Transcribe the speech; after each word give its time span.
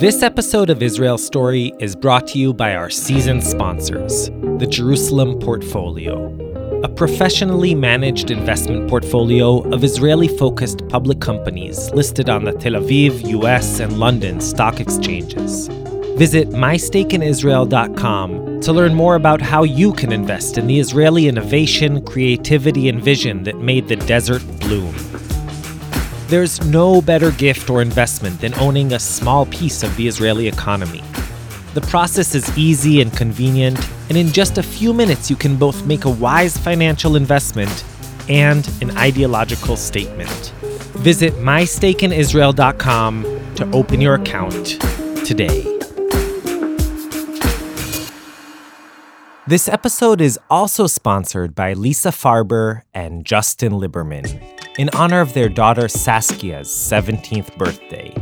This 0.00 0.22
episode 0.22 0.70
of 0.70 0.82
Israel 0.82 1.18
Story 1.18 1.74
is 1.78 1.94
brought 1.94 2.26
to 2.28 2.38
you 2.38 2.54
by 2.54 2.74
our 2.74 2.88
season 2.88 3.42
sponsors, 3.42 4.30
the 4.56 4.66
Jerusalem 4.66 5.38
Portfolio, 5.38 6.34
a 6.82 6.88
professionally 6.88 7.74
managed 7.74 8.30
investment 8.30 8.88
portfolio 8.88 9.58
of 9.74 9.84
Israeli 9.84 10.28
focused 10.28 10.88
public 10.88 11.20
companies 11.20 11.90
listed 11.90 12.30
on 12.30 12.44
the 12.44 12.52
Tel 12.52 12.72
Aviv, 12.72 13.28
US, 13.42 13.78
and 13.78 13.98
London 13.98 14.40
stock 14.40 14.80
exchanges. 14.80 15.68
Visit 16.16 16.48
mystakeInisrael.com 16.48 18.60
to 18.60 18.72
learn 18.72 18.94
more 18.94 19.16
about 19.16 19.42
how 19.42 19.64
you 19.64 19.92
can 19.92 20.12
invest 20.12 20.56
in 20.56 20.66
the 20.66 20.80
Israeli 20.80 21.28
innovation, 21.28 22.02
creativity, 22.06 22.88
and 22.88 23.04
vision 23.04 23.42
that 23.42 23.58
made 23.58 23.88
the 23.88 23.96
desert 23.96 24.42
bloom. 24.60 25.09
There's 26.30 26.64
no 26.64 27.02
better 27.02 27.32
gift 27.32 27.68
or 27.70 27.82
investment 27.82 28.40
than 28.40 28.54
owning 28.54 28.92
a 28.92 29.00
small 29.00 29.46
piece 29.46 29.82
of 29.82 29.96
the 29.96 30.06
Israeli 30.06 30.46
economy. 30.46 31.02
The 31.74 31.80
process 31.80 32.36
is 32.36 32.56
easy 32.56 33.00
and 33.00 33.12
convenient, 33.12 33.76
and 34.08 34.16
in 34.16 34.28
just 34.28 34.56
a 34.56 34.62
few 34.62 34.94
minutes 34.94 35.28
you 35.28 35.34
can 35.34 35.56
both 35.56 35.84
make 35.86 36.04
a 36.04 36.08
wise 36.08 36.56
financial 36.56 37.16
investment 37.16 37.84
and 38.28 38.70
an 38.80 38.96
ideological 38.96 39.76
statement. 39.76 40.52
Visit 41.02 41.32
mystakeInisrael.com 41.34 43.22
to 43.56 43.70
open 43.72 44.00
your 44.00 44.14
account 44.14 44.80
today. 45.26 45.64
This 49.48 49.66
episode 49.68 50.20
is 50.20 50.38
also 50.48 50.86
sponsored 50.86 51.56
by 51.56 51.72
Lisa 51.72 52.10
Farber 52.10 52.82
and 52.94 53.24
Justin 53.24 53.72
Liberman 53.72 54.59
in 54.80 54.88
honor 54.94 55.20
of 55.20 55.34
their 55.34 55.50
daughter 55.50 55.88
Saskia's 55.88 56.70
17th 56.70 57.54
birthday. 57.58 58.14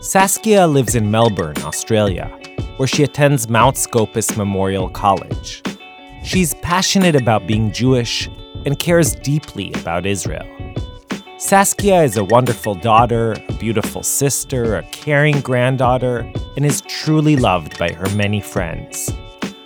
Saskia 0.00 0.64
lives 0.64 0.94
in 0.94 1.10
Melbourne, 1.10 1.58
Australia, 1.64 2.26
where 2.76 2.86
she 2.86 3.02
attends 3.02 3.48
Mount 3.48 3.76
Scopus 3.76 4.36
Memorial 4.36 4.88
College. 4.90 5.60
She's 6.22 6.54
passionate 6.62 7.16
about 7.16 7.48
being 7.48 7.72
Jewish 7.72 8.30
and 8.64 8.78
cares 8.78 9.16
deeply 9.16 9.72
about 9.72 10.06
Israel. 10.06 10.46
Saskia 11.36 12.04
is 12.04 12.16
a 12.16 12.22
wonderful 12.22 12.76
daughter, 12.76 13.32
a 13.48 13.52
beautiful 13.54 14.04
sister, 14.04 14.76
a 14.76 14.84
caring 14.92 15.40
granddaughter, 15.40 16.32
and 16.54 16.64
is 16.64 16.80
truly 16.82 17.34
loved 17.34 17.76
by 17.76 17.90
her 17.90 18.08
many 18.10 18.40
friends. 18.40 19.10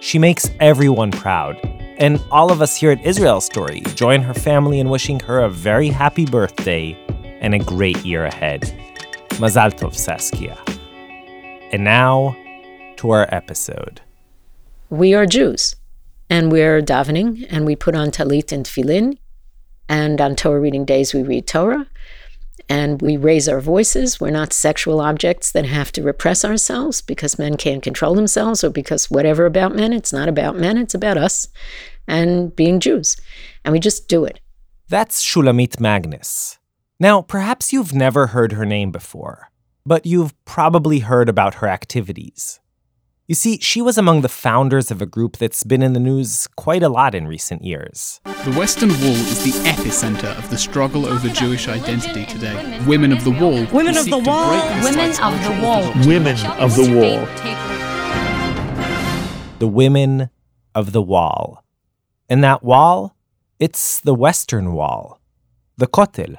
She 0.01 0.19
makes 0.19 0.49
everyone 0.61 1.11
proud 1.11 1.61
and 2.03 2.21
all 2.33 2.51
of 2.51 2.61
us 2.61 2.77
here 2.77 2.91
at 2.91 3.01
Israel 3.07 3.41
Story 3.41 3.81
join 3.95 4.23
her 4.23 4.35
family 4.35 4.81
in 4.81 4.89
wishing 4.89 5.21
her 5.21 5.39
a 5.39 5.49
very 5.49 5.87
happy 5.87 6.27
birthday 6.27 6.99
and 7.41 7.55
a 7.55 7.61
great 7.61 7.99
year 7.99 8.25
ahead. 8.25 8.63
Mazal 9.39 9.73
tov, 9.73 9.95
Saskia. 9.95 10.59
And 11.71 11.85
now 11.85 12.37
to 12.97 13.11
our 13.11 13.33
episode. 13.33 14.01
We 14.91 15.15
are 15.15 15.27
Jews, 15.27 15.77
and 16.29 16.51
we're 16.51 16.83
davening, 16.83 17.47
and 17.49 17.65
we 17.65 17.77
put 17.77 17.95
on 17.95 18.11
talit 18.11 18.51
and 18.51 18.67
tefillin, 18.67 19.17
and 19.89 20.21
on 20.21 20.35
Torah 20.35 20.61
reading 20.61 20.85
days 20.85 21.15
we 21.15 21.23
read 21.23 21.47
Torah, 21.47 21.87
and 22.69 23.01
we 23.01 23.17
raise 23.17 23.49
our 23.49 23.61
voices. 23.61 24.21
We're 24.21 24.31
not 24.31 24.53
sexual 24.53 25.01
objects 25.01 25.53
that 25.53 25.67
have 25.67 25.93
to 25.93 26.03
repress 26.03 26.45
ourselves 26.45 27.01
because 27.01 27.39
men 27.39 27.57
can't 27.57 27.83
control 27.83 28.15
themselves 28.15 28.65
or 28.65 28.71
because 28.71 29.11
whatever 29.11 29.47
about 29.47 29.75
men. 29.75 29.93
It's 29.93 30.13
not 30.13 30.29
about 30.29 30.57
men, 30.57 30.77
it's 30.77 30.95
about 30.95 31.17
us 31.17 31.49
and 32.07 32.55
being 32.55 32.81
Jews. 32.81 33.17
And 33.65 33.73
we 33.73 33.81
just 33.81 34.09
do 34.09 34.25
it. 34.25 34.41
That's 34.89 35.25
Shulamit 35.25 35.81
Magnus. 35.81 36.59
Now, 37.01 37.23
perhaps 37.23 37.73
you've 37.73 37.95
never 37.95 38.29
heard 38.29 38.53
her 38.53 38.67
name 38.67 38.93
before, 38.93 39.51
but 39.85 40.07
you've 40.07 40.35
probably 40.45 41.01
heard 41.01 41.29
about 41.29 41.55
her 41.55 41.69
activities. 41.69 42.61
You 43.29 43.35
see, 43.35 43.59
she 43.61 43.81
was 43.81 43.97
among 43.97 44.21
the 44.21 44.29
founders 44.29 44.91
of 44.91 45.01
a 45.01 45.07
group 45.07 45.37
that's 45.37 45.65
been 45.65 45.83
in 45.83 45.95
the 45.95 46.01
news 46.01 46.47
quite 46.57 46.83
a 46.83 46.89
lot 46.89 47.15
in 47.15 47.27
recent 47.27 47.65
years. 47.65 48.21
The 48.25 48.53
Western 48.53 48.91
Wall 48.91 49.17
is 49.17 49.45
the 49.45 49.53
epicenter 49.69 50.37
of 50.37 50.51
the 50.51 50.59
struggle 50.59 51.07
over 51.07 51.29
Jewish 51.29 51.69
identity 51.69 52.27
today. 52.27 52.81
Women 52.85 53.13
of 53.13 53.25
the 53.25 53.31
Wall. 53.31 53.65
Women 53.73 53.97
of 53.97 54.07
the 54.07 54.19
Wall. 54.19 54.51
Women 54.83 55.11
of 55.23 55.43
the 55.45 55.61
Wall. 55.63 55.93
Women 56.05 56.37
of 56.59 56.77
the 56.77 56.95
Wall. 56.95 57.27
The 59.61 59.69
Women 59.69 60.31
of 60.75 60.93
the 60.93 61.03
Wall. 61.03 61.65
And 62.29 62.43
that 62.43 62.63
wall, 62.63 63.15
it's 63.59 64.01
the 64.01 64.15
Western 64.15 64.73
Wall, 64.73 65.21
the 65.77 65.87
Kotel. 65.87 66.37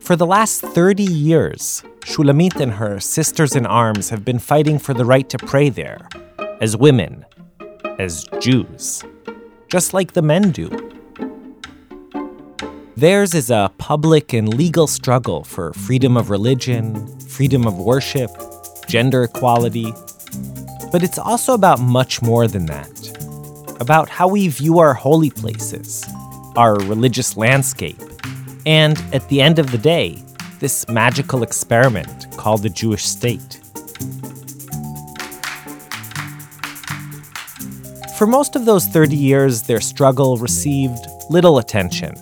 For 0.00 0.16
the 0.16 0.26
last 0.26 0.60
30 0.62 1.04
years, 1.04 1.82
Shulamit 2.00 2.60
and 2.60 2.72
her 2.72 2.98
sisters 2.98 3.54
in 3.54 3.66
arms 3.66 4.10
have 4.10 4.24
been 4.24 4.38
fighting 4.38 4.78
for 4.78 4.94
the 4.94 5.04
right 5.04 5.28
to 5.28 5.38
pray 5.38 5.68
there, 5.68 6.08
as 6.60 6.76
women, 6.76 7.24
as 7.98 8.24
Jews, 8.40 9.04
just 9.68 9.94
like 9.94 10.12
the 10.12 10.22
men 10.22 10.50
do. 10.50 10.68
Theirs 12.96 13.34
is 13.34 13.50
a 13.50 13.70
public 13.78 14.32
and 14.32 14.52
legal 14.52 14.86
struggle 14.86 15.44
for 15.44 15.72
freedom 15.72 16.16
of 16.16 16.30
religion, 16.30 17.06
freedom 17.20 17.66
of 17.66 17.78
worship, 17.78 18.30
gender 18.86 19.24
equality, 19.24 19.92
but 20.92 21.02
it's 21.02 21.18
also 21.18 21.54
about 21.54 21.80
much 21.80 22.22
more 22.22 22.46
than 22.46 22.66
that 22.66 23.08
about 23.80 24.08
how 24.08 24.28
we 24.28 24.46
view 24.46 24.78
our 24.78 24.94
holy 24.94 25.30
places, 25.30 26.04
our 26.54 26.76
religious 26.84 27.36
landscape, 27.36 28.00
and 28.64 29.02
at 29.12 29.28
the 29.28 29.40
end 29.40 29.58
of 29.58 29.72
the 29.72 29.78
day, 29.78 30.22
this 30.60 30.88
magical 30.88 31.42
experiment 31.42 32.30
called 32.36 32.62
the 32.62 32.68
Jewish 32.68 33.04
state. 33.04 33.58
For 38.16 38.26
most 38.28 38.54
of 38.54 38.66
those 38.66 38.86
30 38.86 39.16
years, 39.16 39.62
their 39.62 39.80
struggle 39.80 40.36
received 40.36 41.04
little 41.28 41.58
attention. 41.58 42.14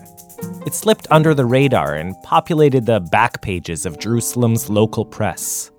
It 0.64 0.72
slipped 0.74 1.06
under 1.10 1.34
the 1.34 1.44
radar 1.44 1.96
and 1.96 2.14
populated 2.22 2.86
the 2.86 3.00
back 3.00 3.42
pages 3.42 3.84
of 3.84 3.98
Jerusalem's 3.98 4.70
local 4.70 5.04
press. 5.04 5.70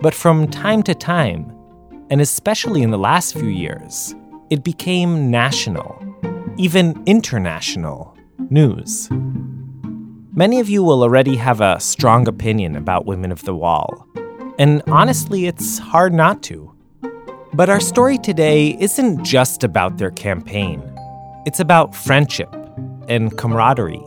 But 0.00 0.14
from 0.14 0.48
time 0.48 0.82
to 0.84 0.96
time, 0.96 1.61
and 2.12 2.20
especially 2.20 2.82
in 2.82 2.90
the 2.90 2.98
last 2.98 3.32
few 3.32 3.48
years, 3.48 4.14
it 4.50 4.62
became 4.62 5.30
national, 5.30 5.98
even 6.58 7.02
international, 7.06 8.14
news. 8.50 9.08
Many 10.34 10.60
of 10.60 10.68
you 10.68 10.82
will 10.82 11.02
already 11.02 11.36
have 11.36 11.62
a 11.62 11.80
strong 11.80 12.28
opinion 12.28 12.76
about 12.76 13.06
Women 13.06 13.32
of 13.32 13.42
the 13.44 13.54
Wall, 13.54 14.06
and 14.58 14.82
honestly, 14.88 15.46
it's 15.46 15.78
hard 15.78 16.12
not 16.12 16.42
to. 16.42 16.70
But 17.54 17.70
our 17.70 17.80
story 17.80 18.18
today 18.18 18.76
isn't 18.78 19.24
just 19.24 19.64
about 19.64 19.96
their 19.96 20.10
campaign, 20.10 20.82
it's 21.46 21.60
about 21.60 21.96
friendship 21.96 22.54
and 23.08 23.34
camaraderie, 23.38 24.04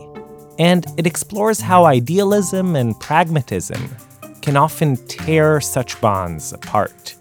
and 0.60 0.86
it 0.96 1.08
explores 1.08 1.60
how 1.60 1.86
idealism 1.86 2.76
and 2.76 2.94
pragmatism 3.00 3.96
can 4.42 4.56
often 4.56 4.94
tear 5.08 5.60
such 5.60 6.00
bonds 6.00 6.52
apart. 6.52 7.16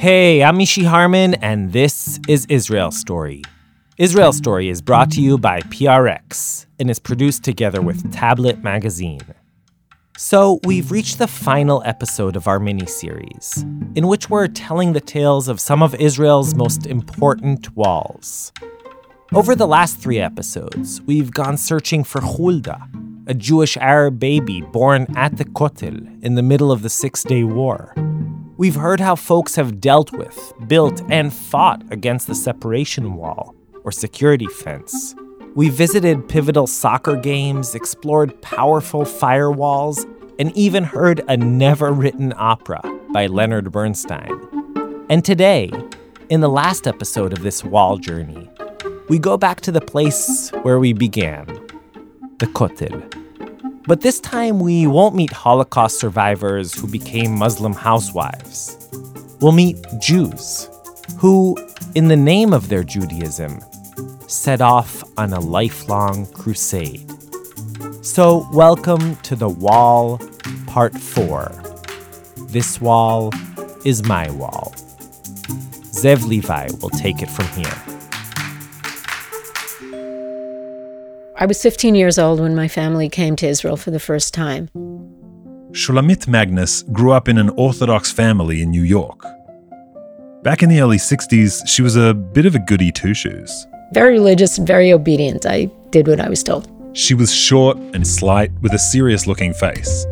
Hey, 0.00 0.42
I'm 0.42 0.58
Mishy 0.58 0.86
Harman, 0.86 1.34
and 1.42 1.74
this 1.74 2.18
is 2.26 2.46
Israel 2.48 2.90
Story. 2.90 3.42
Israel 3.98 4.32
Story 4.32 4.70
is 4.70 4.80
brought 4.80 5.10
to 5.10 5.20
you 5.20 5.36
by 5.36 5.60
PRX 5.60 6.64
and 6.78 6.88
is 6.88 6.98
produced 6.98 7.44
together 7.44 7.82
with 7.82 8.10
Tablet 8.10 8.64
Magazine. 8.64 9.20
So, 10.16 10.58
we've 10.64 10.90
reached 10.90 11.18
the 11.18 11.26
final 11.26 11.82
episode 11.84 12.34
of 12.34 12.48
our 12.48 12.58
mini 12.58 12.86
series, 12.86 13.66
in 13.94 14.06
which 14.06 14.30
we're 14.30 14.48
telling 14.48 14.94
the 14.94 15.02
tales 15.02 15.48
of 15.48 15.60
some 15.60 15.82
of 15.82 15.94
Israel's 15.96 16.54
most 16.54 16.86
important 16.86 17.76
walls. 17.76 18.54
Over 19.34 19.54
the 19.54 19.68
last 19.68 19.98
three 19.98 20.18
episodes, 20.18 21.02
we've 21.02 21.30
gone 21.30 21.58
searching 21.58 22.04
for 22.04 22.22
Hulda, 22.22 22.88
a 23.26 23.34
Jewish 23.34 23.76
Arab 23.76 24.18
baby 24.18 24.62
born 24.62 25.14
at 25.14 25.36
the 25.36 25.44
Kotel 25.44 26.24
in 26.24 26.36
the 26.36 26.42
middle 26.42 26.72
of 26.72 26.80
the 26.80 26.88
Six 26.88 27.22
Day 27.22 27.44
War. 27.44 27.94
We've 28.60 28.74
heard 28.74 29.00
how 29.00 29.16
folks 29.16 29.54
have 29.54 29.80
dealt 29.80 30.12
with, 30.12 30.52
built, 30.68 31.00
and 31.10 31.32
fought 31.32 31.82
against 31.90 32.26
the 32.26 32.34
separation 32.34 33.14
wall, 33.14 33.54
or 33.84 33.90
security 33.90 34.48
fence. 34.48 35.14
We 35.54 35.70
visited 35.70 36.28
pivotal 36.28 36.66
soccer 36.66 37.16
games, 37.16 37.74
explored 37.74 38.38
powerful 38.42 39.04
firewalls, 39.04 40.04
and 40.38 40.54
even 40.54 40.84
heard 40.84 41.22
a 41.26 41.38
never 41.38 41.90
written 41.90 42.34
opera 42.36 42.82
by 43.14 43.28
Leonard 43.28 43.72
Bernstein. 43.72 44.38
And 45.08 45.24
today, 45.24 45.70
in 46.28 46.42
the 46.42 46.50
last 46.50 46.86
episode 46.86 47.32
of 47.32 47.42
this 47.42 47.64
wall 47.64 47.96
journey, 47.96 48.50
we 49.08 49.18
go 49.18 49.38
back 49.38 49.62
to 49.62 49.72
the 49.72 49.80
place 49.80 50.50
where 50.64 50.78
we 50.78 50.92
began 50.92 51.46
the 52.40 52.46
Kotel. 52.46 53.19
But 53.86 54.02
this 54.02 54.20
time 54.20 54.60
we 54.60 54.86
won't 54.86 55.14
meet 55.14 55.32
Holocaust 55.32 55.98
survivors 55.98 56.74
who 56.74 56.86
became 56.86 57.34
Muslim 57.34 57.72
housewives. 57.72 58.76
We'll 59.40 59.52
meet 59.52 59.78
Jews 59.98 60.68
who, 61.16 61.56
in 61.94 62.08
the 62.08 62.16
name 62.16 62.52
of 62.52 62.68
their 62.68 62.84
Judaism, 62.84 63.60
set 64.26 64.60
off 64.60 65.02
on 65.18 65.32
a 65.32 65.40
lifelong 65.40 66.26
crusade. 66.26 67.10
So, 68.04 68.46
welcome 68.52 69.16
to 69.16 69.34
The 69.34 69.48
Wall, 69.48 70.20
Part 70.66 70.92
4. 70.92 71.50
This 72.48 72.80
wall 72.82 73.32
is 73.86 74.02
my 74.02 74.30
wall. 74.30 74.74
Zev 75.92 76.26
Levi 76.26 76.68
will 76.82 76.90
take 76.90 77.22
it 77.22 77.30
from 77.30 77.46
here. 77.48 77.99
I 81.42 81.46
was 81.46 81.62
15 81.62 81.94
years 81.94 82.18
old 82.18 82.38
when 82.38 82.54
my 82.54 82.68
family 82.68 83.08
came 83.08 83.34
to 83.36 83.48
Israel 83.48 83.78
for 83.78 83.90
the 83.90 83.98
first 83.98 84.34
time. 84.34 84.68
Shulamit 85.72 86.28
Magnus 86.28 86.82
grew 86.92 87.12
up 87.12 87.28
in 87.28 87.38
an 87.38 87.48
Orthodox 87.56 88.12
family 88.12 88.60
in 88.60 88.68
New 88.68 88.82
York. 88.82 89.24
Back 90.42 90.62
in 90.62 90.68
the 90.68 90.82
early 90.82 90.98
60s, 90.98 91.66
she 91.66 91.80
was 91.80 91.96
a 91.96 92.12
bit 92.12 92.44
of 92.44 92.54
a 92.54 92.58
goody 92.58 92.92
two 92.92 93.14
shoes. 93.14 93.66
Very 93.94 94.12
religious 94.12 94.58
and 94.58 94.66
very 94.66 94.92
obedient. 94.92 95.46
I 95.46 95.70
did 95.88 96.08
what 96.08 96.20
I 96.20 96.28
was 96.28 96.42
told. 96.42 96.70
She 96.92 97.14
was 97.14 97.34
short 97.34 97.78
and 97.94 98.06
slight 98.06 98.52
with 98.60 98.74
a 98.74 98.78
serious 98.78 99.26
looking 99.26 99.54
face. 99.54 100.04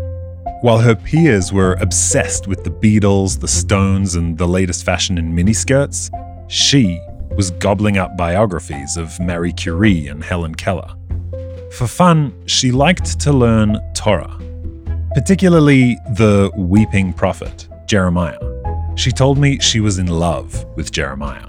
While 0.62 0.78
her 0.78 0.96
peers 0.96 1.52
were 1.52 1.74
obsessed 1.74 2.46
with 2.46 2.64
the 2.64 2.70
Beatles, 2.70 3.38
the 3.38 3.48
Stones, 3.48 4.14
and 4.14 4.38
the 4.38 4.48
latest 4.48 4.82
fashion 4.82 5.18
in 5.18 5.36
miniskirts, 5.36 6.08
she 6.48 6.98
was 7.36 7.50
gobbling 7.50 7.98
up 7.98 8.16
biographies 8.16 8.96
of 8.96 9.20
Marie 9.20 9.52
Curie 9.52 10.06
and 10.06 10.24
Helen 10.24 10.54
Keller. 10.54 10.94
For 11.78 11.86
fun, 11.86 12.34
she 12.46 12.72
liked 12.72 13.18
to 13.20 13.32
learn 13.32 13.78
Torah 13.94 14.38
particularly 15.18 15.96
the 16.12 16.50
weeping 16.56 17.12
prophet, 17.12 17.68
Jeremiah. 17.86 18.38
She 18.96 19.10
told 19.10 19.38
me 19.38 19.58
she 19.58 19.80
was 19.80 19.98
in 19.98 20.06
love 20.06 20.64
with 20.76 20.92
Jeremiah. 20.92 21.46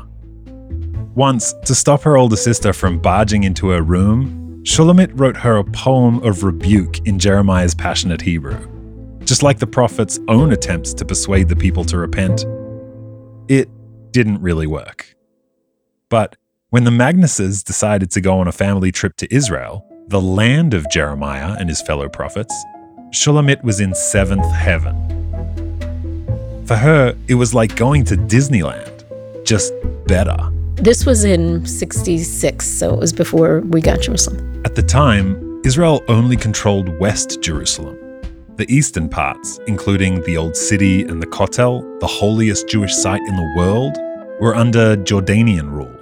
Once, 1.13 1.53
to 1.65 1.75
stop 1.75 2.01
her 2.03 2.17
older 2.17 2.35
sister 2.35 2.73
from 2.73 2.99
barging 2.99 3.43
into 3.43 3.69
her 3.69 3.81
room, 3.81 4.63
Shulamit 4.63 5.11
wrote 5.13 5.37
her 5.37 5.57
a 5.57 5.63
poem 5.63 6.23
of 6.23 6.43
rebuke 6.43 7.05
in 7.05 7.19
Jeremiah's 7.19 7.75
passionate 7.75 8.21
Hebrew. 8.21 8.67
Just 9.23 9.43
like 9.43 9.59
the 9.59 9.67
prophet's 9.67 10.19
own 10.27 10.51
attempts 10.51 10.93
to 10.95 11.05
persuade 11.05 11.49
the 11.49 11.55
people 11.55 11.83
to 11.85 11.97
repent, 11.97 12.45
it 13.49 13.69
didn't 14.11 14.41
really 14.41 14.67
work. 14.67 15.15
But 16.09 16.37
when 16.69 16.85
the 16.85 16.91
Magnuses 16.91 17.63
decided 17.63 18.09
to 18.11 18.21
go 18.21 18.39
on 18.39 18.47
a 18.47 18.51
family 18.51 18.91
trip 18.91 19.15
to 19.17 19.33
Israel, 19.33 19.85
the 20.09 20.19
land 20.19 20.73
of 20.73 20.89
Jeremiah 20.89 21.55
and 21.59 21.69
his 21.69 21.83
fellow 21.83 22.09
prophets, 22.09 22.55
Shulamit 23.11 23.63
was 23.63 23.79
in 23.79 23.93
seventh 23.93 24.51
heaven. 24.51 24.95
For 26.65 26.75
her, 26.75 27.15
it 27.27 27.35
was 27.35 27.53
like 27.53 27.75
going 27.75 28.05
to 28.05 28.15
Disneyland, 28.15 29.03
just 29.45 29.71
better. 30.07 30.35
This 30.77 31.05
was 31.05 31.25
in 31.25 31.63
66, 31.63 32.65
so 32.65 32.95
it 32.95 32.99
was 32.99 33.13
before 33.13 33.59
we 33.61 33.81
got 33.81 34.01
Jerusalem. 34.01 34.63
At 34.65 34.73
the 34.73 34.81
time, 34.81 35.61
Israel 35.63 36.03
only 36.07 36.35
controlled 36.35 36.89
West 36.99 37.39
Jerusalem. 37.43 37.95
The 38.55 38.65
eastern 38.67 39.09
parts, 39.09 39.59
including 39.67 40.23
the 40.23 40.37
Old 40.37 40.55
City 40.55 41.03
and 41.03 41.21
the 41.21 41.27
Kotel, 41.27 41.99
the 41.99 42.07
holiest 42.07 42.67
Jewish 42.67 42.95
site 42.95 43.21
in 43.27 43.35
the 43.35 43.53
world, 43.55 43.95
were 44.41 44.55
under 44.55 44.97
Jordanian 44.97 45.69
rule. 45.69 45.98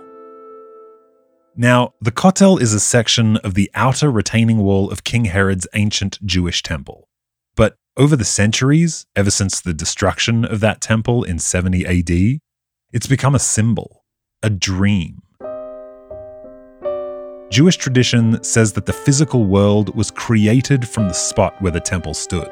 Now, 1.60 1.96
the 2.00 2.12
Kotel 2.12 2.62
is 2.62 2.76
a 2.76 2.80
section 2.80 3.38
of 3.38 3.56
the 3.56 3.72
outer 3.74 4.12
retaining 4.12 4.60
wall 4.60 4.92
of 4.92 5.04
King 5.04 5.26
Herod's 5.26 5.68
ancient 5.74 6.24
Jewish 6.24 6.62
temple. 6.62 7.10
But 7.56 7.78
over 7.98 8.16
the 8.16 8.24
centuries, 8.24 9.08
ever 9.16 9.32
since 9.32 9.60
the 9.60 9.74
destruction 9.74 10.46
of 10.46 10.60
that 10.60 10.82
temple 10.82 11.24
in 11.24 11.40
70 11.40 11.84
AD, 11.84 12.40
it's 12.94 13.08
become 13.08 13.34
a 13.34 13.40
symbol, 13.40 14.06
a 14.44 14.52
dream. 14.52 15.24
Jewish 17.50 17.78
tradition 17.78 18.44
says 18.44 18.74
that 18.74 18.86
the 18.86 18.94
physical 18.94 19.46
world 19.46 19.96
was 19.96 20.12
created 20.12 20.88
from 20.88 21.08
the 21.08 21.14
spot 21.14 21.60
where 21.60 21.72
the 21.72 21.80
temple 21.80 22.14
stood, 22.14 22.52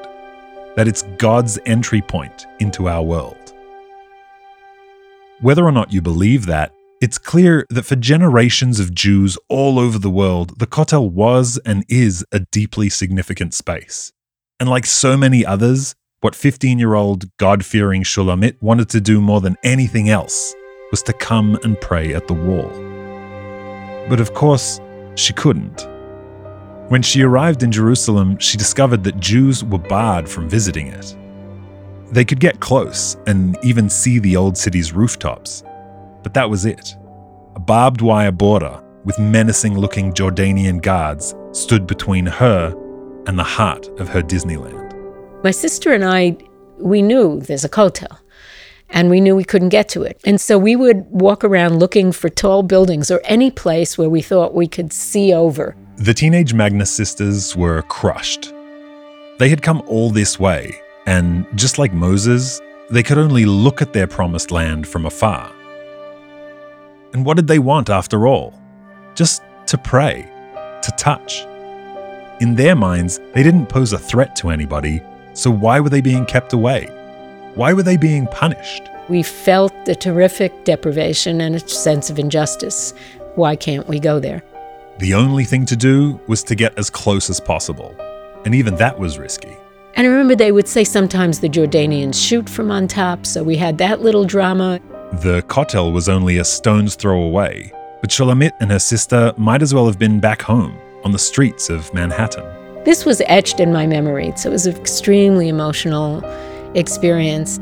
that 0.76 0.88
it's 0.88 1.04
God's 1.20 1.60
entry 1.68 2.02
point 2.02 2.48
into 2.60 2.88
our 2.88 3.04
world. 3.04 3.54
Whether 5.42 5.64
or 5.64 5.72
not 5.72 5.94
you 5.94 6.02
believe 6.02 6.48
that 6.48 6.72
it's 7.06 7.20
clear 7.20 7.68
that 7.70 7.86
for 7.86 7.96
generations 7.96 8.80
of 8.80 8.92
Jews 8.92 9.38
all 9.48 9.78
over 9.78 10.00
the 10.00 10.10
world, 10.10 10.58
the 10.58 10.66
Kotel 10.66 11.12
was 11.12 11.60
and 11.64 11.86
is 11.88 12.26
a 12.32 12.40
deeply 12.40 12.90
significant 12.90 13.54
space. 13.54 14.12
And 14.60 14.68
like 14.68 14.88
so 14.88 15.16
many 15.16 15.46
others, 15.46 15.94
what 16.22 16.34
15 16.34 16.80
year 16.80 16.96
old 16.96 17.26
God 17.38 17.64
fearing 17.64 18.02
Shulamit 18.02 18.60
wanted 18.60 18.90
to 18.90 19.00
do 19.00 19.22
more 19.22 19.40
than 19.40 19.56
anything 19.64 20.10
else 20.10 20.56
was 20.90 21.04
to 21.04 21.14
come 21.14 21.60
and 21.64 21.80
pray 21.80 22.16
at 22.16 22.26
the 22.26 22.34
wall. 22.34 22.72
But 24.10 24.20
of 24.20 24.34
course, 24.34 24.82
she 25.14 25.32
couldn't. 25.32 25.88
When 26.90 27.04
she 27.04 27.22
arrived 27.22 27.62
in 27.62 27.72
Jerusalem, 27.72 28.40
she 28.40 28.58
discovered 28.58 29.04
that 29.04 29.20
Jews 29.20 29.64
were 29.64 29.78
barred 29.78 30.28
from 30.28 30.50
visiting 30.50 30.88
it. 30.88 31.16
They 32.12 32.26
could 32.26 32.40
get 32.40 32.62
close 32.62 33.16
and 33.28 33.60
even 33.64 33.92
see 33.92 34.18
the 34.18 34.36
old 34.36 34.58
city's 34.58 34.92
rooftops, 34.92 35.64
but 36.26 36.34
that 36.34 36.50
was 36.50 36.66
it. 36.66 36.98
A 37.56 37.60
barbed 37.60 38.02
wire 38.02 38.32
border 38.32 38.82
with 39.04 39.20
menacing 39.20 39.78
looking 39.78 40.12
Jordanian 40.12 40.82
guards 40.82 41.36
stood 41.52 41.86
between 41.86 42.26
her 42.26 42.74
and 43.28 43.38
the 43.38 43.44
heart 43.44 43.88
of 44.00 44.10
her 44.10 44.24
Disneyland. 44.24 44.92
My 45.44 45.52
sister 45.52 45.94
and 45.94 46.04
I, 46.04 46.36
we 46.80 47.04
knew 47.04 47.42
there's 47.42 47.64
a 47.64 47.70
Kotel 47.70 48.18
and 48.90 49.12
we 49.12 49.22
knew 49.22 49.36
we 49.36 49.44
couldn't 49.44 49.70
get 49.70 49.88
to 49.90 50.02
it. 50.02 50.20
And 50.26 50.42
so 50.42 50.58
we 50.58 50.76
would 50.76 51.06
walk 51.12 51.44
around 51.44 51.78
looking 51.78 52.12
for 52.12 52.28
tall 52.28 52.64
buildings 52.64 53.12
or 53.12 53.22
any 53.26 53.52
place 53.52 53.96
where 53.96 54.10
we 54.10 54.24
thought 54.24 54.56
we 54.56 54.68
could 54.68 54.92
see 54.92 55.32
over. 55.32 55.76
The 55.98 56.16
teenage 56.16 56.56
Magnus 56.56 56.90
sisters 56.90 57.56
were 57.56 57.84
crushed. 57.84 58.52
They 59.38 59.50
had 59.50 59.62
come 59.62 59.84
all 59.86 60.10
this 60.10 60.40
way, 60.40 60.74
and 61.06 61.46
just 61.54 61.78
like 61.78 61.94
Moses, 61.94 62.60
they 62.90 63.04
could 63.04 63.20
only 63.20 63.46
look 63.46 63.84
at 63.84 63.94
their 63.94 64.08
promised 64.08 64.50
land 64.50 64.88
from 64.88 65.06
afar. 65.06 65.52
And 67.16 67.26
what 67.26 67.38
did 67.38 67.48
they 67.48 67.60
want 67.60 67.90
after 67.90 68.28
all? 68.28 68.54
Just 69.16 69.42
to 69.68 69.78
pray, 69.78 70.30
to 70.82 70.92
touch. 70.98 71.46
In 72.42 72.56
their 72.56 72.76
minds, 72.76 73.22
they 73.34 73.42
didn't 73.42 73.68
pose 73.68 73.94
a 73.94 73.98
threat 73.98 74.36
to 74.36 74.50
anybody, 74.50 75.02
so 75.32 75.50
why 75.50 75.80
were 75.80 75.88
they 75.88 76.02
being 76.02 76.26
kept 76.26 76.52
away? 76.52 76.88
Why 77.54 77.72
were 77.72 77.84
they 77.84 77.96
being 77.96 78.28
punished? 78.28 78.90
We 79.08 79.24
felt 79.24 79.72
the 79.86 79.96
terrific 79.96 80.66
deprivation 80.66 81.40
and 81.40 81.56
a 81.56 81.66
sense 81.66 82.10
of 82.10 82.20
injustice. 82.20 82.94
Why 83.36 83.56
can't 83.56 83.88
we 83.88 83.98
go 83.98 84.20
there? 84.20 84.44
The 84.98 85.14
only 85.14 85.46
thing 85.46 85.66
to 85.68 85.78
do 85.78 86.20
was 86.28 86.44
to 86.44 86.54
get 86.54 86.78
as 86.78 86.90
close 86.90 87.30
as 87.30 87.40
possible, 87.40 87.96
and 88.44 88.54
even 88.54 88.76
that 88.76 89.00
was 89.00 89.18
risky. 89.18 89.56
And 89.94 90.06
I 90.06 90.10
remember 90.10 90.36
they 90.36 90.52
would 90.52 90.68
say 90.68 90.84
sometimes 90.84 91.40
the 91.40 91.48
Jordanians 91.48 92.22
shoot 92.22 92.50
from 92.50 92.72
on 92.72 92.90
top, 92.90 93.26
so 93.26 93.42
we 93.42 93.56
had 93.56 93.78
that 93.78 94.02
little 94.02 94.26
drama. 94.26 94.82
The 95.22 95.44
Kotel 95.44 95.94
was 95.94 96.10
only 96.10 96.40
a 96.40 96.44
stone's 96.44 96.96
throw 96.96 97.22
away, 97.22 97.72
but 98.02 98.10
Shulamit 98.10 98.52
and 98.60 98.70
her 98.70 98.80
sister 98.80 99.34
might 99.38 99.62
as 99.62 99.74
well 99.74 99.86
have 99.86 99.98
been 99.98 100.20
back 100.20 100.42
home 100.42 100.78
on 101.06 101.14
the 101.14 101.20
streets 101.20 101.70
of 101.70 101.92
Manhattan. 101.94 102.44
This 102.84 103.06
was 103.06 103.22
etched 103.28 103.62
in 103.62 103.72
my 103.72 103.88
memory, 103.88 104.34
so 104.36 104.50
it 104.50 104.52
was 104.52 104.68
an 104.68 104.76
extremely 104.76 105.48
emotional 105.48 106.22
experience. 106.76 107.60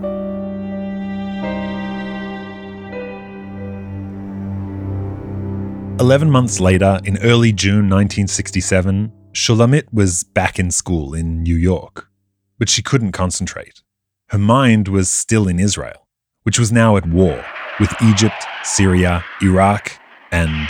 Eleven 6.02 6.32
months 6.32 6.60
later, 6.60 7.00
in 7.04 7.20
early 7.20 7.54
June 7.54 7.88
1967, 7.88 9.12
Shulamit 9.34 9.86
was 9.94 10.24
back 10.24 10.58
in 10.58 10.72
school 10.72 11.14
in 11.14 11.44
New 11.44 11.56
York, 11.56 12.10
but 12.58 12.68
she 12.68 12.82
couldn't 12.82 13.12
concentrate. 13.12 13.84
Her 14.30 14.40
mind 14.40 14.88
was 14.88 15.08
still 15.08 15.48
in 15.48 15.60
Israel, 15.60 16.03
which 16.49 16.59
was 16.59 16.73
now 16.73 16.97
at 16.97 17.07
war 17.07 17.45
with 17.79 17.93
Egypt, 18.01 18.41
Syria, 18.65 19.23
Iraq, 19.43 19.93
and, 20.33 20.69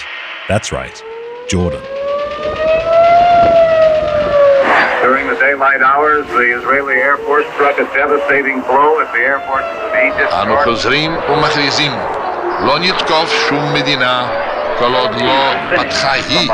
that's 0.49 0.73
right, 0.73 0.97
Jordan. 1.49 1.81
During 5.07 5.29
the 5.29 5.39
daylight 5.39 5.81
hours, 5.81 6.27
the 6.27 6.59
Israeli 6.59 6.95
Air 6.95 7.17
Force 7.19 7.47
struck 7.55 7.79
a 7.79 7.85
devastating 7.95 8.61
blow 8.63 8.99
at 8.99 9.13
the 9.15 9.21
Air 9.21 9.39
Force 9.47 9.71
of 9.87 9.93
Egypt. 10.09 10.33
אנו 10.43 10.57
חוזרים 10.65 11.17
ומכריזים, 11.29 11.93
לא 12.67 12.79
נתקוף 12.79 13.47
שום 13.49 13.75
מדינה 13.75 14.29
כל 14.79 14.95
עוד 14.95 15.11
לא 15.21 15.53
פתחה 15.77 16.13
היא 16.13 16.51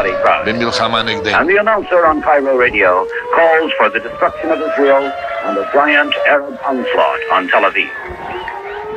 במלחמה 0.46 1.02
נגדנו. 1.02 1.38
And 1.38 1.48
the 1.48 1.60
announcer 1.60 2.04
on 2.06 2.20
Cairo 2.22 2.56
radio 2.58 3.06
calls 3.34 3.72
for 3.78 3.88
the 3.88 4.00
destruction 4.00 4.50
of 4.50 4.60
Israel 4.60 5.10
and 5.46 5.56
a 5.58 5.66
giant 5.72 6.14
Arab 6.26 6.58
onslaught 6.64 7.20
on 7.32 7.48
Tel 7.48 7.62
Aviv. 7.70 7.90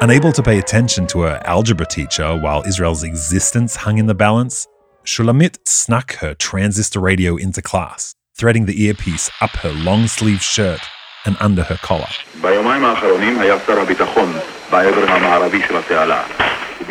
Unable 0.01 0.33
to 0.33 0.43
pay 0.43 0.59
attention 0.59 1.07
to 1.09 1.21
her 1.21 1.41
algebra 1.45 1.87
teacher 1.87 2.37
while 2.37 2.63
Israel's 2.67 3.03
existence 3.03 3.77
hung 3.77 3.99
in 3.99 4.07
the 4.07 4.15
balance, 4.15 4.67
Shulamit 5.05 5.59
snuck 5.67 6.15
her 6.17 6.35
transistor 6.35 7.01
radio 7.01 7.37
into 7.37 7.63
class, 7.63 8.15
threading 8.35 8.67
the 8.67 8.83
earpiece 8.85 9.31
up 9.41 9.51
her 9.51 9.73
long 9.73 10.07
sleeved 10.07 10.43
shirt 10.43 10.81
and 11.25 11.37
under 11.41 11.63
her 11.63 11.77
collar. 11.77 12.09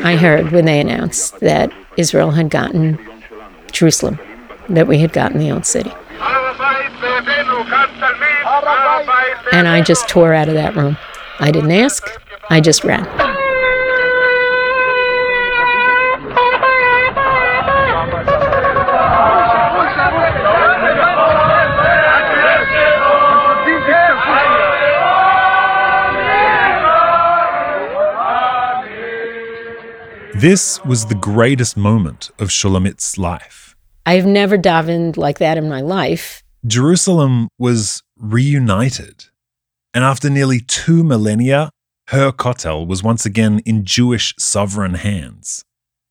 I 0.04 0.16
heard 0.16 0.52
when 0.52 0.66
they 0.66 0.80
announced 0.80 1.40
that 1.42 1.72
Israel 1.98 2.32
had 2.32 2.50
gotten 2.50 2.98
Jerusalem, 3.72 4.20
that 4.70 4.88
we 4.88 5.00
had 5.00 5.12
gotten 5.12 5.40
the 5.40 5.52
old 5.52 5.66
city. 5.66 5.92
And 9.54 9.68
I 9.68 9.82
just 9.82 10.08
tore 10.08 10.34
out 10.34 10.48
of 10.48 10.54
that 10.54 10.76
room. 10.76 10.98
I 11.40 11.52
didn't 11.52 11.72
ask. 11.72 12.04
I 12.52 12.60
just 12.60 12.84
ran. 12.84 13.08
This 30.36 30.84
was 30.84 31.06
the 31.06 31.16
greatest 31.16 31.78
moment 31.78 32.32
of 32.38 32.50
Shulamit's 32.50 33.18
life. 33.18 33.78
I've 34.06 34.26
never 34.26 34.58
davened 34.58 35.16
like 35.16 35.40
that 35.40 35.58
in 35.58 35.70
my 35.70 35.80
life. 35.80 36.44
Jerusalem 36.68 37.48
was 37.58 38.04
reunited. 38.18 39.28
And 39.94 40.04
after 40.04 40.30
nearly 40.30 40.60
two 40.60 41.06
millennia, 41.06 41.70
her 42.12 42.30
kotel 42.30 42.86
was 42.86 43.02
once 43.02 43.26
again 43.26 43.62
in 43.66 43.86
Jewish 43.86 44.36
sovereign 44.38 44.96
hands. 44.96 45.64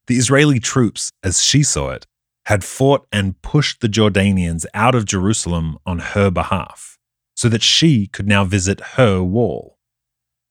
The 0.06 0.16
Israeli 0.16 0.58
troops, 0.58 1.12
as 1.22 1.42
she 1.42 1.62
saw 1.62 1.90
it, 1.90 2.06
had 2.46 2.64
fought 2.64 3.06
and 3.12 3.40
pushed 3.42 3.82
the 3.82 3.88
Jordanians 3.88 4.64
out 4.72 4.94
of 4.94 5.04
Jerusalem 5.04 5.76
on 5.84 5.98
her 5.98 6.30
behalf, 6.30 6.96
so 7.36 7.50
that 7.50 7.62
she 7.62 8.06
could 8.06 8.26
now 8.26 8.44
visit 8.44 8.80
her 8.96 9.22
wall. 9.22 9.76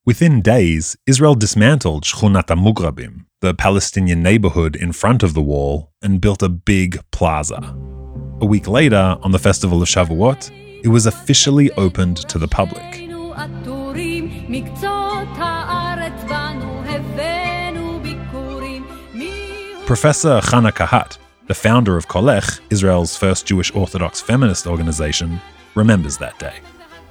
Within 0.05 0.41
days, 0.41 0.95
Israel 1.07 1.33
dismantled 1.33 2.03
Shchunat 2.03 2.55
Mugrabim, 2.55 3.25
the 3.41 3.55
Palestinian 3.55 4.21
neighborhood 4.21 4.75
in 4.75 4.91
front 4.91 5.23
of 5.23 5.33
the 5.33 5.41
wall, 5.41 5.91
and 6.03 6.21
built 6.21 6.43
a 6.43 6.49
big 6.49 6.99
plaza. 7.11 7.75
A 8.39 8.45
week 8.45 8.67
later, 8.67 9.17
on 9.23 9.31
the 9.31 9.39
festival 9.39 9.81
of 9.81 9.87
Shavuot, 9.87 10.51
it 10.83 10.89
was 10.89 11.07
officially 11.07 11.71
opened 11.71 12.17
to 12.29 12.37
the 12.37 12.47
public. 12.47 13.09
Professor 19.89 20.39
Chana 20.41 20.71
Kehat, 20.71 21.17
the 21.47 21.55
founder 21.55 21.97
of 21.97 22.07
Kolech, 22.07 22.59
Israel's 22.69 23.17
first 23.17 23.47
Jewish 23.47 23.73
Orthodox 23.73 24.21
feminist 24.21 24.67
organization, 24.67 25.41
remembers 25.73 26.19
that 26.19 26.37
day. 26.37 26.53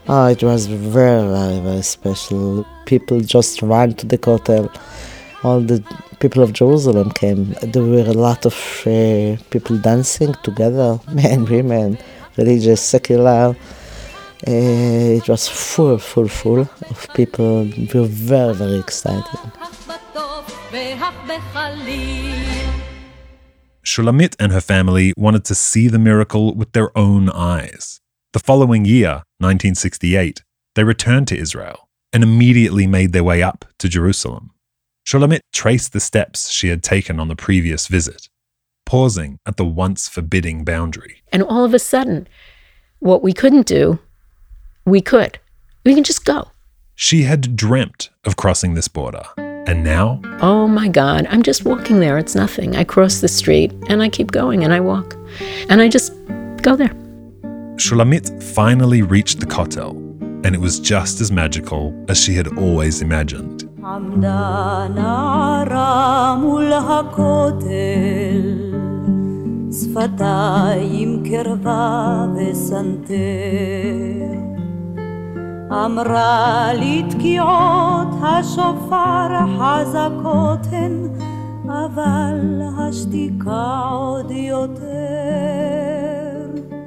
Oh, 0.07 0.27
it 0.27 0.45
was 0.45 0.67
very, 0.67 1.27
very, 1.27 1.59
very 1.59 1.83
special. 1.83 2.65
People 2.87 3.21
just 3.21 3.61
ran 3.63 3.95
to 3.95 4.07
the 4.07 4.17
Kotel. 4.17 4.73
All 5.43 5.61
the 5.61 5.83
people 6.21 6.43
of 6.43 6.53
Jerusalem 6.53 7.11
came. 7.11 7.53
There 7.63 7.83
were 7.83 8.07
a 8.07 8.13
lot 8.13 8.47
of 8.47 8.55
uh, 8.87 9.37
people 9.51 9.77
dancing 9.79 10.35
together, 10.45 11.01
men, 11.13 11.47
women, 11.47 11.99
religious, 12.37 12.81
secular. 12.81 13.57
Uh, 14.47 15.19
it 15.19 15.29
was 15.29 15.49
full, 15.49 15.99
full, 15.99 16.29
full 16.29 16.61
of 16.61 17.09
people. 17.15 17.65
We 17.65 17.89
were 17.93 18.07
very, 18.07 18.55
very 18.55 18.79
excited. 18.79 19.41
Shulamit 23.85 24.37
and 24.39 24.53
her 24.53 24.61
family 24.61 25.13
wanted 25.17 25.45
to 25.47 25.55
see 25.55 25.89
the 25.89 25.99
miracle 25.99 26.55
with 26.55 26.73
their 26.73 26.97
own 26.97 27.31
eyes. 27.31 28.01
The 28.33 28.39
following 28.39 28.85
year, 28.85 29.25
1968, 29.39 30.45
they 30.75 30.85
returned 30.85 31.27
to 31.29 31.37
Israel 31.37 31.89
and 32.13 32.23
immediately 32.23 32.87
made 32.87 33.13
their 33.13 33.25
way 33.25 33.43
up 33.43 33.65
to 33.79 33.89
Jerusalem. 33.89 34.51
Shulamit 35.07 35.41
traced 35.53 35.93
the 35.93 36.01
steps 36.01 36.51
she 36.51 36.69
had 36.69 36.83
taken 36.83 37.19
on 37.19 37.29
the 37.29 37.35
previous 37.35 37.89
visit, 37.89 38.29
pausing 38.87 39.39
at 39.47 39.57
the 39.57 39.65
once 39.65 40.09
forbidding 40.09 40.65
boundary. 40.65 41.23
And 41.33 41.43
all 41.43 41.65
of 41.65 41.75
a 41.75 41.79
sudden, 41.79 42.29
what 43.01 43.23
we 43.23 43.33
couldn't 43.33 43.67
do, 43.67 43.99
we 44.91 45.01
could. 45.01 45.39
We 45.85 45.95
can 45.95 46.05
just 46.05 46.25
go. 46.25 46.51
She 46.95 47.23
had 47.23 47.57
dreamt 47.57 48.11
of 48.25 48.37
crossing 48.37 48.75
this 48.75 48.89
border. 48.89 49.23
And 49.37 49.85
now? 49.85 50.21
Oh 50.41 50.67
my 50.67 50.89
God, 50.89 51.27
I'm 51.29 51.43
just 51.43 51.65
walking 51.65 52.01
there. 52.01 52.17
It's 52.17 52.35
nothing. 52.35 52.75
I 52.75 52.85
cross 52.85 53.21
the 53.21 53.29
street 53.29 53.73
and 53.89 54.03
I 54.03 54.09
keep 54.09 54.31
going 54.31 54.65
and 54.65 54.73
I 54.73 54.81
walk. 54.81 55.15
And 55.69 55.83
I 55.83 55.89
just 55.89 56.13
go 56.63 56.75
there. 56.75 56.95
Shulamit 57.77 58.43
finally 58.43 59.03
reached 59.03 59.39
the 59.39 59.47
Kotel, 59.47 59.91
and 60.45 60.55
it 60.55 60.61
was 60.61 60.81
just 60.81 61.21
as 61.21 61.31
magical 61.31 61.95
as 62.09 62.21
she 62.21 62.35
had 62.35 62.59
always 62.59 63.03
imagined. 63.03 63.69
אמרה 75.72 76.74
לי 76.74 77.04
תקיעות 77.10 78.08
השופר 78.22 79.28
חזקות 79.60 80.68
הן, 80.72 81.08
אבל 81.66 82.62
השתיקה 82.78 83.82
עוד 83.90 84.32
יותר. 84.32 84.84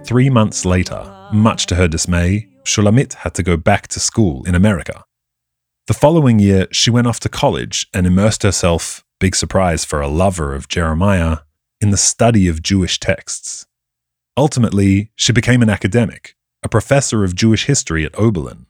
Three 0.05 0.31
months 0.31 0.65
later, 0.65 1.03
much 1.33 1.67
to 1.67 1.75
her 1.75 1.89
dismay, 1.89 2.49
Shulamit 2.65 3.15
had 3.25 3.35
to 3.35 3.43
go 3.43 3.57
back 3.57 3.89
to 3.89 3.99
school 4.01 4.45
in 4.45 4.55
America. 4.55 5.05
The 5.89 5.95
following 5.95 6.39
year, 6.39 6.67
she 6.71 6.91
went 6.91 7.07
off 7.07 7.21
to 7.21 7.29
college 7.29 7.87
and 7.93 8.07
immersed 8.07 8.43
herself, 8.45 9.05
big 9.19 9.35
surprise 9.35 9.85
for 9.85 10.01
a 10.01 10.09
lover 10.09 10.55
of 10.55 10.69
Jeremiah, 10.69 11.39
in 11.81 11.91
the 11.91 11.97
study 11.97 12.49
of 12.49 12.63
Jewish 12.63 12.99
texts. 13.01 13.67
Ultimately, 14.37 15.11
she 15.17 15.33
became 15.33 15.63
an 15.63 15.71
academic, 15.71 16.37
a 16.63 16.69
professor 16.69 17.25
of 17.25 17.35
Jewish 17.35 17.67
history 17.67 18.05
at 18.05 18.19
Oberlin. 18.19 18.67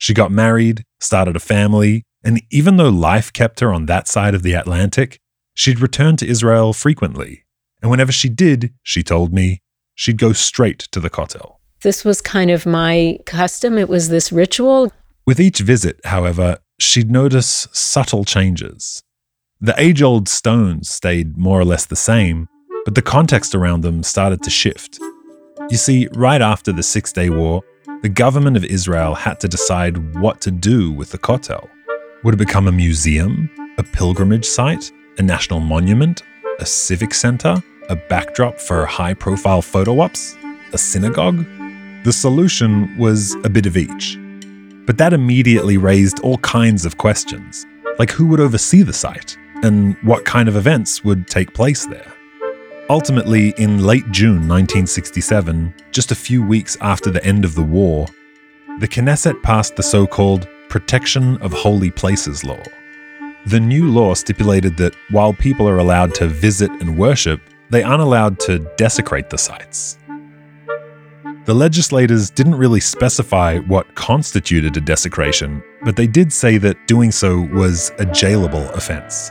She 0.00 0.14
got 0.14 0.32
married, 0.32 0.84
started 0.98 1.36
a 1.36 1.40
family, 1.40 2.04
and 2.24 2.42
even 2.50 2.78
though 2.78 2.88
life 2.88 3.30
kept 3.32 3.60
her 3.60 3.70
on 3.70 3.84
that 3.86 4.08
side 4.08 4.34
of 4.34 4.42
the 4.42 4.54
Atlantic, 4.54 5.18
she'd 5.54 5.78
return 5.78 6.16
to 6.16 6.26
Israel 6.26 6.72
frequently. 6.72 7.44
And 7.82 7.90
whenever 7.90 8.10
she 8.10 8.30
did, 8.30 8.72
she 8.82 9.02
told 9.02 9.34
me, 9.34 9.60
she'd 9.94 10.16
go 10.16 10.32
straight 10.32 10.78
to 10.92 11.00
the 11.00 11.10
Kotel. 11.10 11.56
This 11.82 12.02
was 12.02 12.22
kind 12.22 12.50
of 12.50 12.64
my 12.64 13.18
custom. 13.26 13.76
It 13.76 13.90
was 13.90 14.08
this 14.08 14.32
ritual. 14.32 14.90
With 15.26 15.38
each 15.38 15.60
visit, 15.60 16.00
however, 16.04 16.60
she'd 16.78 17.10
notice 17.10 17.68
subtle 17.72 18.24
changes. 18.24 19.02
The 19.60 19.74
age 19.76 20.00
old 20.00 20.30
stones 20.30 20.88
stayed 20.88 21.36
more 21.36 21.60
or 21.60 21.64
less 21.66 21.84
the 21.84 21.94
same, 21.94 22.48
but 22.86 22.94
the 22.94 23.02
context 23.02 23.54
around 23.54 23.82
them 23.82 24.02
started 24.02 24.42
to 24.44 24.50
shift. 24.50 24.98
You 25.68 25.76
see, 25.76 26.08
right 26.14 26.40
after 26.40 26.72
the 26.72 26.82
Six 26.82 27.12
Day 27.12 27.28
War, 27.28 27.62
the 28.02 28.08
government 28.08 28.56
of 28.56 28.64
Israel 28.64 29.14
had 29.14 29.38
to 29.40 29.48
decide 29.48 30.14
what 30.14 30.40
to 30.40 30.50
do 30.50 30.90
with 30.90 31.10
the 31.10 31.18
Kotel. 31.18 31.68
Would 32.24 32.32
it 32.32 32.38
become 32.38 32.66
a 32.66 32.72
museum, 32.72 33.50
a 33.76 33.82
pilgrimage 33.82 34.46
site, 34.46 34.90
a 35.18 35.22
national 35.22 35.60
monument, 35.60 36.22
a 36.60 36.64
civic 36.64 37.12
center, 37.12 37.62
a 37.90 37.96
backdrop 37.96 38.58
for 38.58 38.86
high 38.86 39.12
profile 39.12 39.60
photo 39.60 40.00
ops, 40.00 40.34
a 40.72 40.78
synagogue? 40.78 41.44
The 42.04 42.12
solution 42.12 42.96
was 42.96 43.34
a 43.44 43.50
bit 43.50 43.66
of 43.66 43.76
each. 43.76 44.16
But 44.86 44.96
that 44.96 45.12
immediately 45.12 45.76
raised 45.76 46.20
all 46.20 46.38
kinds 46.38 46.86
of 46.86 46.96
questions, 46.96 47.66
like 47.98 48.10
who 48.10 48.26
would 48.28 48.40
oversee 48.40 48.80
the 48.80 48.94
site 48.94 49.36
and 49.62 49.94
what 50.02 50.24
kind 50.24 50.48
of 50.48 50.56
events 50.56 51.04
would 51.04 51.26
take 51.26 51.52
place 51.52 51.84
there. 51.84 52.14
Ultimately, 52.90 53.50
in 53.50 53.84
late 53.84 54.10
June 54.10 54.48
1967, 54.48 55.72
just 55.92 56.10
a 56.10 56.16
few 56.16 56.44
weeks 56.44 56.76
after 56.80 57.08
the 57.08 57.24
end 57.24 57.44
of 57.44 57.54
the 57.54 57.62
war, 57.62 58.08
the 58.80 58.88
Knesset 58.88 59.40
passed 59.44 59.76
the 59.76 59.82
so 59.84 60.08
called 60.08 60.48
Protection 60.68 61.40
of 61.40 61.52
Holy 61.52 61.92
Places 61.92 62.42
Law. 62.42 62.60
The 63.46 63.60
new 63.60 63.92
law 63.92 64.14
stipulated 64.14 64.76
that 64.78 64.96
while 65.12 65.32
people 65.32 65.68
are 65.68 65.78
allowed 65.78 66.16
to 66.16 66.26
visit 66.26 66.68
and 66.80 66.98
worship, 66.98 67.40
they 67.70 67.84
aren't 67.84 68.02
allowed 68.02 68.40
to 68.40 68.68
desecrate 68.76 69.30
the 69.30 69.38
sites. 69.38 69.96
The 71.44 71.54
legislators 71.54 72.28
didn't 72.28 72.56
really 72.56 72.80
specify 72.80 73.58
what 73.58 73.94
constituted 73.94 74.76
a 74.76 74.80
desecration, 74.80 75.62
but 75.84 75.94
they 75.94 76.08
did 76.08 76.32
say 76.32 76.58
that 76.58 76.88
doing 76.88 77.12
so 77.12 77.40
was 77.52 77.90
a 78.00 78.04
jailable 78.04 78.68
offense. 78.74 79.30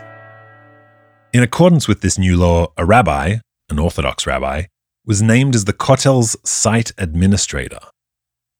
In 1.34 1.42
accordance 1.42 1.86
with 1.86 2.00
this 2.00 2.16
new 2.16 2.38
law, 2.38 2.72
a 2.78 2.86
rabbi, 2.86 3.36
an 3.70 3.78
Orthodox 3.78 4.26
rabbi, 4.26 4.64
was 5.06 5.22
named 5.22 5.54
as 5.54 5.64
the 5.64 5.72
Kotel's 5.72 6.36
site 6.44 6.92
administrator. 6.98 7.80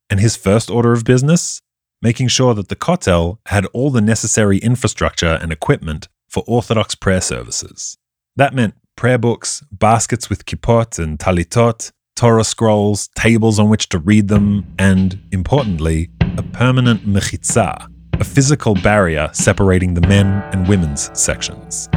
And 0.09 0.21
his 0.21 0.37
first 0.37 0.71
order 0.71 0.93
of 0.93 1.05
business? 1.05 1.61
Making 2.03 2.29
sure 2.29 2.55
that 2.55 2.69
the 2.69 2.77
Kotel 2.77 3.39
had 3.47 3.67
all 3.67 3.91
the 3.91 4.01
necessary 4.01 4.59
infrastructure 4.59 5.39
and 5.41 5.53
equipment 5.53 6.09
for 6.29 6.43
Orthodox 6.47 6.95
prayer 6.95 7.21
services. 7.21 7.97
That 8.37 8.55
meant 8.55 8.75
prayer 8.97 9.19
books, 9.19 9.63
baskets 9.71 10.31
with 10.31 10.47
kippot 10.47 10.99
and 10.99 11.19
talitot, 11.19 11.91
Torah 12.17 12.45
scrolls, 12.45 13.09
tables 13.15 13.59
on 13.59 13.69
which 13.69 13.89
to 13.91 13.99
read 13.99 14.29
them, 14.29 14.75
and, 14.79 15.21
importantly, 15.33 16.11
a 16.37 16.43
permanent 16.43 17.07
mechitza, 17.07 17.87
a 18.15 18.25
physical 18.25 18.75
barrier 18.75 19.31
separating 19.33 19.95
the 19.95 20.07
men 20.07 20.27
and 20.53 20.69
women's 20.69 21.11
sections. 21.19 21.89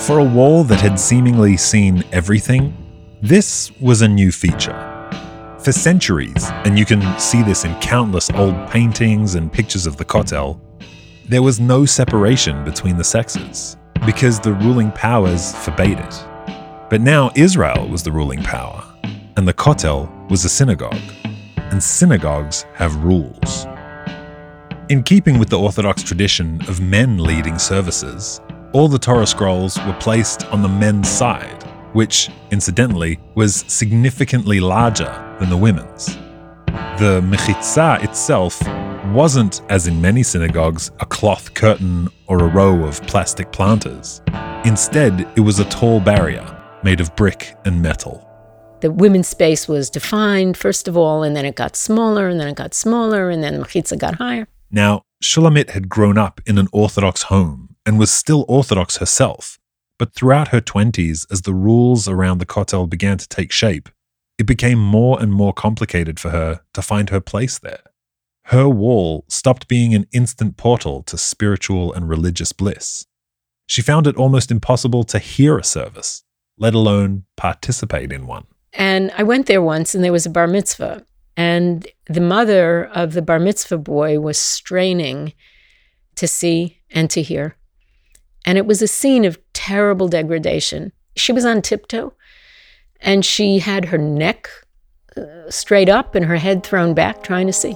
For 0.00 0.18
a 0.18 0.24
wall 0.24 0.64
that 0.64 0.80
had 0.80 0.98
seemingly 0.98 1.58
seen 1.58 2.02
everything, 2.10 2.74
this 3.20 3.70
was 3.80 4.00
a 4.00 4.08
new 4.08 4.32
feature. 4.32 4.74
For 5.58 5.72
centuries, 5.72 6.48
and 6.64 6.78
you 6.78 6.86
can 6.86 7.20
see 7.20 7.42
this 7.42 7.66
in 7.66 7.74
countless 7.80 8.30
old 8.30 8.56
paintings 8.70 9.34
and 9.34 9.52
pictures 9.52 9.86
of 9.86 9.98
the 9.98 10.04
Kotel, 10.06 10.58
there 11.28 11.42
was 11.42 11.60
no 11.60 11.84
separation 11.84 12.64
between 12.64 12.96
the 12.96 13.04
sexes 13.04 13.76
because 14.06 14.40
the 14.40 14.54
ruling 14.54 14.90
powers 14.92 15.54
forbade 15.54 15.98
it. 15.98 16.26
But 16.88 17.02
now 17.02 17.30
Israel 17.36 17.86
was 17.86 18.02
the 18.02 18.10
ruling 18.10 18.42
power, 18.42 18.82
and 19.36 19.46
the 19.46 19.54
Kotel 19.54 20.08
was 20.30 20.46
a 20.46 20.48
synagogue, 20.48 20.96
and 21.56 21.80
synagogues 21.80 22.62
have 22.72 23.04
rules. 23.04 23.66
In 24.88 25.02
keeping 25.02 25.38
with 25.38 25.50
the 25.50 25.58
Orthodox 25.58 26.02
tradition 26.02 26.62
of 26.68 26.80
men 26.80 27.18
leading 27.18 27.58
services, 27.58 28.40
all 28.72 28.88
the 28.88 28.98
Torah 28.98 29.26
scrolls 29.26 29.78
were 29.84 29.96
placed 30.00 30.46
on 30.46 30.62
the 30.62 30.68
men's 30.68 31.08
side, 31.08 31.64
which, 31.92 32.30
incidentally, 32.52 33.18
was 33.34 33.64
significantly 33.66 34.60
larger 34.60 35.10
than 35.40 35.50
the 35.50 35.56
women's. 35.56 36.06
The 36.98 37.20
mechitza 37.24 38.04
itself 38.04 38.62
wasn't, 39.12 39.62
as 39.70 39.88
in 39.88 40.00
many 40.00 40.22
synagogues, 40.22 40.92
a 41.00 41.06
cloth 41.06 41.52
curtain 41.54 42.08
or 42.28 42.44
a 42.44 42.48
row 42.48 42.84
of 42.84 43.02
plastic 43.08 43.50
planters. 43.50 44.22
Instead, 44.64 45.26
it 45.34 45.40
was 45.40 45.58
a 45.58 45.64
tall 45.64 45.98
barrier 45.98 46.56
made 46.84 47.00
of 47.00 47.14
brick 47.16 47.56
and 47.64 47.82
metal. 47.82 48.26
The 48.82 48.92
women's 48.92 49.28
space 49.28 49.66
was 49.66 49.90
defined, 49.90 50.56
first 50.56 50.86
of 50.86 50.96
all, 50.96 51.22
and 51.24 51.34
then 51.34 51.44
it 51.44 51.56
got 51.56 51.74
smaller, 51.74 52.28
and 52.28 52.38
then 52.38 52.48
it 52.48 52.54
got 52.54 52.72
smaller, 52.72 53.30
and 53.30 53.42
then 53.42 53.58
the 53.58 53.64
mechitza 53.64 53.98
got 53.98 54.14
higher. 54.14 54.46
Now, 54.70 55.02
Shulamit 55.22 55.70
had 55.70 55.88
grown 55.88 56.16
up 56.16 56.40
in 56.46 56.56
an 56.56 56.68
Orthodox 56.72 57.24
home 57.24 57.69
and 57.86 57.98
was 57.98 58.10
still 58.10 58.44
Orthodox 58.48 58.98
herself, 58.98 59.58
but 59.98 60.14
throughout 60.14 60.48
her 60.48 60.60
20s, 60.60 61.26
as 61.30 61.42
the 61.42 61.54
rules 61.54 62.08
around 62.08 62.38
the 62.38 62.46
Kotel 62.46 62.88
began 62.88 63.18
to 63.18 63.28
take 63.28 63.52
shape, 63.52 63.88
it 64.38 64.46
became 64.46 64.78
more 64.78 65.20
and 65.20 65.32
more 65.32 65.52
complicated 65.52 66.18
for 66.18 66.30
her 66.30 66.60
to 66.72 66.82
find 66.82 67.10
her 67.10 67.20
place 67.20 67.58
there. 67.58 67.82
Her 68.44 68.68
wall 68.68 69.24
stopped 69.28 69.68
being 69.68 69.94
an 69.94 70.06
instant 70.12 70.56
portal 70.56 71.02
to 71.04 71.18
spiritual 71.18 71.92
and 71.92 72.08
religious 72.08 72.52
bliss. 72.52 73.06
She 73.66 73.82
found 73.82 74.06
it 74.06 74.16
almost 74.16 74.50
impossible 74.50 75.04
to 75.04 75.18
hear 75.18 75.58
a 75.58 75.62
service, 75.64 76.24
let 76.58 76.74
alone 76.74 77.24
participate 77.36 78.10
in 78.10 78.26
one. 78.26 78.46
And 78.72 79.12
I 79.16 79.22
went 79.22 79.46
there 79.46 79.62
once 79.62 79.94
and 79.94 80.02
there 80.02 80.12
was 80.12 80.26
a 80.26 80.30
bar 80.30 80.46
mitzvah. 80.46 81.04
And 81.36 81.86
the 82.06 82.20
mother 82.20 82.86
of 82.86 83.12
the 83.12 83.22
bar 83.22 83.38
mitzvah 83.38 83.78
boy 83.78 84.18
was 84.18 84.38
straining 84.38 85.34
to 86.16 86.26
see 86.26 86.80
and 86.90 87.08
to 87.10 87.22
hear. 87.22 87.56
And 88.44 88.58
it 88.58 88.66
was 88.66 88.82
a 88.82 88.86
scene 88.86 89.24
of 89.24 89.38
terrible 89.52 90.08
degradation. 90.08 90.92
She 91.16 91.32
was 91.32 91.44
on 91.44 91.62
tiptoe 91.62 92.14
and 93.00 93.24
she 93.24 93.58
had 93.58 93.86
her 93.86 93.98
neck 93.98 94.48
uh, 95.16 95.50
straight 95.50 95.88
up 95.88 96.14
and 96.14 96.24
her 96.24 96.36
head 96.36 96.64
thrown 96.64 96.94
back, 96.94 97.22
trying 97.22 97.46
to 97.46 97.52
see. 97.52 97.74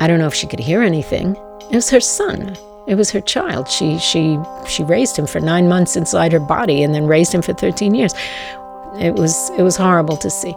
I 0.00 0.06
don't 0.06 0.18
know 0.18 0.26
if 0.26 0.34
she 0.34 0.46
could 0.46 0.60
hear 0.60 0.82
anything. 0.82 1.36
It 1.70 1.74
was 1.74 1.90
her 1.90 2.00
son. 2.00 2.56
It 2.86 2.94
was 2.94 3.10
her 3.10 3.20
child. 3.20 3.68
She 3.68 3.98
she 3.98 4.38
she 4.68 4.84
raised 4.84 5.16
him 5.16 5.26
for 5.26 5.40
9 5.40 5.68
months 5.68 5.96
inside 5.96 6.32
her 6.32 6.40
body 6.40 6.82
and 6.82 6.94
then 6.94 7.06
raised 7.06 7.34
him 7.34 7.42
for 7.42 7.52
13 7.52 7.94
years. 7.94 8.12
It 9.00 9.14
was 9.14 9.50
it 9.58 9.62
was 9.62 9.76
horrible 9.76 10.16
to 10.18 10.30
see. 10.30 10.54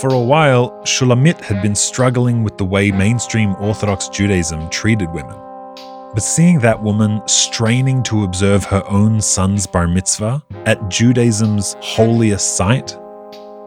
For 0.00 0.14
a 0.14 0.20
while, 0.20 0.70
Shulamit 0.84 1.40
had 1.40 1.60
been 1.60 1.74
struggling 1.74 2.44
with 2.44 2.56
the 2.56 2.64
way 2.64 2.92
mainstream 2.92 3.56
Orthodox 3.56 4.08
Judaism 4.08 4.70
treated 4.70 5.12
women. 5.12 5.36
But 6.14 6.22
seeing 6.22 6.60
that 6.60 6.80
woman 6.80 7.20
straining 7.26 8.04
to 8.04 8.22
observe 8.22 8.62
her 8.66 8.84
own 8.88 9.20
son's 9.20 9.66
bar 9.66 9.88
mitzvah 9.88 10.40
at 10.66 10.88
Judaism's 10.88 11.74
holiest 11.80 12.56
site, 12.56 12.96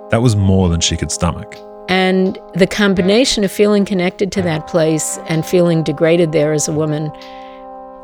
that 0.10 0.22
was 0.22 0.38
more 0.38 0.70
than 0.70 0.80
she 0.80 0.96
could 0.96 1.12
stomach. 1.12 1.58
And 1.90 2.40
the 2.54 2.66
combination 2.66 3.44
of 3.44 3.52
feeling 3.52 3.84
connected 3.84 4.32
to 4.32 4.42
that 4.44 4.68
place 4.68 5.18
and 5.28 5.46
feeling 5.46 5.84
degraded 5.84 6.32
there 6.32 6.54
as 6.54 6.70
a 6.70 6.72
woman 6.72 7.12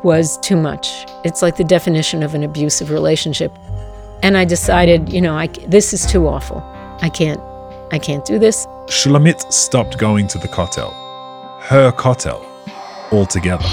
was 0.02 0.36
too 0.40 0.56
much. 0.56 1.06
It's 1.24 1.40
like 1.40 1.56
the 1.56 1.64
definition 1.64 2.22
of 2.22 2.34
an 2.34 2.44
abusive 2.44 2.90
relationship. 2.90 3.58
And 4.22 4.36
I 4.36 4.44
decided, 4.44 5.08
you 5.08 5.22
know, 5.22 5.34
I, 5.34 5.46
this 5.66 5.94
is 5.94 6.04
too 6.04 6.28
awful. 6.28 6.58
I 7.00 7.08
can't 7.08 7.40
I 7.90 7.98
can't 7.98 8.24
do 8.24 8.38
this. 8.38 8.66
Shulamit 8.86 9.50
stopped 9.52 9.98
going 9.98 10.28
to 10.28 10.38
the 10.38 10.48
kotel, 10.48 10.92
her 11.62 11.90
kotel, 11.92 12.44
altogether. 13.10 13.64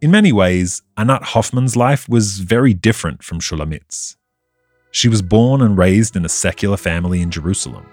In 0.00 0.10
many 0.10 0.32
ways, 0.32 0.82
Anat 0.98 1.22
Hoffman's 1.22 1.76
life 1.76 2.08
was 2.08 2.38
very 2.38 2.74
different 2.74 3.22
from 3.22 3.40
Shulamit's. 3.40 4.16
She 4.90 5.08
was 5.08 5.22
born 5.22 5.60
and 5.60 5.76
raised 5.76 6.14
in 6.14 6.24
a 6.24 6.28
secular 6.28 6.76
family 6.76 7.20
in 7.20 7.30
Jerusalem. 7.30 7.84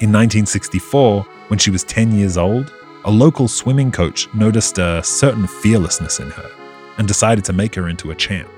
In 0.00 0.12
1964, 0.12 1.22
when 1.48 1.58
she 1.58 1.70
was 1.70 1.82
10 1.84 2.12
years 2.12 2.36
old, 2.36 2.72
a 3.06 3.10
local 3.10 3.46
swimming 3.46 3.92
coach 3.92 4.26
noticed 4.34 4.78
a 4.78 5.00
certain 5.04 5.46
fearlessness 5.46 6.18
in 6.18 6.28
her 6.28 6.50
and 6.98 7.06
decided 7.06 7.44
to 7.44 7.52
make 7.52 7.72
her 7.72 7.88
into 7.88 8.10
a 8.10 8.14
champ. 8.16 8.50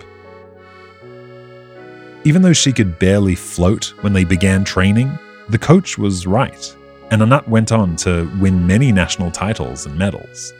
Even 2.25 2.41
though 2.41 2.55
she 2.55 2.73
could 2.73 2.99
barely 2.99 3.35
float 3.35 3.93
when 4.01 4.15
they 4.15 4.25
began 4.25 4.65
training, 4.65 5.19
the 5.51 5.59
coach 5.59 5.99
was 5.99 6.27
right, 6.27 6.75
and 7.11 7.21
Anat 7.21 7.47
went 7.47 7.73
on 7.73 7.95
to 7.97 8.31
win 8.41 8.67
many 8.67 8.91
national 8.91 9.31
titles 9.31 9.85
and 9.85 9.99
medals. 9.99 10.55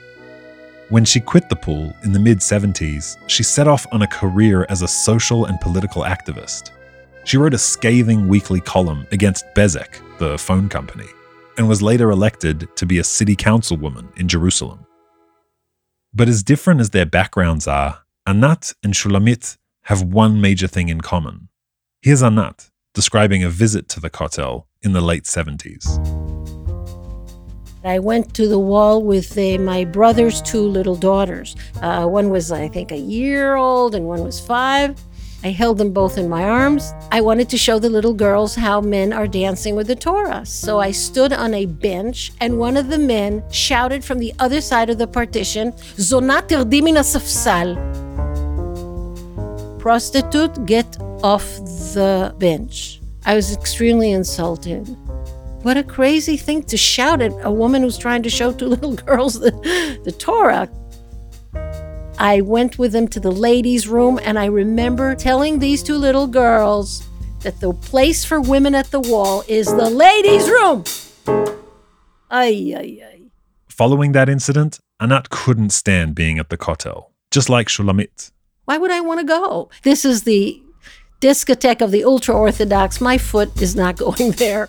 When 0.91 1.07
she 1.07 1.19
quit 1.19 1.49
the 1.49 1.57
pool 1.57 1.97
in 2.05 2.13
the 2.13 2.19
mid 2.19 2.39
70s, 2.39 3.17
she 3.27 3.43
set 3.43 3.67
off 3.67 3.87
on 3.91 4.03
a 4.03 4.07
career 4.07 4.67
as 4.69 4.83
a 4.83 4.89
social 4.89 5.47
and 5.47 5.59
political 5.61 6.03
activist. 6.03 6.73
She 7.25 7.39
wrote 7.39 7.55
a 7.55 7.59
scathing 7.59 8.29
weekly 8.29 8.61
column 8.61 9.07
against 9.13 9.47
Bezek, 9.55 10.01
the 10.19 10.37
phone 10.39 10.69
company, 10.69 11.07
and 11.59 11.69
was 11.69 11.83
later 11.83 12.11
elected 12.11 12.69
to 12.77 12.87
be 12.87 12.99
a 12.99 13.05
city 13.05 13.37
councilwoman 13.37 14.17
in 14.17 14.29
Jerusalem. 14.29 14.87
But 16.15 16.29
as 16.29 16.43
different 16.43 16.81
as 16.81 16.91
their 16.91 17.05
backgrounds 17.05 17.67
are, 17.67 18.05
Anat 18.27 18.73
and 18.83 18.95
Shulamit 18.95 19.59
have 19.83 20.03
one 20.03 20.41
major 20.41 20.69
thing 20.69 20.89
in 20.89 21.01
common. 21.01 21.49
Here's 22.01 22.23
Anat 22.23 22.71
describing 22.95 23.45
a 23.45 23.49
visit 23.49 23.89
to 23.89 24.01
the 24.01 24.11
Kotel 24.11 24.65
in 24.83 24.93
the 24.93 25.01
late 25.01 25.25
70s. 25.25 25.85
I 27.85 27.99
went 27.99 28.35
to 28.35 28.49
the 28.49 28.59
wall 28.59 29.03
with 29.03 29.39
uh, 29.39 29.59
my 29.59 29.85
brother's 29.85 30.43
two 30.43 30.63
little 30.63 30.97
daughters. 30.97 31.55
Uh, 31.81 32.07
one 32.07 32.31
was, 32.31 32.51
I 32.51 32.69
think, 32.69 32.91
a 32.91 32.99
year 32.99 33.57
old, 33.57 33.95
and 33.95 34.07
one 34.07 34.25
was 34.25 34.41
five. 34.41 35.01
I 35.45 35.51
held 35.51 35.79
them 35.79 35.93
both 35.93 36.19
in 36.19 36.29
my 36.29 36.43
arms. 36.43 36.93
I 37.13 37.21
wanted 37.21 37.49
to 37.51 37.59
show 37.59 37.79
the 37.79 37.89
little 37.89 38.13
girls 38.13 38.57
how 38.57 38.81
men 38.81 39.13
are 39.13 39.29
dancing 39.29 39.77
with 39.77 39.87
the 39.87 39.95
Torah. 39.95 40.45
So 40.45 40.81
I 40.81 40.91
stood 40.91 41.33
on 41.33 41.55
a 41.55 41.67
bench, 41.67 42.33
and 42.41 42.59
one 42.59 42.77
of 42.77 42.89
the 42.89 42.99
men 42.99 43.45
shouted 43.53 44.05
from 44.05 44.19
the 44.19 44.35
other 44.41 44.61
side 44.61 44.91
of 44.91 44.99
the 44.99 45.07
partition, 45.07 45.73
Zonat 45.97 46.49
erdimina 46.49 47.05
safsal. 47.05 47.77
Prostitute, 49.79 50.67
get 50.67 51.01
off 51.23 51.45
the 51.95 52.35
bench. 52.39 53.01
I 53.25 53.37
was 53.37 53.55
extremely 53.55 54.11
insulted. 54.11 54.89
What 55.63 55.77
a 55.77 55.85
crazy 55.85 56.37
thing 56.37 56.65
to 56.65 56.77
shout 56.77 57.23
at 57.23 57.33
a 57.43 57.51
woman 57.51 57.83
who's 57.83 57.99
trying 57.99 58.25
to 58.25 58.31
show 58.31 58.53
two 58.53 58.67
little 58.75 58.95
girls 58.95 59.39
the, 59.39 59.53
the 60.03 60.13
Torah. 60.13 60.69
I 62.21 62.41
went 62.41 62.79
with 62.81 62.91
them 62.91 63.07
to 63.09 63.21
the 63.21 63.31
ladies' 63.31 63.87
room, 63.87 64.19
and 64.25 64.39
I 64.39 64.47
remember 64.47 65.15
telling 65.15 65.61
these 65.61 65.85
two 65.85 65.95
little 65.95 66.27
girls 66.27 67.07
that 67.43 67.61
the 67.61 67.73
place 67.73 68.25
for 68.25 68.41
women 68.41 68.75
at 68.75 68.91
the 68.91 68.99
wall 68.99 69.45
is 69.47 69.69
the 69.69 69.89
ladies' 69.89 70.49
room. 70.49 70.83
Ay, 72.29 72.75
ay, 72.77 72.99
ay. 73.05 73.21
Following 73.69 74.11
that 74.13 74.29
incident, 74.29 74.81
Anat 75.01 75.31
couldn't 75.31 75.71
stand 75.71 76.17
being 76.17 76.41
at 76.41 76.51
the 76.51 76.59
Kotel, 76.59 77.11
just 77.31 77.49
like 77.49 77.69
Shulamit. 77.69 78.33
Why 78.65 78.79
would 78.79 78.91
I 78.91 79.01
want 79.01 79.21
to 79.21 79.25
go? 79.25 79.71
This 79.85 80.05
is 80.05 80.25
the 80.25 80.61
discotheque 81.21 81.81
of 81.81 81.93
the 81.93 82.03
ultra 82.03 82.35
Orthodox. 82.35 83.01
My 83.01 83.17
foot 83.17 83.63
is 83.63 83.77
not 83.77 83.97
going 84.05 84.33
there. 84.33 84.69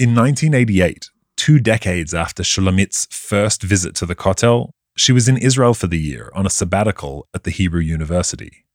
In 0.00 0.14
1988, 0.14 1.10
two 1.38 1.60
decades 1.60 2.12
after 2.12 2.42
Shulamit's 2.42 3.06
first 3.10 3.62
visit 3.62 3.94
to 3.94 4.06
the 4.06 4.16
Kotel, 4.16 4.72
she 4.96 5.12
was 5.12 5.28
in 5.28 5.38
Israel 5.38 5.72
for 5.72 5.86
the 5.86 5.98
year 5.98 6.30
on 6.34 6.44
a 6.44 6.50
sabbatical 6.50 7.28
at 7.32 7.44
the 7.44 7.52
Hebrew 7.52 7.80
University. 7.80 8.66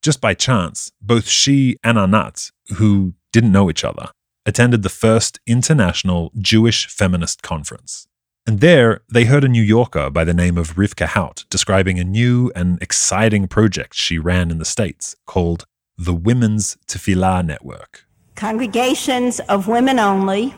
Just 0.00 0.20
by 0.20 0.32
chance, 0.32 0.92
both 1.02 1.28
she 1.28 1.76
and 1.82 1.98
Anat, 1.98 2.50
who 2.76 3.14
didn't 3.32 3.52
know 3.52 3.68
each 3.68 3.84
other, 3.84 4.08
attended 4.46 4.82
the 4.82 4.88
first 4.88 5.40
international 5.46 6.30
Jewish 6.38 6.86
feminist 6.86 7.42
conference. 7.42 8.06
And 8.46 8.60
there, 8.60 9.02
they 9.12 9.24
heard 9.24 9.44
a 9.44 9.48
New 9.48 9.62
Yorker 9.62 10.08
by 10.10 10.24
the 10.24 10.34
name 10.34 10.56
of 10.56 10.74
Rivka 10.74 11.06
Haut 11.06 11.44
describing 11.50 11.98
a 11.98 12.04
new 12.04 12.50
and 12.54 12.80
exciting 12.80 13.46
project 13.48 13.94
she 13.94 14.18
ran 14.18 14.50
in 14.50 14.58
the 14.58 14.64
States 14.64 15.14
called 15.26 15.64
the 15.96 16.14
Women's 16.14 16.76
Tefillah 16.86 17.44
Network. 17.44 18.04
Congregations 18.34 19.40
of 19.40 19.68
women 19.68 19.98
only 19.98 20.54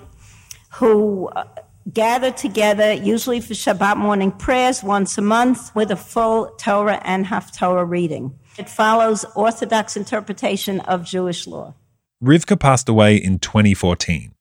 who 0.75 1.29
uh, 1.29 1.45
gather 1.93 2.31
together, 2.31 2.93
usually 2.93 3.41
for 3.41 3.55
Shabbat 3.55 3.97
morning 3.97 4.33
prayers 4.33 4.83
once 4.83 5.17
a 5.19 5.23
month, 5.23 5.75
with 5.75 5.91
a 5.91 5.97
full 5.97 6.47
Torah 6.59 7.01
and 7.05 7.27
Haftorah 7.27 7.89
reading. 7.89 8.37
It 8.59 8.69
follows 8.69 9.25
Orthodox 9.35 9.97
interpretation 9.97 10.81
of 10.81 11.05
Jewish 11.05 11.47
law. 11.47 11.75
Rivka 12.23 12.59
passed 12.59 12.89
away 12.89 13.17
in 13.17 13.39
2014. 13.39 14.35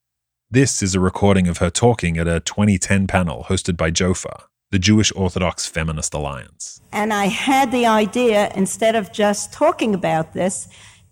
This 0.50 0.82
is 0.82 0.96
a 0.96 1.00
recording 1.00 1.48
of 1.48 1.58
her 1.58 1.69
talking 1.69 2.17
at 2.17 2.28
a 2.28 2.39
2010 2.39 3.08
panel 3.08 3.46
hosted 3.50 3.76
by 3.76 3.91
JOFA, 3.91 4.43
the 4.72 4.80
Jewish 4.80 5.12
Orthodox 5.15 5.67
Feminist 5.67 6.13
Alliance. 6.13 6.82
And 6.91 7.13
I 7.13 7.26
had 7.26 7.72
the 7.72 7.86
idea, 7.86 8.52
instead 8.56 8.96
of 8.96 9.12
just 9.12 9.52
talking 9.52 9.93
about 9.93 10.34
this, 10.34 10.67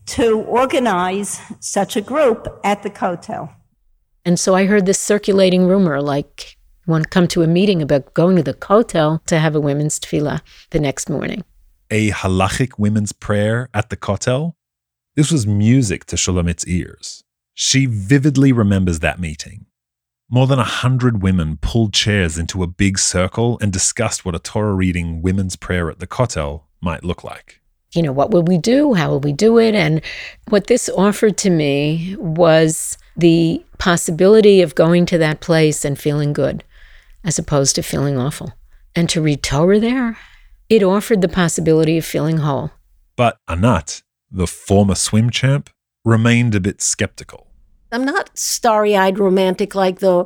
to 0.07 0.41
organize 0.41 1.39
such 1.59 1.95
a 1.95 2.01
group 2.01 2.47
at 2.63 2.83
the 2.83 2.89
Kotel. 2.89 3.53
And 4.25 4.39
so 4.39 4.55
I 4.55 4.65
heard 4.65 4.85
this 4.85 4.99
circulating 4.99 5.67
rumor 5.67 6.01
like, 6.01 6.57
you 6.85 6.91
want 6.91 7.05
to 7.05 7.09
come 7.09 7.27
to 7.29 7.41
a 7.41 7.47
meeting 7.47 7.81
about 7.81 8.13
going 8.13 8.35
to 8.35 8.43
the 8.43 8.53
Kotel 8.53 9.23
to 9.25 9.39
have 9.39 9.55
a 9.55 9.61
women's 9.61 9.99
tefillah 9.99 10.41
the 10.69 10.79
next 10.79 11.09
morning. 11.09 11.43
A 11.89 12.11
halachic 12.11 12.77
women's 12.77 13.11
prayer 13.11 13.69
at 13.73 13.89
the 13.89 13.97
Kotel? 13.97 14.53
This 15.15 15.31
was 15.31 15.45
music 15.45 16.05
to 16.05 16.15
Shulamit's 16.15 16.65
ears. 16.67 17.23
She 17.53 17.85
vividly 17.85 18.51
remembers 18.51 18.99
that 18.99 19.19
meeting. 19.19 19.65
More 20.29 20.47
than 20.47 20.59
a 20.59 20.63
hundred 20.63 21.21
women 21.21 21.57
pulled 21.57 21.93
chairs 21.93 22.37
into 22.37 22.63
a 22.63 22.67
big 22.67 22.97
circle 22.97 23.59
and 23.61 23.73
discussed 23.73 24.23
what 24.23 24.35
a 24.35 24.39
Torah 24.39 24.73
reading 24.73 25.21
women's 25.21 25.57
prayer 25.57 25.91
at 25.91 25.99
the 25.99 26.07
Kotel 26.07 26.63
might 26.79 27.03
look 27.03 27.23
like. 27.23 27.59
You 27.93 28.01
know, 28.01 28.13
what 28.13 28.31
will 28.31 28.43
we 28.43 28.57
do? 28.57 28.93
How 28.93 29.09
will 29.09 29.19
we 29.19 29.33
do 29.33 29.59
it? 29.59 29.75
And 29.75 30.01
what 30.47 30.67
this 30.67 30.87
offered 30.87 31.37
to 31.39 31.49
me 31.49 32.15
was 32.17 32.97
the 33.15 33.63
possibility 33.77 34.61
of 34.61 34.75
going 34.75 35.05
to 35.07 35.17
that 35.17 35.41
place 35.41 35.83
and 35.83 35.99
feeling 35.99 36.33
good 36.33 36.63
as 37.23 37.37
opposed 37.37 37.75
to 37.75 37.83
feeling 37.83 38.17
awful. 38.17 38.53
And 38.95 39.09
to 39.09 39.21
read 39.21 39.43
Torah 39.43 39.79
there, 39.79 40.17
it 40.69 40.83
offered 40.83 41.21
the 41.21 41.27
possibility 41.27 41.97
of 41.97 42.05
feeling 42.05 42.37
whole. 42.37 42.71
But 43.15 43.37
Anat, 43.47 44.01
the 44.31 44.47
former 44.47 44.95
swim 44.95 45.29
champ, 45.29 45.69
remained 46.03 46.55
a 46.55 46.59
bit 46.59 46.81
skeptical. 46.81 47.47
I'm 47.91 48.05
not 48.05 48.37
starry 48.37 48.95
eyed 48.95 49.19
romantic 49.19 49.75
like 49.75 49.99
the 49.99 50.25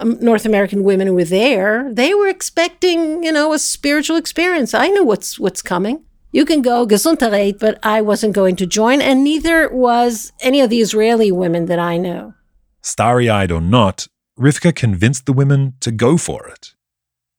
um, 0.00 0.18
North 0.20 0.46
American 0.46 0.84
women 0.84 1.08
who 1.08 1.14
were 1.14 1.24
there. 1.24 1.92
They 1.92 2.14
were 2.14 2.28
expecting, 2.28 3.24
you 3.24 3.32
know, 3.32 3.52
a 3.52 3.58
spiritual 3.58 4.16
experience. 4.16 4.72
I 4.72 4.88
knew 4.88 5.04
what's 5.04 5.38
what's 5.38 5.62
coming. 5.62 6.04
You 6.34 6.46
can 6.46 6.62
go 6.62 6.86
Gesundheit, 6.86 7.58
but 7.58 7.78
I 7.82 8.00
wasn't 8.00 8.34
going 8.34 8.56
to 8.56 8.66
join, 8.66 9.02
and 9.02 9.22
neither 9.22 9.68
was 9.68 10.32
any 10.40 10.62
of 10.62 10.70
the 10.70 10.80
Israeli 10.80 11.30
women 11.30 11.66
that 11.66 11.78
I 11.78 11.98
knew. 11.98 12.32
Starry 12.80 13.28
eyed 13.28 13.52
or 13.52 13.60
not, 13.60 14.08
Rivka 14.40 14.74
convinced 14.74 15.26
the 15.26 15.34
women 15.34 15.74
to 15.80 15.92
go 15.92 16.16
for 16.16 16.48
it. 16.48 16.74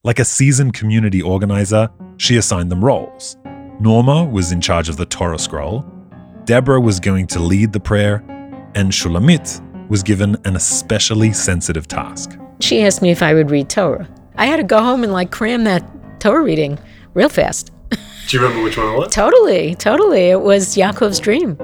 Like 0.04 0.20
a 0.20 0.26
seasoned 0.26 0.76
community 0.76 1.24
organizer, 1.24 1.90
she 2.18 2.38
assigned 2.38 2.72
them 2.72 2.86
roles. 2.86 3.36
Norma 3.80 4.26
was 4.26 4.52
in 4.52 4.62
charge 4.62 4.90
of 4.90 4.98
the 4.98 5.08
Torah 5.08 5.40
scroll, 5.40 5.84
Deborah 6.46 6.80
was 6.80 7.00
going 7.00 7.26
to 7.28 7.40
lead 7.40 7.74
the 7.74 7.80
prayer, 7.80 8.24
and 8.76 8.92
Shulamit 8.92 9.90
was 9.90 10.04
given 10.04 10.38
an 10.46 10.56
especially 10.56 11.34
sensitive 11.34 11.88
task. 11.88 12.38
She 12.60 12.84
asked 12.84 13.02
me 13.02 13.10
if 13.10 13.24
I 13.24 13.34
would 13.34 13.50
read 13.50 13.72
Torah. 13.72 14.08
I 14.36 14.46
had 14.46 14.58
to 14.58 14.64
go 14.64 14.84
home 14.84 15.04
and 15.04 15.12
like 15.12 15.32
cram 15.32 15.64
that 15.64 15.84
Torah 16.20 16.44
reading 16.44 16.78
real 17.16 17.30
fast. 17.30 17.73
Do 18.28 18.38
you 18.38 18.44
remember 18.44 18.64
which 18.64 18.78
one 18.78 18.88
it 18.88 18.98
was? 18.98 19.14
totally, 19.14 19.76
totally. 19.76 20.30
It 20.30 20.42
was 20.42 20.76
Yaakov's 20.76 21.20
dream. 21.20 21.56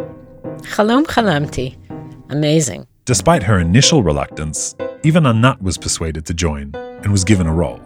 Chalom 0.61 1.05
chalamti. 1.05 1.75
Amazing. 2.29 2.85
Despite 3.05 3.43
her 3.43 3.59
initial 3.59 4.03
reluctance, 4.03 4.75
even 5.03 5.25
Anat 5.25 5.61
was 5.61 5.77
persuaded 5.77 6.25
to 6.27 6.33
join 6.33 6.71
and 6.75 7.11
was 7.11 7.23
given 7.23 7.47
a 7.47 7.53
role. 7.53 7.79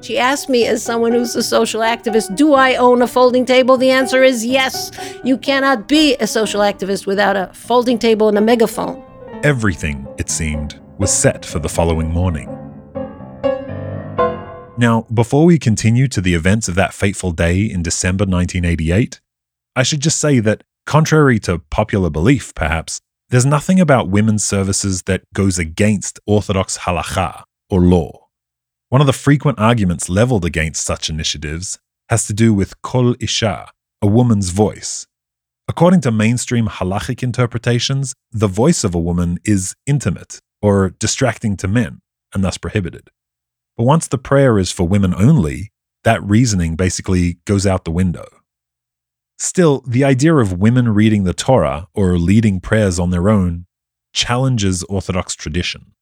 She 0.00 0.16
asked 0.18 0.48
me, 0.48 0.66
as 0.66 0.82
someone 0.82 1.12
who's 1.12 1.36
a 1.36 1.42
social 1.42 1.82
activist, 1.82 2.34
do 2.34 2.54
I 2.54 2.76
own 2.76 3.02
a 3.02 3.06
folding 3.06 3.44
table? 3.44 3.76
The 3.76 3.90
answer 3.90 4.22
is 4.22 4.46
yes. 4.46 4.90
You 5.22 5.36
cannot 5.36 5.88
be 5.88 6.16
a 6.16 6.26
social 6.26 6.62
activist 6.62 7.06
without 7.06 7.36
a 7.36 7.50
folding 7.52 7.98
table 7.98 8.28
and 8.28 8.38
a 8.38 8.40
megaphone. 8.40 9.02
Everything, 9.42 10.06
it 10.16 10.30
seemed, 10.30 10.80
was 10.96 11.12
set 11.12 11.44
for 11.44 11.58
the 11.58 11.68
following 11.68 12.10
morning. 12.10 12.48
Now, 14.80 15.02
before 15.12 15.44
we 15.44 15.58
continue 15.58 16.08
to 16.08 16.22
the 16.22 16.32
events 16.32 16.66
of 16.66 16.74
that 16.76 16.94
fateful 16.94 17.32
day 17.32 17.64
in 17.64 17.82
December 17.82 18.22
1988, 18.22 19.20
I 19.76 19.82
should 19.82 20.00
just 20.00 20.16
say 20.16 20.40
that, 20.40 20.64
contrary 20.86 21.38
to 21.40 21.58
popular 21.58 22.08
belief, 22.08 22.54
perhaps, 22.54 22.98
there's 23.28 23.44
nothing 23.44 23.78
about 23.78 24.08
women's 24.08 24.42
services 24.42 25.02
that 25.02 25.20
goes 25.34 25.58
against 25.58 26.18
Orthodox 26.26 26.78
halacha 26.78 27.42
or 27.68 27.82
law. 27.82 28.28
One 28.88 29.02
of 29.02 29.06
the 29.06 29.12
frequent 29.12 29.58
arguments 29.58 30.08
leveled 30.08 30.46
against 30.46 30.82
such 30.82 31.10
initiatives 31.10 31.78
has 32.08 32.26
to 32.28 32.32
do 32.32 32.54
with 32.54 32.80
kol 32.80 33.14
isha, 33.20 33.70
a 34.00 34.06
woman's 34.06 34.48
voice. 34.48 35.06
According 35.68 36.00
to 36.00 36.10
mainstream 36.10 36.68
halachic 36.68 37.22
interpretations, 37.22 38.14
the 38.32 38.48
voice 38.48 38.82
of 38.82 38.94
a 38.94 38.98
woman 38.98 39.40
is 39.44 39.74
intimate 39.86 40.40
or 40.62 40.94
distracting 40.98 41.58
to 41.58 41.68
men 41.68 42.00
and 42.32 42.42
thus 42.42 42.56
prohibited. 42.56 43.10
But 43.80 43.86
once 43.86 44.08
the 44.08 44.18
prayer 44.18 44.58
is 44.58 44.70
for 44.70 44.86
women 44.86 45.14
only, 45.14 45.72
that 46.04 46.22
reasoning 46.22 46.76
basically 46.76 47.38
goes 47.46 47.66
out 47.66 47.86
the 47.86 47.90
window. 47.90 48.26
Still, 49.38 49.82
the 49.86 50.04
idea 50.04 50.34
of 50.34 50.58
women 50.58 50.90
reading 50.90 51.24
the 51.24 51.32
Torah 51.32 51.88
or 51.94 52.18
leading 52.18 52.60
prayers 52.60 52.98
on 52.98 53.08
their 53.08 53.30
own 53.30 53.64
challenges 54.12 54.82
Orthodox 54.82 55.34
tradition. 55.34 55.94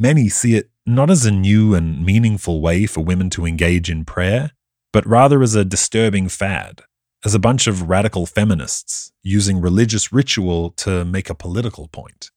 Many 0.00 0.28
see 0.28 0.56
it 0.56 0.72
not 0.84 1.10
as 1.10 1.24
a 1.24 1.30
new 1.30 1.76
and 1.76 2.04
meaningful 2.04 2.60
way 2.60 2.86
for 2.86 3.04
women 3.04 3.30
to 3.30 3.46
engage 3.46 3.88
in 3.88 4.04
prayer, 4.04 4.50
but 4.92 5.06
rather 5.06 5.44
as 5.44 5.54
a 5.54 5.64
disturbing 5.64 6.28
fad, 6.28 6.82
as 7.24 7.36
a 7.36 7.38
bunch 7.38 7.68
of 7.68 7.88
radical 7.88 8.26
feminists 8.26 9.12
using 9.22 9.60
religious 9.60 10.12
ritual 10.12 10.70
to 10.70 11.04
make 11.04 11.30
a 11.30 11.36
political 11.36 11.86
point. 11.86 12.32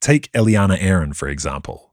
Take 0.00 0.32
Eliana 0.32 0.78
Aaron, 0.80 1.12
for 1.12 1.28
example. 1.28 1.83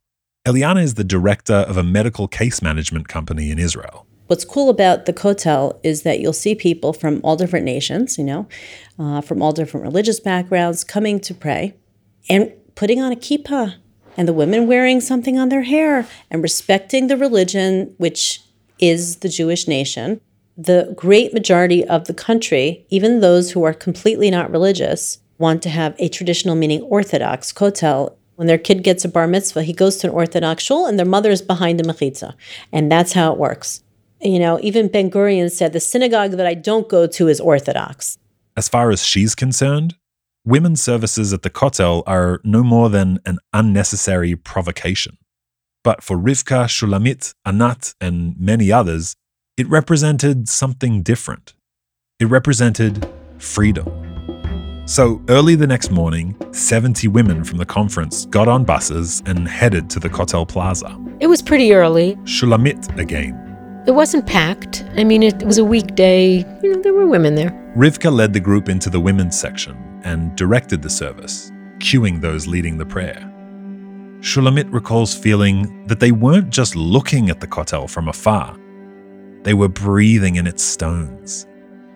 Eliana 0.44 0.82
is 0.82 0.96
the 0.96 1.04
director 1.04 1.54
of 1.54 1.78
a 1.78 1.84
medical 1.84 2.28
case 2.28 2.64
management 2.64 3.08
company 3.08 3.52
in 3.52 3.60
Israel. 3.60 4.08
What's 4.26 4.44
cool 4.44 4.72
about 4.72 5.06
the 5.06 5.14
Kotel 5.14 5.78
is 5.84 6.02
that 6.02 6.20
you'll 6.20 6.34
see 6.34 6.56
people 6.56 6.94
from 6.94 7.22
all 7.24 7.36
different 7.36 7.64
nations, 7.64 8.18
you 8.18 8.24
know, 8.24 8.48
uh, 8.98 9.22
from 9.22 9.44
all 9.44 9.52
different 9.52 9.86
religious 9.86 10.20
backgrounds 10.20 10.84
coming 10.84 11.20
to 11.20 11.36
pray 11.36 11.76
and 12.28 12.52
putting 12.74 13.00
on 13.00 13.12
a 13.12 13.16
kippah 13.16 13.76
and 14.18 14.28
the 14.28 14.34
women 14.34 14.66
wearing 14.66 15.00
something 15.00 15.38
on 15.38 15.50
their 15.50 15.62
hair 15.62 16.08
and 16.32 16.42
respecting 16.42 17.06
the 17.06 17.18
religion, 17.18 17.94
which 17.98 18.42
is 18.80 19.18
the 19.18 19.30
Jewish 19.30 19.68
nation. 19.68 20.22
The 20.58 20.92
great 20.98 21.36
majority 21.36 21.86
of 21.86 22.06
the 22.06 22.16
country, 22.16 22.88
even 22.90 23.20
those 23.20 23.52
who 23.52 23.64
are 23.64 23.74
completely 23.74 24.32
not 24.32 24.50
religious, 24.50 25.20
want 25.38 25.62
to 25.64 25.70
have 25.70 25.96
a 26.00 26.10
traditional, 26.10 26.56
meaning 26.56 26.82
Orthodox 26.82 27.54
kotel. 27.54 28.16
When 28.42 28.48
their 28.48 28.58
kid 28.58 28.82
gets 28.82 29.06
a 29.06 29.08
bar 29.08 29.28
mitzvah, 29.28 29.62
he 29.62 29.72
goes 29.72 29.98
to 29.98 30.08
an 30.08 30.14
Orthodox 30.14 30.64
shul 30.64 30.88
and 30.88 30.98
their 30.98 31.06
mother 31.06 31.30
is 31.30 31.44
behind 31.44 31.80
the 31.80 31.84
mechitza. 31.84 32.34
And 32.72 32.92
that's 32.92 33.14
how 33.14 33.32
it 33.32 33.38
works. 33.38 33.84
You 34.20 34.40
know, 34.40 34.60
even 34.64 34.88
Ben 34.88 35.12
Gurion 35.12 35.52
said 35.52 35.74
the 35.74 35.80
synagogue 35.80 36.32
that 36.32 36.48
I 36.48 36.56
don't 36.56 36.90
go 36.90 37.06
to 37.06 37.28
is 37.28 37.40
Orthodox. 37.40 38.18
As 38.58 38.68
far 38.68 38.90
as 38.90 39.06
she's 39.06 39.36
concerned, 39.36 39.94
women's 40.44 40.82
services 40.82 41.34
at 41.34 41.44
the 41.44 41.52
Kotel 41.52 42.02
are 42.08 42.42
no 42.44 42.64
more 42.64 42.90
than 42.90 43.20
an 43.28 43.38
unnecessary 43.54 44.36
provocation. 44.36 45.20
But 45.84 46.04
for 46.04 46.18
Rivka, 46.18 46.66
Shulamit, 46.66 47.36
Anat, 47.46 47.94
and 48.02 48.36
many 48.40 48.72
others, 48.72 49.14
it 49.56 49.70
represented 49.70 50.50
something 50.50 51.04
different. 51.04 51.54
It 52.20 52.26
represented 52.26 53.08
freedom. 53.38 54.11
So 54.92 55.24
early 55.30 55.56
the 55.56 55.66
next 55.66 55.90
morning, 55.90 56.36
70 56.52 57.08
women 57.08 57.46
from 57.46 57.58
the 57.58 57.66
conference 57.66 58.26
got 58.26 58.50
on 58.50 58.66
buses 58.66 59.24
and 59.26 59.48
headed 59.48 59.90
to 59.92 60.02
the 60.02 60.10
Kotel 60.10 60.46
Plaza. 60.46 61.00
It 61.22 61.28
was 61.28 61.42
pretty 61.42 61.72
early. 61.72 62.18
Shulamit 62.26 63.00
again. 63.00 63.38
It 63.88 63.92
wasn't 63.92 64.28
packed. 64.28 64.84
I 64.98 65.06
mean, 65.06 65.24
it 65.24 65.44
was 65.44 65.60
a 65.60 65.64
weekday. 65.64 66.40
You 66.62 66.74
know, 66.74 66.82
there 66.82 66.94
were 66.94 67.06
women 67.06 67.36
there. 67.36 67.52
Rivka 67.78 68.12
led 68.12 68.34
the 68.34 68.42
group 68.42 68.68
into 68.68 68.90
the 68.90 69.00
women's 69.00 69.40
section 69.40 69.78
and 70.04 70.36
directed 70.36 70.82
the 70.82 70.90
service, 70.90 71.52
cueing 71.78 72.20
those 72.20 72.46
leading 72.46 72.78
the 72.78 72.86
prayer. 72.86 73.32
Shulamit 74.20 74.74
recalls 74.74 75.16
feeling 75.16 75.88
that 75.88 76.02
they 76.02 76.12
weren't 76.12 76.50
just 76.50 76.76
looking 76.76 77.30
at 77.30 77.40
the 77.40 77.48
Kotel 77.48 77.90
from 77.90 78.10
afar, 78.10 78.58
they 79.44 79.54
were 79.54 79.70
breathing 79.70 80.36
in 80.36 80.48
its 80.48 80.62
stones, 80.62 81.48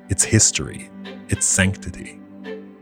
its 0.08 0.24
history, 0.24 0.90
its 1.28 1.46
sanctity. 1.46 2.22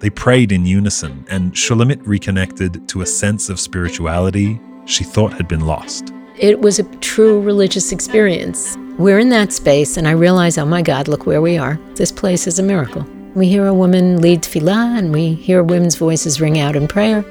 They 0.04 0.10
prayed 0.10 0.52
in 0.52 0.66
unison, 0.66 1.26
and 1.30 1.54
Shulamit 1.54 2.02
reconnected 2.06 2.90
to 2.90 3.04
a 3.04 3.06
sense 3.06 3.48
of 3.48 3.58
spirituality 3.58 4.60
she 4.84 5.06
thought 5.06 5.32
had 5.32 5.48
been 5.48 5.66
lost. 5.66 6.12
It 6.38 6.60
was 6.60 6.78
a 6.78 6.84
true 6.98 7.42
religious 7.42 7.94
experience. 7.94 8.76
We're 8.98 9.20
in 9.20 9.30
that 9.30 9.54
space, 9.54 9.96
and 9.96 10.06
I 10.06 10.12
realize, 10.12 10.58
oh 10.58 10.66
my 10.66 10.82
God, 10.82 11.08
look 11.08 11.26
where 11.26 11.40
we 11.42 11.58
are. 11.58 11.80
This 11.96 12.12
place 12.12 12.48
is 12.48 12.60
a 12.60 12.64
miracle. 12.64 13.08
We 13.34 13.48
hear 13.48 13.66
a 13.66 13.74
woman 13.74 14.22
lead 14.22 14.42
tefillah, 14.42 15.00
and 15.00 15.14
we 15.14 15.36
hear 15.36 15.64
women's 15.64 15.96
voices 15.96 16.42
ring 16.42 16.60
out 16.60 16.76
in 16.76 16.90
prayer. 16.90 17.24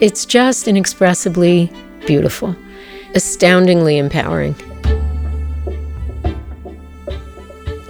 It's 0.00 0.24
just 0.24 0.68
inexpressibly 0.68 1.70
beautiful, 2.06 2.56
astoundingly 3.14 3.98
empowering. 3.98 4.54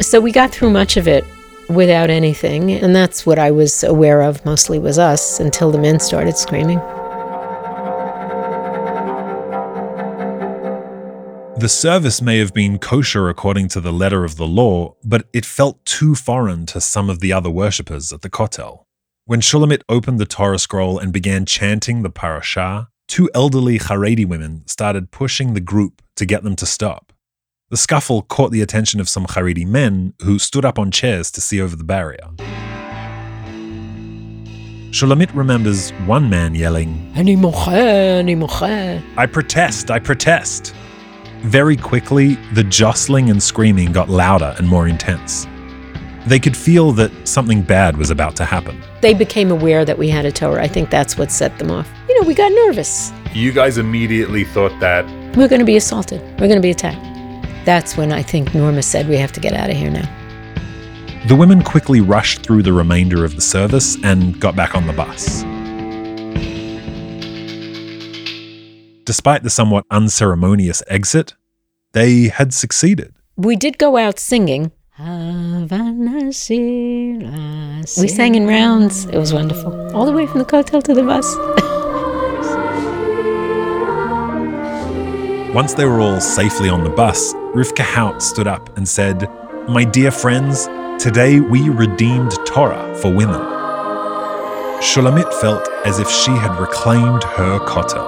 So 0.01 0.21
we 0.21 0.33
got 0.33 0.51
through 0.51 0.71
much 0.71 0.97
of 0.97 1.07
it 1.07 1.25
without 1.69 2.11
anything, 2.11 2.73
and 2.73 2.95
that's 2.95 3.27
what 3.27 3.39
I 3.39 3.51
was 3.51 3.83
aware 3.83 4.23
of 4.23 4.45
mostly 4.45 4.79
was 4.79 4.99
us 4.99 5.41
until 5.41 5.71
the 5.71 5.79
men 5.79 6.01
started 6.01 6.37
screaming. 6.37 6.81
The 11.59 11.71
service 11.71 12.21
may 12.21 12.39
have 12.39 12.53
been 12.53 12.79
kosher 12.79 13.31
according 13.31 13.69
to 13.69 13.81
the 13.81 13.93
letter 13.93 14.25
of 14.25 14.37
the 14.37 14.47
law, 14.47 14.95
but 15.03 15.27
it 15.33 15.47
felt 15.47 15.83
too 15.87 16.15
foreign 16.15 16.67
to 16.67 16.83
some 16.83 17.09
of 17.09 17.21
the 17.21 17.33
other 17.33 17.49
worshippers 17.49 18.13
at 18.13 18.21
the 18.21 18.29
Kotel. 18.29 18.85
When 19.25 19.41
Shulamit 19.41 19.81
opened 19.89 20.21
the 20.21 20.27
Torah 20.27 20.59
scroll 20.59 20.99
and 20.99 21.15
began 21.15 21.47
chanting 21.47 22.03
the 22.03 22.11
parashah, 22.11 22.89
two 23.09 23.31
elderly 23.35 23.79
Haredi 23.79 24.27
women 24.27 24.67
started 24.67 25.11
pushing 25.11 25.55
the 25.55 25.61
group 25.61 26.03
to 26.17 26.27
get 26.27 26.45
them 26.45 26.57
to 26.57 26.67
stop. 26.67 27.06
The 27.77 27.83
scuffle 27.83 28.23
caught 28.23 28.53
the 28.53 28.63
attention 28.63 29.01
of 29.01 29.09
some 29.11 29.27
Haredi 29.27 29.67
men 29.67 30.15
who 30.23 30.39
stood 30.39 30.65
up 30.65 30.79
on 30.79 30.91
chairs 30.91 31.31
to 31.33 31.43
see 31.43 31.61
over 31.61 31.77
the 31.77 31.85
barrier. 31.85 32.27
Shulamit 34.93 35.29
remembers 35.35 35.91
one 36.07 36.31
man 36.31 36.55
yelling, 36.55 37.13
Ani 37.15 37.37
moche, 37.37 37.69
ani 37.69 38.35
moche. 38.35 39.03
I 39.19 39.27
protest, 39.31 39.91
I 39.91 39.99
protest. 39.99 40.75
Very 41.43 41.77
quickly, 41.77 42.37
the 42.55 42.65
jostling 42.65 43.29
and 43.29 43.43
screaming 43.43 43.93
got 43.93 44.09
louder 44.09 44.55
and 44.57 44.67
more 44.67 44.89
intense. 44.89 45.47
They 46.27 46.39
could 46.39 46.57
feel 46.57 46.93
that 46.93 47.29
something 47.29 47.61
bad 47.61 47.99
was 47.99 48.09
about 48.09 48.37
to 48.37 48.47
happen. 48.47 48.83
They 49.03 49.13
became 49.13 49.51
aware 49.51 49.85
that 49.85 49.99
we 49.99 50.09
had 50.09 50.25
a 50.25 50.33
Torah. 50.33 50.63
I 50.63 50.69
think 50.69 50.89
that's 50.89 51.19
what 51.19 51.31
set 51.31 51.59
them 51.59 51.71
off. 51.71 51.93
You 52.09 52.19
know, 52.19 52.27
we 52.27 52.33
got 52.33 52.51
nervous. 52.53 53.13
You 53.35 53.53
guys 53.53 53.77
immediately 53.77 54.45
thought 54.45 54.73
that 54.81 55.05
we're 55.37 55.49
going 55.49 55.61
to 55.61 55.67
be 55.67 55.77
assaulted, 55.77 56.23
we're 56.41 56.49
going 56.49 56.55
to 56.55 56.61
be 56.63 56.71
attacked. 56.71 57.16
That's 57.67 57.97
when 57.97 58.13
I 58.13 58.23
think 58.23 58.55
Norma 58.55 58.81
said 58.81 59.09
we 59.09 59.17
have 59.17 59.33
to 59.33 59.41
get 59.41 59.53
out 59.53 59.71
of 59.71 59.77
here 59.77 59.91
now. 59.91 60.09
The 61.27 61.35
women 61.35 61.65
quickly 61.65 62.01
rushed 62.01 62.45
through 62.45 62.63
the 62.63 62.73
remainder 62.73 63.25
of 63.25 63.35
the 63.35 63.41
service 63.41 63.97
and 64.05 64.39
got 64.41 64.55
back 64.55 64.77
on 64.77 64.87
the 64.87 64.93
bus. 64.93 65.43
Despite 69.05 69.43
the 69.43 69.51
somewhat 69.51 69.85
unceremonious 69.91 70.85
exit, 70.87 71.35
they 71.93 72.29
had 72.29 72.55
succeeded. 72.55 73.13
We 73.37 73.57
did 73.57 73.79
go 73.79 73.97
out 73.97 74.21
singing. 74.21 74.71
We 78.01 78.09
sang 78.09 78.37
in 78.37 78.47
rounds. 78.47 79.07
It 79.07 79.19
was 79.19 79.33
wonderful. 79.35 79.93
All 79.93 80.07
the 80.07 80.13
way 80.13 80.29
from 80.29 80.39
the 80.39 80.45
Kotel 80.45 80.85
to 80.85 80.95
the 80.95 81.03
bus. 81.03 81.35
Once 85.57 85.73
they 85.73 85.87
were 85.87 86.01
all 86.01 86.21
safely 86.21 86.69
on 86.69 86.85
the 86.85 86.91
bus, 86.91 87.33
Rivka 87.55 87.81
Haut 87.81 88.23
stood 88.23 88.47
up 88.47 88.77
and 88.77 88.87
said, 88.87 89.27
My 89.71 89.85
dear 89.85 90.11
friends, 90.11 90.67
today 91.03 91.41
we 91.41 91.71
redeemed 91.71 92.33
Torah 92.45 92.95
for 92.97 93.11
women. 93.11 93.41
Shulamit 94.83 95.33
felt 95.41 95.67
as 95.87 95.99
if 95.99 96.11
she 96.11 96.33
had 96.33 96.61
reclaimed 96.61 97.25
her 97.25 97.59
kotel. 97.61 98.05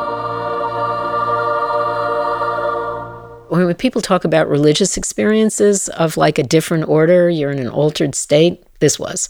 when 3.48 3.74
people 3.76 4.02
talk 4.02 4.26
about 4.26 4.46
religious 4.46 4.98
experiences 4.98 5.88
of 5.88 6.18
like 6.18 6.38
a 6.38 6.42
different 6.42 6.86
order, 6.86 7.30
you're 7.30 7.50
in 7.50 7.60
an 7.60 7.70
altered 7.70 8.14
state, 8.14 8.62
this 8.80 8.98
was. 8.98 9.26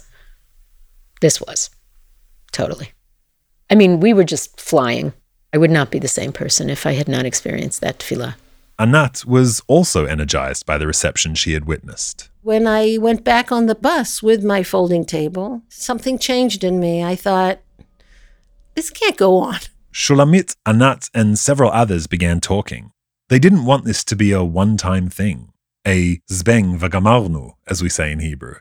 This 1.20 1.40
was. 1.40 1.70
Totally. 2.50 2.90
I 3.70 3.76
mean, 3.76 4.00
we 4.00 4.12
were 4.12 4.24
just 4.24 4.61
flying. 4.61 5.12
I 5.52 5.58
would 5.58 5.70
not 5.70 5.90
be 5.90 5.98
the 5.98 6.08
same 6.08 6.32
person 6.32 6.68
if 6.68 6.87
I 6.87 6.92
had 6.92 7.08
not 7.08 7.24
experienced 7.24 7.80
that 7.80 7.98
tefillah. 7.98 8.34
Anat 8.78 9.24
was 9.24 9.61
also 9.66 10.04
energized 10.04 10.64
by 10.64 10.78
the 10.78 10.87
reception 10.87 11.34
she 11.34 11.52
had 11.52 11.64
witnessed. 11.64 12.30
When 12.42 12.66
I 12.66 12.96
went 12.98 13.24
back 13.24 13.50
on 13.50 13.66
the 13.66 13.74
bus 13.74 14.22
with 14.22 14.44
my 14.44 14.62
folding 14.62 15.04
table, 15.04 15.62
something 15.68 16.18
changed 16.18 16.62
in 16.62 16.78
me. 16.78 17.02
I 17.02 17.16
thought, 17.16 17.58
this 18.74 18.90
can't 18.90 19.16
go 19.16 19.38
on. 19.38 19.58
Shulamit, 19.92 20.54
Anat, 20.64 21.11
and 21.12 21.37
several 21.37 21.72
others 21.72 22.06
began 22.06 22.40
talking. 22.40 22.92
They 23.28 23.40
didn't 23.40 23.64
want 23.64 23.84
this 23.84 24.04
to 24.04 24.16
be 24.16 24.30
a 24.30 24.44
one 24.44 24.76
time 24.76 25.08
thing, 25.08 25.52
a 25.87 26.18
zbeng 26.30 26.78
vagamarnu, 26.78 27.54
as 27.66 27.82
we 27.82 27.88
say 27.88 28.12
in 28.12 28.20
Hebrew. 28.20 28.56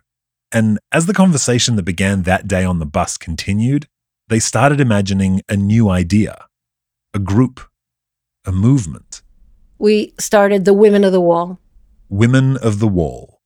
And 0.51 0.79
as 0.91 1.05
the 1.05 1.13
conversation 1.13 1.75
that 1.75 1.83
began 1.83 2.23
that 2.23 2.47
day 2.47 2.63
on 2.63 2.79
the 2.79 2.85
bus 2.85 3.17
continued, 3.17 3.85
they 4.29 4.39
started 4.39 4.81
imagining 4.81 5.41
a 5.47 5.55
new 5.55 5.89
idea 5.89 6.46
a 7.13 7.19
group, 7.19 7.61
a 8.45 8.51
movement. 8.51 9.21
We 9.77 10.13
started 10.19 10.65
the 10.65 10.73
Women 10.73 11.03
of 11.03 11.11
the 11.11 11.21
Wall. 11.21 11.59
Women 12.09 12.57
of 12.57 12.79
the 12.79 12.87
Wall. 12.87 13.41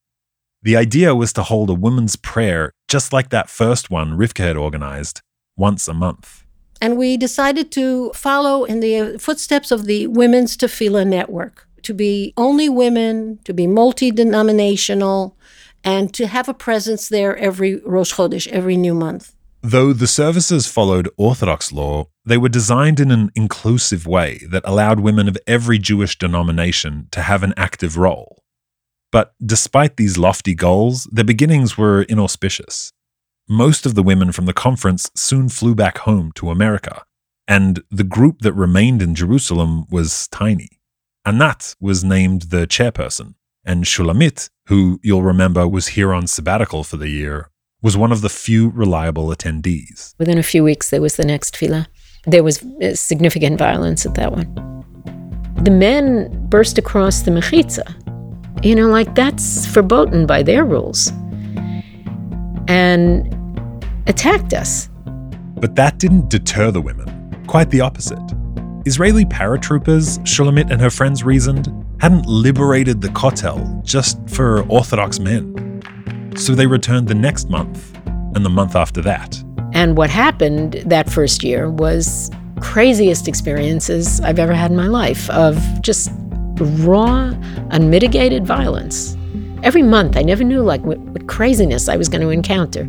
The 0.63 0.77
idea 0.77 1.15
was 1.15 1.33
to 1.33 1.43
hold 1.43 1.69
a 1.69 1.73
women's 1.73 2.15
prayer 2.15 2.71
just 2.87 3.11
like 3.11 3.29
that 3.29 3.49
first 3.49 3.89
one 3.89 4.17
Rivka 4.17 4.43
had 4.43 4.57
organized, 4.57 5.21
once 5.57 5.87
a 5.87 5.93
month. 5.93 6.45
And 6.81 6.97
we 6.97 7.17
decided 7.17 7.71
to 7.73 8.11
follow 8.13 8.65
in 8.65 8.79
the 8.79 8.97
uh, 8.97 9.17
footsteps 9.17 9.71
of 9.71 9.85
the 9.85 10.07
Women's 10.07 10.57
Tefillah 10.57 11.07
Network 11.07 11.67
to 11.83 11.93
be 11.93 12.33
only 12.37 12.69
women, 12.69 13.39
to 13.43 13.53
be 13.53 13.67
multi 13.67 14.11
denominational, 14.11 15.37
and 15.83 16.13
to 16.13 16.27
have 16.27 16.47
a 16.49 16.53
presence 16.53 17.09
there 17.09 17.35
every 17.37 17.77
Rosh 17.77 18.13
Chodesh, 18.13 18.47
every 18.47 18.77
new 18.77 18.93
month. 18.93 19.35
Though 19.63 19.93
the 19.93 20.07
services 20.07 20.67
followed 20.67 21.09
Orthodox 21.17 21.71
law, 21.71 22.07
they 22.25 22.37
were 22.37 22.49
designed 22.49 22.99
in 22.99 23.11
an 23.11 23.31
inclusive 23.35 24.07
way 24.07 24.41
that 24.49 24.63
allowed 24.65 24.99
women 24.99 25.27
of 25.27 25.37
every 25.45 25.77
Jewish 25.77 26.17
denomination 26.17 27.07
to 27.11 27.21
have 27.21 27.43
an 27.43 27.53
active 27.55 27.97
role. 27.97 28.43
But 29.11 29.33
despite 29.45 29.97
these 29.97 30.17
lofty 30.17 30.55
goals, 30.55 31.07
their 31.11 31.25
beginnings 31.25 31.77
were 31.77 32.03
inauspicious 32.03 32.93
most 33.51 33.85
of 33.85 33.95
the 33.95 34.03
women 34.03 34.31
from 34.31 34.45
the 34.45 34.53
conference 34.53 35.11
soon 35.13 35.49
flew 35.49 35.75
back 35.75 35.99
home 35.99 36.31
to 36.33 36.49
America, 36.49 37.03
and 37.49 37.83
the 37.91 38.03
group 38.05 38.39
that 38.39 38.53
remained 38.53 39.01
in 39.01 39.13
Jerusalem 39.13 39.85
was 39.91 40.29
tiny. 40.29 40.79
Anat 41.25 41.75
was 41.79 42.01
named 42.01 42.43
the 42.43 42.65
chairperson, 42.65 43.35
and 43.65 43.83
Shulamit, 43.83 44.49
who 44.67 45.01
you'll 45.03 45.21
remember 45.21 45.67
was 45.67 45.87
here 45.87 46.13
on 46.13 46.27
sabbatical 46.27 46.85
for 46.85 46.95
the 46.95 47.09
year, 47.09 47.49
was 47.81 47.97
one 47.97 48.11
of 48.11 48.21
the 48.21 48.29
few 48.29 48.69
reliable 48.69 49.27
attendees. 49.27 50.13
Within 50.19 50.37
a 50.37 50.43
few 50.43 50.63
weeks, 50.63 50.89
there 50.89 51.01
was 51.01 51.15
the 51.15 51.25
next 51.25 51.55
tefillah. 51.55 51.87
There 52.25 52.43
was 52.43 52.63
uh, 52.63 52.95
significant 52.95 53.57
violence 53.57 54.05
at 54.05 54.13
that 54.15 54.31
one. 54.31 54.47
The 55.63 55.71
men 55.71 56.47
burst 56.49 56.77
across 56.77 57.21
the 57.23 57.31
mechitza. 57.31 57.95
You 58.63 58.75
know, 58.75 58.87
like 58.87 59.15
that's 59.15 59.65
verboten 59.65 60.27
by 60.27 60.43
their 60.43 60.63
rules. 60.63 61.11
And 62.67 63.27
attacked 64.07 64.53
us. 64.53 64.89
But 65.55 65.75
that 65.75 65.97
didn't 65.97 66.29
deter 66.29 66.71
the 66.71 66.81
women. 66.81 67.43
Quite 67.47 67.71
the 67.71 67.81
opposite. 67.81 68.19
Israeli 68.85 69.25
paratroopers, 69.25 70.19
Shulamit 70.19 70.71
and 70.71 70.81
her 70.81 70.89
friends 70.89 71.23
reasoned, 71.23 71.71
hadn't 71.99 72.25
liberated 72.25 73.01
the 73.01 73.09
Kotel 73.09 73.83
just 73.83 74.17
for 74.27 74.63
Orthodox 74.67 75.19
men. 75.19 75.70
So 76.35 76.55
they 76.55 76.67
returned 76.67 77.07
the 77.07 77.15
next 77.15 77.49
month 77.49 77.95
and 78.35 78.45
the 78.45 78.49
month 78.49 78.75
after 78.75 79.01
that. 79.01 79.43
And 79.73 79.97
what 79.97 80.09
happened 80.09 80.83
that 80.85 81.09
first 81.09 81.43
year 81.43 81.69
was 81.69 82.31
craziest 82.59 83.27
experiences 83.27 84.21
I've 84.21 84.39
ever 84.39 84.53
had 84.53 84.71
in 84.71 84.77
my 84.77 84.87
life 84.87 85.29
of 85.29 85.57
just 85.81 86.11
raw, 86.85 87.33
unmitigated 87.71 88.45
violence. 88.45 89.17
Every 89.63 89.83
month 89.83 90.17
i 90.17 90.23
never 90.23 90.43
knew 90.43 90.63
like 90.63 90.81
what, 90.81 91.27
craziness 91.27 91.87
i 91.87 91.95
was 91.95 92.09
going 92.09 92.21
to 92.21 92.29
encounter. 92.29 92.87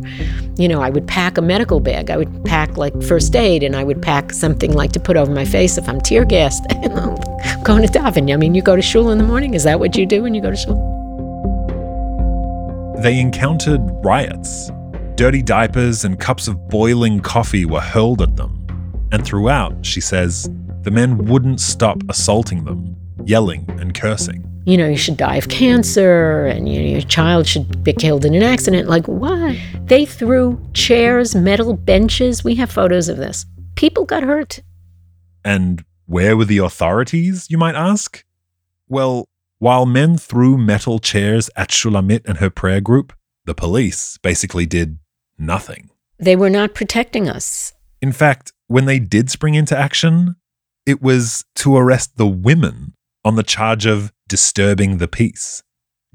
You 0.57 0.67
know 0.67 0.81
i 0.81 0.89
would 0.89 1.07
pack 1.07 1.37
a 1.37 1.41
medical 1.41 1.79
bag. 1.79 2.09
I 2.09 2.17
would 2.17 2.45
pack 2.45 2.77
like 2.77 2.99
first 3.03 3.35
aid 3.35 3.61
and 3.63 3.75
i 3.75 3.83
would 3.83 4.01
pack 4.01 4.31
something 4.31 4.73
like 4.73 4.91
to 4.93 4.99
put 4.99 5.17
over 5.17 5.31
my 5.31 5.45
face 5.45 5.77
if 5.77 5.87
i'm 5.87 6.01
tear 6.01 6.25
gassed. 6.25 6.63
Going 7.63 7.85
to 7.85 7.91
daven 7.91 8.33
i 8.33 8.37
mean 8.37 8.55
you 8.55 8.61
go 8.61 8.75
to 8.75 8.81
shul 8.81 9.11
in 9.11 9.17
the 9.17 9.23
morning. 9.23 9.53
Is 9.53 9.63
that 9.65 9.79
what 9.79 9.95
you 9.95 10.05
do 10.05 10.23
when 10.23 10.33
you 10.33 10.41
go 10.41 10.49
to 10.49 10.57
shul 10.57 11.02
they 13.03 13.19
encountered 13.19 13.81
riots 14.03 14.71
dirty 15.15 15.41
diapers 15.41 16.05
and 16.05 16.19
cups 16.19 16.47
of 16.47 16.69
boiling 16.69 17.19
coffee 17.19 17.65
were 17.65 17.81
hurled 17.81 18.21
at 18.21 18.35
them 18.35 18.65
and 19.11 19.25
throughout 19.25 19.85
she 19.85 20.01
says 20.01 20.49
the 20.81 20.91
men 20.91 21.17
wouldn't 21.25 21.59
stop 21.59 21.97
assaulting 22.09 22.63
them 22.63 22.95
yelling 23.25 23.65
and 23.79 23.93
cursing 23.93 24.49
you 24.65 24.77
know, 24.77 24.87
you 24.87 24.95
should 24.97 25.17
die 25.17 25.35
of 25.35 25.49
cancer 25.49 26.45
and 26.45 26.69
you 26.69 26.81
know, 26.81 26.87
your 26.87 27.01
child 27.01 27.47
should 27.47 27.83
be 27.83 27.91
killed 27.91 28.23
in 28.23 28.33
an 28.33 28.43
accident. 28.43 28.87
Like, 28.87 29.07
what? 29.07 29.57
They 29.85 30.05
threw 30.05 30.61
chairs, 30.73 31.35
metal 31.35 31.73
benches. 31.75 32.43
We 32.43 32.55
have 32.55 32.71
photos 32.71 33.09
of 33.09 33.17
this. 33.17 33.45
People 33.75 34.05
got 34.05 34.23
hurt. 34.23 34.61
And 35.43 35.83
where 36.05 36.37
were 36.37 36.45
the 36.45 36.59
authorities, 36.59 37.47
you 37.49 37.57
might 37.57 37.75
ask? 37.75 38.23
Well, 38.87 39.27
while 39.63 39.85
men 39.85 40.17
threw 40.17 40.57
metal 40.57 40.99
chairs 40.99 41.49
at 41.55 41.69
Shulamit 41.69 42.25
and 42.25 42.39
her 42.39 42.49
prayer 42.49 42.81
group, 42.81 43.13
the 43.45 43.55
police 43.55 44.17
basically 44.17 44.65
did 44.65 44.99
nothing. 45.37 45.89
They 46.19 46.35
were 46.35 46.49
not 46.49 46.73
protecting 46.73 47.29
us. 47.29 47.71
In 48.01 48.11
fact, 48.11 48.51
when 48.67 48.87
they 48.87 48.99
did 48.99 49.31
spring 49.31 49.53
into 49.53 49.77
action, 49.77 50.35
it 50.85 51.01
was 51.01 51.45
to 51.55 51.77
arrest 51.77 52.17
the 52.17 52.27
women 52.27 52.93
on 53.23 53.37
the 53.37 53.41
charge 53.41 53.85
of 53.85 54.11
disturbing 54.27 54.97
the 54.97 55.07
peace. 55.07 55.63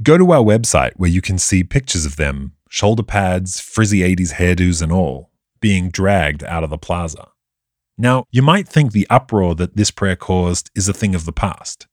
Go 0.03 0.19
to 0.19 0.31
our 0.31 0.45
website 0.45 0.93
where 0.97 1.09
you 1.09 1.23
can 1.23 1.39
see 1.39 1.65
pictures 1.65 2.05
of 2.05 2.17
them, 2.17 2.53
shoulder 2.69 3.03
pads, 3.03 3.61
frizzy 3.61 4.01
80s 4.01 4.35
hairdos, 4.35 4.83
and 4.83 4.93
all, 4.93 5.31
being 5.59 5.89
dragged 5.89 6.45
out 6.45 6.65
of 6.65 6.69
the 6.69 6.77
plaza. 6.77 7.29
Now, 7.97 8.27
you 8.31 8.43
might 8.43 8.69
think 8.69 8.93
the 8.93 9.07
uproar 9.09 9.55
that 9.55 9.75
this 9.75 9.91
prayer 9.91 10.17
caused 10.17 10.71
is 10.75 10.87
a 10.87 10.93
thing 10.93 11.15
of 11.15 11.25
the 11.25 11.33
past, 11.33 11.87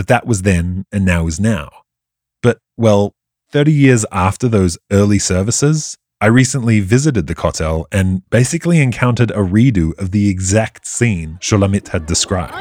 that 0.00 0.06
that 0.06 0.26
was 0.26 0.40
then 0.40 0.86
and 0.90 1.04
now 1.04 1.26
is 1.26 1.38
now. 1.38 1.68
But, 2.42 2.56
well, 2.78 3.12
30 3.50 3.70
years 3.70 4.06
after 4.10 4.48
those 4.48 4.78
early 4.90 5.18
services, 5.18 5.98
I 6.22 6.26
recently 6.28 6.80
visited 6.80 7.26
the 7.26 7.34
Kotel 7.34 7.84
and 7.92 8.22
basically 8.30 8.80
encountered 8.80 9.30
a 9.30 9.44
redo 9.56 9.92
of 9.98 10.12
the 10.12 10.30
exact 10.30 10.86
scene 10.86 11.36
Shulamit 11.42 11.88
had 11.88 12.06
described. 12.06 12.54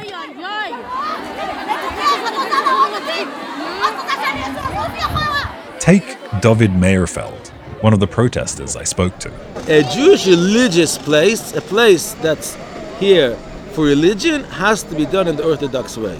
Take 5.79 6.17
David 6.41 6.71
Meyerfeld, 6.71 7.47
one 7.81 7.93
of 7.93 8.01
the 8.01 8.07
protesters 8.07 8.75
I 8.75 8.83
spoke 8.83 9.17
to. 9.19 9.31
A 9.69 9.83
Jewish 9.95 10.27
religious 10.27 10.97
place, 10.97 11.55
a 11.55 11.61
place 11.61 12.15
that's 12.15 12.57
here 12.99 13.37
for 13.71 13.85
religion, 13.85 14.43
has 14.43 14.83
to 14.83 14.93
be 14.93 15.05
done 15.05 15.29
in 15.29 15.37
the 15.37 15.45
Orthodox 15.45 15.95
way. 15.95 16.19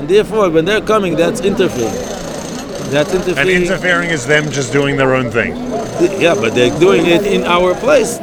And 0.00 0.08
therefore, 0.08 0.48
when 0.48 0.64
they're 0.64 0.80
coming, 0.80 1.14
that's 1.14 1.42
interfering. 1.42 1.92
That's 2.88 3.12
interfering. 3.12 3.38
And 3.38 3.50
interfering 3.50 4.08
is 4.08 4.24
them 4.26 4.50
just 4.50 4.72
doing 4.72 4.96
their 4.96 5.14
own 5.14 5.30
thing. 5.30 5.54
Yeah, 6.18 6.34
but 6.34 6.54
they're 6.54 6.76
doing 6.80 7.04
it 7.04 7.26
in 7.26 7.44
our 7.44 7.74
place. 7.74 8.18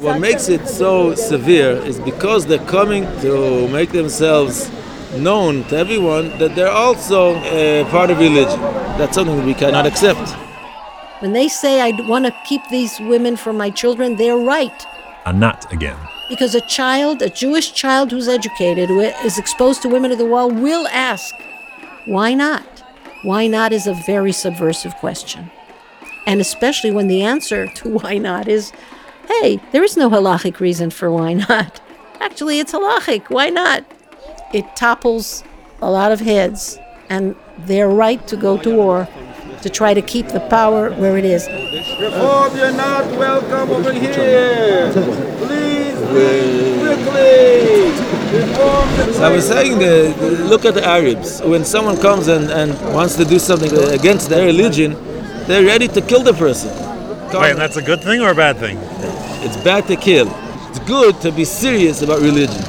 What 0.00 0.20
makes 0.20 0.48
it 0.48 0.66
so 0.66 1.14
severe 1.14 1.70
is 1.70 2.00
because 2.00 2.46
they're 2.46 2.66
coming 2.66 3.04
to 3.20 3.68
make 3.68 3.92
themselves 3.92 4.68
known 5.16 5.62
to 5.68 5.76
everyone 5.76 6.36
that 6.38 6.56
they're 6.56 6.68
also 6.68 7.36
a 7.44 7.84
part 7.92 8.10
of 8.10 8.18
religion. 8.18 8.60
That's 8.98 9.14
something 9.14 9.46
we 9.46 9.54
cannot 9.54 9.86
accept. 9.86 10.34
When 11.20 11.32
they 11.32 11.46
say, 11.46 11.80
I 11.80 11.92
want 12.08 12.26
to 12.26 12.34
keep 12.44 12.66
these 12.70 12.98
women 12.98 13.36
for 13.36 13.52
my 13.52 13.70
children, 13.70 14.16
they're 14.16 14.36
right. 14.36 14.84
Anat 15.26 15.70
again. 15.72 15.98
Because 16.28 16.54
a 16.54 16.60
child, 16.62 17.22
a 17.22 17.30
Jewish 17.30 17.72
child 17.72 18.10
who's 18.10 18.28
educated, 18.28 18.88
who 18.88 19.00
is 19.00 19.38
exposed 19.38 19.82
to 19.82 19.88
women 19.88 20.12
of 20.12 20.18
the 20.18 20.26
wall, 20.26 20.50
will 20.50 20.86
ask, 20.88 21.34
why 22.04 22.34
not? 22.34 22.64
Why 23.22 23.46
not 23.46 23.72
is 23.72 23.86
a 23.86 23.94
very 23.94 24.32
subversive 24.32 24.94
question. 24.96 25.50
And 26.26 26.40
especially 26.40 26.90
when 26.90 27.08
the 27.08 27.22
answer 27.22 27.66
to 27.74 27.88
why 27.88 28.18
not 28.18 28.48
is, 28.48 28.72
hey, 29.28 29.60
there 29.72 29.84
is 29.84 29.96
no 29.96 30.08
halachic 30.08 30.60
reason 30.60 30.90
for 30.90 31.10
why 31.10 31.34
not. 31.34 31.80
Actually, 32.20 32.58
it's 32.60 32.72
halachic. 32.72 33.28
Why 33.28 33.50
not? 33.50 33.84
it 34.52 34.76
topples 34.76 35.42
a 35.82 35.90
lot 35.90 36.12
of 36.12 36.20
heads 36.20 36.78
and 37.08 37.36
their 37.58 37.88
right 37.88 38.26
to 38.28 38.36
go 38.36 38.56
to 38.58 38.74
war 38.74 39.08
to 39.62 39.70
try 39.70 39.94
to 39.94 40.02
keep 40.02 40.28
the 40.28 40.40
power 40.40 40.90
where 40.92 41.16
it 41.16 41.24
is. 41.24 41.46
Reform, 42.00 42.56
you're 42.56 42.72
not 42.72 43.04
welcome 43.18 43.70
over 43.70 43.92
here. 43.92 44.92
Please, 44.92 45.98
quickly. 46.80 47.66
I 49.22 49.30
was 49.30 49.46
saying, 49.46 49.78
the, 49.78 50.14
the, 50.18 50.30
look 50.44 50.64
at 50.64 50.74
the 50.74 50.84
Arabs. 50.84 51.40
When 51.42 51.64
someone 51.64 51.96
comes 51.96 52.28
and, 52.28 52.50
and 52.50 52.72
wants 52.94 53.16
to 53.16 53.24
do 53.24 53.38
something 53.38 53.72
against 53.92 54.28
their 54.28 54.46
religion, 54.46 54.94
they're 55.46 55.64
ready 55.64 55.88
to 55.88 56.00
kill 56.00 56.22
the 56.22 56.34
person. 56.34 56.70
Wait, 57.32 57.50
and 57.50 57.58
that's 57.58 57.76
a 57.76 57.82
good 57.82 58.02
thing 58.02 58.20
or 58.20 58.30
a 58.30 58.34
bad 58.34 58.56
thing? 58.56 58.78
It's 59.44 59.56
bad 59.58 59.86
to 59.86 59.96
kill. 59.96 60.28
It's 60.68 60.78
good 60.80 61.20
to 61.22 61.32
be 61.32 61.44
serious 61.44 62.02
about 62.02 62.20
religion. 62.20 62.62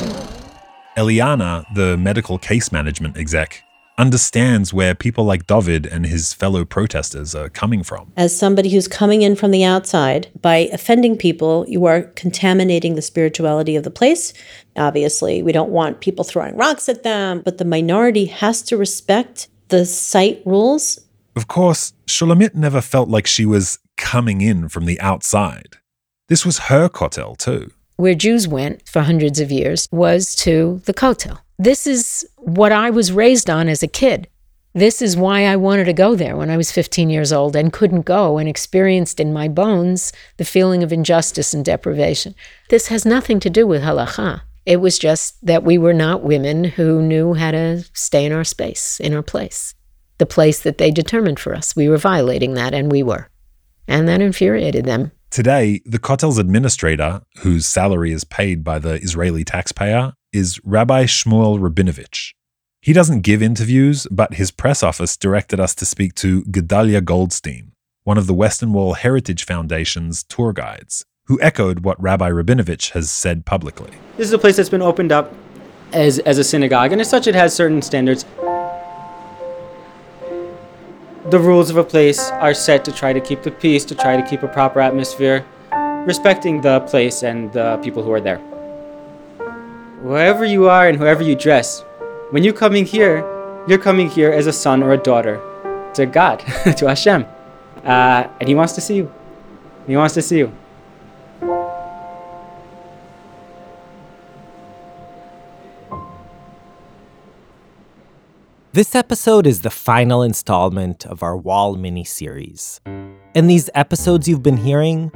Eliana, 0.96 1.66
the 1.74 1.98
medical 1.98 2.38
case 2.38 2.72
management 2.72 3.18
exec, 3.18 3.64
understands 3.98 4.74
where 4.74 4.94
people 4.94 5.24
like 5.24 5.48
David 5.48 5.86
and 5.86 6.06
his 6.06 6.34
fellow 6.34 6.66
protesters 6.66 7.34
are 7.34 7.50
coming 7.50 7.84
from. 7.84 8.12
As 8.16 8.38
somebody 8.38 8.70
who's 8.70 8.88
coming 8.88 9.22
in 9.22 9.36
from 9.36 9.52
the 9.52 9.64
outside, 9.64 10.30
by 10.42 10.70
offending 10.72 11.18
people, 11.18 11.66
you 11.68 11.86
are 11.86 12.04
contaminating 12.04 12.96
the 12.96 13.02
spirituality 13.02 13.76
of 13.76 13.84
the 13.84 13.92
place. 13.92 14.34
Obviously, 14.76 15.42
we 15.42 15.52
don't 15.52 15.72
want 15.72 16.02
people 16.02 16.24
throwing 16.24 16.56
rocks 16.56 16.88
at 16.88 17.04
them, 17.04 17.42
but 17.42 17.58
the 17.58 17.66
minority 17.66 18.26
has 18.26 18.62
to 18.64 18.78
respect 18.78 19.48
the 19.70 19.86
site 19.86 20.42
rules. 20.46 21.00
Of 21.36 21.48
course, 21.48 21.94
Shulamit 22.06 22.56
never 22.56 22.82
felt 22.82 23.10
like 23.10 23.28
she 23.28 23.46
was 23.46 23.80
coming 23.98 24.42
in 24.42 24.70
from 24.70 24.86
the 24.86 25.00
outside. 25.02 25.78
This 26.30 26.46
was 26.46 26.60
her 26.60 26.90
kotel, 26.90 27.38
too 27.38 27.72
where 27.98 28.14
Jews 28.14 28.48
went 28.48 28.88
for 28.88 29.02
hundreds 29.02 29.40
of 29.40 29.52
years 29.52 29.88
was 29.92 30.36
to 30.38 30.82
the 30.86 30.94
Kotel. 30.94 31.40
This 31.60 31.88
is 31.88 32.28
what 32.38 32.72
I 32.72 32.92
was 32.92 33.12
raised 33.12 33.50
on 33.50 33.68
as 33.68 33.82
a 33.82 33.88
kid. 33.88 34.28
This 34.76 35.02
is 35.02 35.18
why 35.18 35.46
I 35.46 35.56
wanted 35.56 35.86
to 35.86 35.94
go 35.94 36.16
there 36.16 36.38
when 36.38 36.52
I 36.52 36.58
was 36.58 36.72
15 36.72 37.10
years 37.10 37.34
old 37.34 37.56
and 37.56 37.74
couldn't 37.74 38.04
go 38.04 38.38
and 38.38 38.48
experienced 38.48 39.20
in 39.20 39.34
my 39.34 39.48
bones 39.48 40.14
the 40.38 40.46
feeling 40.46 40.84
of 40.84 40.94
injustice 40.94 41.56
and 41.56 41.66
deprivation. 41.66 42.36
This 42.70 42.90
has 42.90 43.06
nothing 43.06 43.40
to 43.40 43.50
do 43.50 43.66
with 43.66 43.82
halacha. 43.82 44.42
It 44.68 44.82
was 44.82 45.00
just 45.00 45.44
that 45.44 45.64
we 45.64 45.80
were 45.80 45.94
not 45.94 46.22
women 46.22 46.64
who 46.64 47.02
knew 47.02 47.34
how 47.34 47.50
to 47.50 47.84
stay 47.94 48.24
in 48.24 48.34
our 48.34 48.44
space, 48.44 49.00
in 49.00 49.16
our 49.16 49.24
place, 49.24 49.74
the 50.20 50.28
place 50.28 50.62
that 50.62 50.78
they 50.78 50.92
determined 50.92 51.40
for 51.40 51.56
us. 51.56 51.76
We 51.76 51.90
were 51.90 51.98
violating 51.98 52.54
that, 52.54 52.76
and 52.76 52.92
we 52.92 53.02
were. 53.02 53.30
And 53.88 54.08
that 54.08 54.22
infuriated 54.22 54.86
them. 54.86 55.12
Today, 55.32 55.82
the 55.86 56.00
Kotel's 56.00 56.38
administrator, 56.38 57.22
whose 57.40 57.66
salary 57.66 58.12
is 58.12 58.26
paid 58.26 58.64
by 58.64 58.78
the 58.78 59.02
Israeli 59.02 59.44
taxpayer, 59.44 60.14
is 60.34 60.60
Rabbi 60.64 61.06
Shmuel 61.06 61.60
Rabinovich. 61.60 62.34
He 62.82 62.94
doesn't 62.94 63.22
give 63.22 63.42
interviews, 63.42 64.08
but 64.12 64.36
his 64.36 64.52
press 64.52 64.84
office 64.84 65.18
directed 65.18 65.60
us 65.60 65.74
to 65.76 65.86
speak 65.86 66.16
to 66.16 66.44
Gedalia 66.44 67.04
Goldstein, 67.04 67.72
one 68.04 68.18
of 68.18 68.28
the 68.28 68.34
Western 68.34 68.74
Wall 68.74 68.94
Heritage 68.94 69.46
Foundation's 69.46 70.24
tour 70.24 70.54
guides, 70.54 71.06
who 71.26 71.42
echoed 71.42 71.82
what 71.82 72.02
Rabbi 72.02 72.30
Rabinovich 72.30 72.92
has 72.92 73.12
said 73.12 73.46
publicly. 73.46 73.92
This 74.16 74.28
is 74.28 74.34
a 74.34 74.40
place 74.40 74.58
that's 74.58 74.70
been 74.70 74.82
opened 74.82 75.12
up 75.12 75.34
as, 75.94 76.20
as 76.20 76.38
a 76.38 76.44
synagogue, 76.44 76.92
and 76.92 77.02
as 77.02 77.10
such, 77.10 77.28
it 77.28 77.36
has 77.36 77.54
certain 77.54 77.82
standards 77.82 78.26
the 81.30 81.40
rules 81.40 81.70
of 81.70 81.76
a 81.76 81.84
place 81.84 82.32
are 82.32 82.54
set 82.54 82.86
to 82.86 82.92
try 82.92 83.12
to 83.12 83.20
keep 83.20 83.44
the 83.44 83.52
peace, 83.52 83.84
to 83.84 83.96
try 83.96 84.16
to 84.16 84.26
keep 84.26 84.44
a 84.44 84.48
proper 84.48 84.80
atmosphere, 84.80 85.46
respecting 86.06 86.62
the 86.62 86.80
place 86.82 87.22
and 87.22 87.52
the 87.52 87.78
people 87.84 88.02
who 88.02 88.14
are 88.14 88.22
there. 88.22 88.40
Wherever 90.02 90.46
you 90.46 90.70
are 90.70 90.88
and 90.88 90.96
whoever 90.96 91.24
you 91.24 91.36
dress, 91.36 91.82
when 92.30 92.44
you're 92.44 92.54
coming 92.54 92.86
here, 92.86 93.26
you're 93.68 93.80
coming 93.80 94.08
here 94.08 94.32
as 94.32 94.46
a 94.46 94.54
son 94.54 94.84
or 94.84 94.94
a 94.94 94.98
daughter 94.98 95.42
to 95.96 96.06
God, 96.06 96.40
to 96.78 96.88
Hashem. 96.88 97.26
Uh, 97.84 98.28
and 98.40 98.48
He 98.48 98.54
wants 98.54 98.74
to 98.74 98.82
see 98.82 98.98
you. 98.98 99.12
He 99.88 99.98
wants 99.98 100.14
to 100.14 100.22
see 100.22 100.38
you. 100.38 100.52
This 108.72 108.94
episode 108.94 109.48
is 109.48 109.62
the 109.62 109.72
final 109.72 110.22
installment 110.22 111.08
of 111.08 111.24
our 111.24 111.36
Wall 111.36 111.76
mini 111.76 112.04
series. 112.04 112.80
And 113.34 113.50
these 113.50 113.72
episodes 113.74 114.28
you've 114.28 114.44
been 114.44 114.58
hearing, 114.58 115.12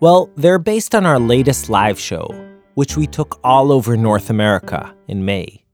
well, 0.00 0.30
they're 0.36 0.58
based 0.58 0.94
on 0.94 1.04
our 1.04 1.18
latest 1.18 1.68
live 1.68 2.00
show, 2.00 2.26
which 2.74 2.96
we 2.96 3.06
took 3.06 3.40
all 3.44 3.72
over 3.72 3.96
North 3.96 4.30
America 4.30 4.94
in 5.08 5.24
May. 5.24 5.64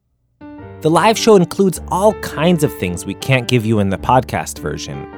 The 0.81 0.91
live 0.91 1.19
show 1.19 1.37
includes 1.37 1.81
all 1.89 2.15
kinds 2.21 2.63
of 2.63 2.73
things 2.79 3.05
we 3.05 3.15
can't 3.15 3.49
give 3.49 3.67
you 3.67 3.81
in 3.81 3.89
the 3.89 3.99
podcast 3.99 4.59
version, 4.59 5.11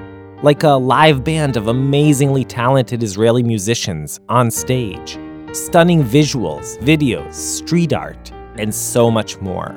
like 0.42 0.62
a 0.62 0.70
live 0.70 1.22
band 1.22 1.56
of 1.56 1.68
amazingly 1.68 2.44
talented 2.44 3.02
Israeli 3.02 3.42
musicians 3.42 4.20
on 4.28 4.50
stage, 4.50 5.18
stunning 5.52 6.02
visuals, 6.02 6.78
videos, 6.78 7.34
street 7.34 7.92
art, 7.92 8.32
and 8.56 8.74
so 8.74 9.10
much 9.10 9.40
more. 9.40 9.72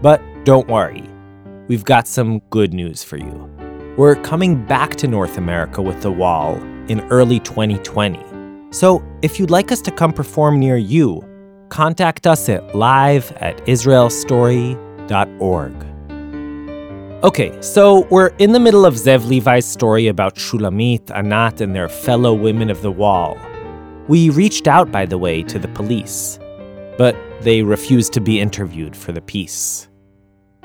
But 0.00 0.22
don't 0.44 0.68
worry 0.68 1.08
we've 1.68 1.84
got 1.84 2.06
some 2.06 2.40
good 2.50 2.74
news 2.74 3.02
for 3.02 3.16
you. 3.16 3.48
We're 3.96 4.16
coming 4.16 4.64
back 4.66 4.96
to 4.96 5.08
North 5.08 5.38
America 5.38 5.80
with 5.80 6.02
The 6.02 6.10
Wall 6.10 6.56
in 6.88 7.00
early 7.10 7.40
2020. 7.40 8.31
So 8.72 9.04
if 9.20 9.38
you'd 9.38 9.50
like 9.50 9.70
us 9.70 9.82
to 9.82 9.90
come 9.90 10.14
perform 10.14 10.58
near 10.58 10.78
you, 10.78 11.22
contact 11.68 12.26
us 12.26 12.48
at 12.48 12.74
live 12.74 13.30
at 13.32 13.58
israelstory.org. 13.66 15.74
Okay, 17.22 17.60
so 17.60 18.06
we're 18.10 18.32
in 18.38 18.52
the 18.52 18.58
middle 18.58 18.86
of 18.86 18.94
Zev 18.94 19.28
Levi's 19.28 19.66
story 19.66 20.08
about 20.08 20.36
Shulamit, 20.36 21.10
Anat, 21.10 21.60
and 21.60 21.74
their 21.74 21.90
fellow 21.90 22.32
women 22.32 22.70
of 22.70 22.80
the 22.80 22.90
wall. 22.90 23.36
We 24.08 24.30
reached 24.30 24.66
out, 24.66 24.90
by 24.90 25.04
the 25.04 25.18
way, 25.18 25.42
to 25.42 25.58
the 25.58 25.68
police, 25.68 26.38
but 26.96 27.14
they 27.42 27.62
refused 27.62 28.14
to 28.14 28.22
be 28.22 28.40
interviewed 28.40 28.96
for 28.96 29.12
the 29.12 29.20
piece. 29.20 29.86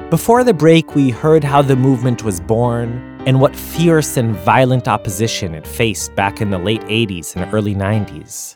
Before 0.10 0.46
the 0.46 0.54
break, 0.54 0.96
we 0.96 1.10
heard 1.10 1.44
how 1.44 1.62
the 1.62 1.76
movement 1.76 2.24
was 2.24 2.40
born 2.40 3.17
and 3.28 3.42
what 3.42 3.54
fierce 3.54 4.16
and 4.16 4.34
violent 4.38 4.88
opposition 4.88 5.54
it 5.54 5.68
faced 5.68 6.16
back 6.16 6.40
in 6.40 6.50
the 6.50 6.58
late 6.58 6.82
80s 6.84 7.36
and 7.36 7.54
early 7.54 7.76
90s. 7.76 8.56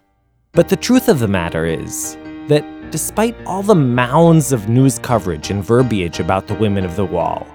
But 0.54 0.70
the 0.70 0.78
truth 0.78 1.10
of 1.10 1.20
the 1.20 1.28
matter 1.28 1.66
is 1.66 2.16
that 2.48 2.64
despite 2.90 3.36
all 3.46 3.64
the 3.64 3.76
mounds 3.76 4.54
of 4.54 4.70
news 4.70 4.98
coverage 4.98 5.52
and 5.52 5.62
verbiage 5.62 6.22
about 6.22 6.48
the 6.48 6.54
women 6.54 6.86
of 6.86 6.96
the 6.96 7.04
wall, 7.04 7.46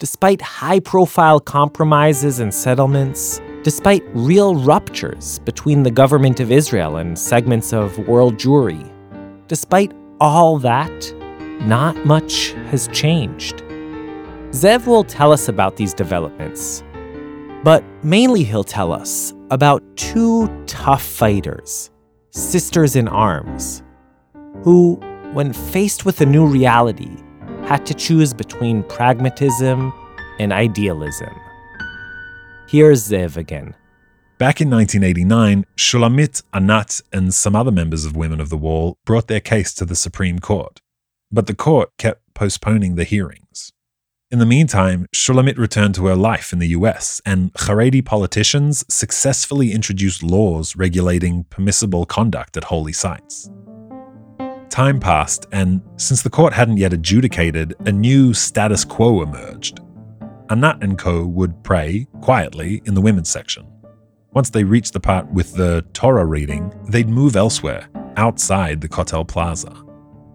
despite 0.00 0.42
high 0.42 0.80
profile 0.80 1.38
compromises 1.38 2.40
and 2.40 2.52
settlements, 2.52 3.40
despite 3.62 4.02
real 4.12 4.56
ruptures 4.56 5.38
between 5.40 5.84
the 5.84 5.92
government 5.92 6.40
of 6.40 6.50
Israel 6.50 6.96
and 6.96 7.16
segments 7.16 7.72
of 7.72 7.96
world 8.08 8.36
Jewry, 8.36 8.90
despite 9.46 9.92
all 10.20 10.58
that, 10.58 11.14
not 11.60 12.04
much 12.04 12.50
has 12.70 12.88
changed. 12.88 13.63
Zev 14.54 14.86
will 14.86 15.02
tell 15.02 15.32
us 15.32 15.48
about 15.48 15.78
these 15.78 15.92
developments, 15.92 16.84
but 17.64 17.82
mainly 18.04 18.44
he'll 18.44 18.62
tell 18.62 18.92
us 18.92 19.34
about 19.50 19.82
two 19.96 20.46
tough 20.66 21.02
fighters, 21.02 21.90
sisters 22.30 22.94
in 22.94 23.08
arms, 23.08 23.82
who, 24.62 24.94
when 25.32 25.52
faced 25.52 26.04
with 26.04 26.20
a 26.20 26.26
new 26.26 26.46
reality, 26.46 27.16
had 27.64 27.84
to 27.86 27.94
choose 27.94 28.32
between 28.32 28.84
pragmatism 28.84 29.92
and 30.38 30.52
idealism. 30.52 31.34
Here's 32.68 33.08
Zev 33.08 33.36
again. 33.36 33.74
Back 34.38 34.60
in 34.60 34.70
1989, 34.70 35.66
Shulamit, 35.76 36.44
Anat, 36.52 37.00
and 37.12 37.34
some 37.34 37.56
other 37.56 37.72
members 37.72 38.04
of 38.04 38.14
Women 38.14 38.40
of 38.40 38.50
the 38.50 38.56
Wall 38.56 38.98
brought 39.04 39.26
their 39.26 39.40
case 39.40 39.74
to 39.74 39.84
the 39.84 39.96
Supreme 39.96 40.38
Court. 40.38 40.80
But 41.32 41.48
the 41.48 41.56
court 41.56 41.90
kept 41.98 42.20
postponing 42.34 42.94
the 42.94 43.02
hearings. 43.02 43.73
In 44.34 44.40
the 44.40 44.46
meantime, 44.46 45.06
Shulamit 45.14 45.58
returned 45.58 45.94
to 45.94 46.06
her 46.06 46.16
life 46.16 46.52
in 46.52 46.58
the 46.58 46.70
US, 46.70 47.22
and 47.24 47.52
Haredi 47.52 48.04
politicians 48.04 48.84
successfully 48.92 49.70
introduced 49.70 50.24
laws 50.24 50.74
regulating 50.74 51.44
permissible 51.50 52.04
conduct 52.04 52.56
at 52.56 52.64
holy 52.64 52.92
sites. 52.92 53.48
Time 54.70 54.98
passed, 54.98 55.46
and 55.52 55.80
since 55.98 56.22
the 56.22 56.30
court 56.30 56.52
hadn't 56.52 56.78
yet 56.78 56.92
adjudicated, 56.92 57.76
a 57.86 57.92
new 57.92 58.34
status 58.34 58.84
quo 58.84 59.22
emerged. 59.22 59.78
Anat 60.50 60.82
and 60.82 60.98
co 60.98 61.24
would 61.24 61.62
pray 61.62 62.08
quietly 62.20 62.82
in 62.86 62.94
the 62.94 63.00
women's 63.00 63.28
section. 63.30 63.64
Once 64.32 64.50
they 64.50 64.64
reached 64.64 64.94
the 64.94 64.98
part 64.98 65.30
with 65.30 65.54
the 65.54 65.86
Torah 65.92 66.26
reading, 66.26 66.74
they'd 66.88 67.08
move 67.08 67.36
elsewhere, 67.36 67.88
outside 68.16 68.80
the 68.80 68.88
Kotel 68.88 69.28
Plaza. 69.28 69.80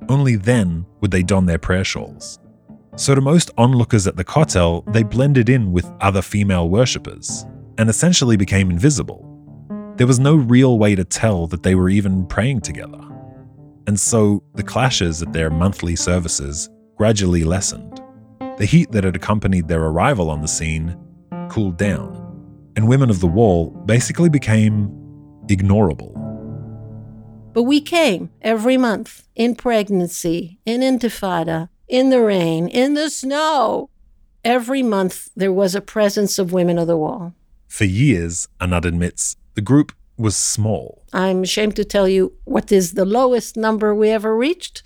Only 0.07 0.37
then 0.37 0.85
would 1.01 1.11
they 1.11 1.21
don 1.21 1.47
their 1.47 1.59
prayer 1.59 1.83
shawls. 1.83 2.39
So, 2.99 3.15
to 3.15 3.21
most 3.21 3.49
onlookers 3.57 4.07
at 4.07 4.17
the 4.17 4.25
Kotel, 4.25 4.83
they 4.91 5.03
blended 5.03 5.47
in 5.47 5.71
with 5.71 5.89
other 6.01 6.21
female 6.21 6.67
worshippers 6.67 7.45
and 7.77 7.89
essentially 7.89 8.35
became 8.35 8.69
invisible. 8.69 9.25
There 9.95 10.05
was 10.05 10.19
no 10.19 10.35
real 10.35 10.77
way 10.77 10.95
to 10.95 11.05
tell 11.05 11.47
that 11.47 11.63
they 11.63 11.75
were 11.75 11.87
even 11.87 12.25
praying 12.25 12.59
together. 12.59 12.99
And 13.87 13.97
so 13.97 14.43
the 14.55 14.63
clashes 14.63 15.21
at 15.21 15.31
their 15.31 15.49
monthly 15.49 15.95
services 15.95 16.69
gradually 16.97 17.45
lessened. 17.45 18.01
The 18.57 18.65
heat 18.65 18.91
that 18.91 19.05
had 19.05 19.15
accompanied 19.15 19.69
their 19.69 19.85
arrival 19.85 20.29
on 20.29 20.41
the 20.41 20.49
scene 20.49 20.97
cooled 21.49 21.77
down, 21.77 22.11
and 22.75 22.85
Women 22.85 23.09
of 23.09 23.21
the 23.21 23.27
Wall 23.27 23.69
basically 23.85 24.27
became 24.27 24.89
ignorable. 25.47 26.11
But 27.53 27.63
we 27.63 27.79
came 27.79 28.29
every 28.41 28.75
month 28.75 29.25
in 29.37 29.55
pregnancy, 29.55 30.59
in 30.65 30.81
intifada, 30.81 31.69
in 31.89 32.11
the 32.11 32.21
rain, 32.21 32.67
in 32.67 32.93
the 32.93 33.09
snow. 33.09 33.89
Every 34.45 34.83
month 34.83 35.29
there 35.35 35.51
was 35.51 35.75
a 35.75 35.81
presence 35.81 36.39
of 36.39 36.53
Women 36.53 36.77
of 36.77 36.87
the 36.87 36.95
Wall. 36.95 37.33
For 37.67 37.83
years, 37.85 38.47
Anat 38.61 38.85
admits, 38.85 39.35
the 39.55 39.61
group 39.61 39.91
was 40.17 40.35
small. 40.35 41.03
I'm 41.11 41.43
ashamed 41.43 41.75
to 41.75 41.83
tell 41.83 42.07
you 42.07 42.33
what 42.45 42.71
is 42.71 42.93
the 42.93 43.05
lowest 43.05 43.57
number 43.57 43.93
we 43.93 44.09
ever 44.09 44.35
reached, 44.35 44.83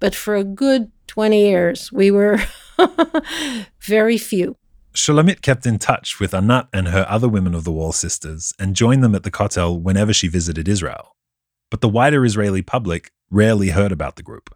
but 0.00 0.14
for 0.14 0.34
a 0.34 0.44
good 0.44 0.90
20 1.06 1.40
years, 1.40 1.92
we 1.92 2.10
were 2.10 2.40
very 3.80 4.18
few. 4.18 4.56
Shulamit 4.94 5.42
kept 5.42 5.66
in 5.66 5.78
touch 5.78 6.18
with 6.18 6.34
Anat 6.34 6.68
and 6.72 6.88
her 6.88 7.06
other 7.08 7.28
Women 7.28 7.54
of 7.54 7.64
the 7.64 7.72
Wall 7.72 7.92
sisters 7.92 8.52
and 8.58 8.74
joined 8.74 9.04
them 9.04 9.14
at 9.14 9.22
the 9.22 9.30
Kotel 9.30 9.80
whenever 9.80 10.12
she 10.12 10.28
visited 10.28 10.68
Israel. 10.68 11.14
But 11.70 11.82
the 11.82 11.88
wider 11.88 12.24
Israeli 12.24 12.62
public 12.62 13.10
rarely 13.30 13.70
heard 13.70 13.92
about 13.92 14.16
the 14.16 14.22
group. 14.22 14.54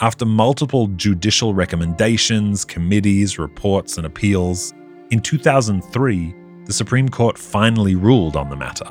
After 0.00 0.26
multiple 0.26 0.88
judicial 0.88 1.54
recommendations, 1.54 2.64
committees, 2.64 3.38
reports, 3.38 3.96
and 3.96 4.04
appeals, 4.04 4.74
in 5.10 5.20
2003, 5.20 6.34
the 6.66 6.72
Supreme 6.72 7.08
Court 7.08 7.38
finally 7.38 7.94
ruled 7.94 8.34
on 8.34 8.48
the 8.48 8.56
matter. 8.56 8.90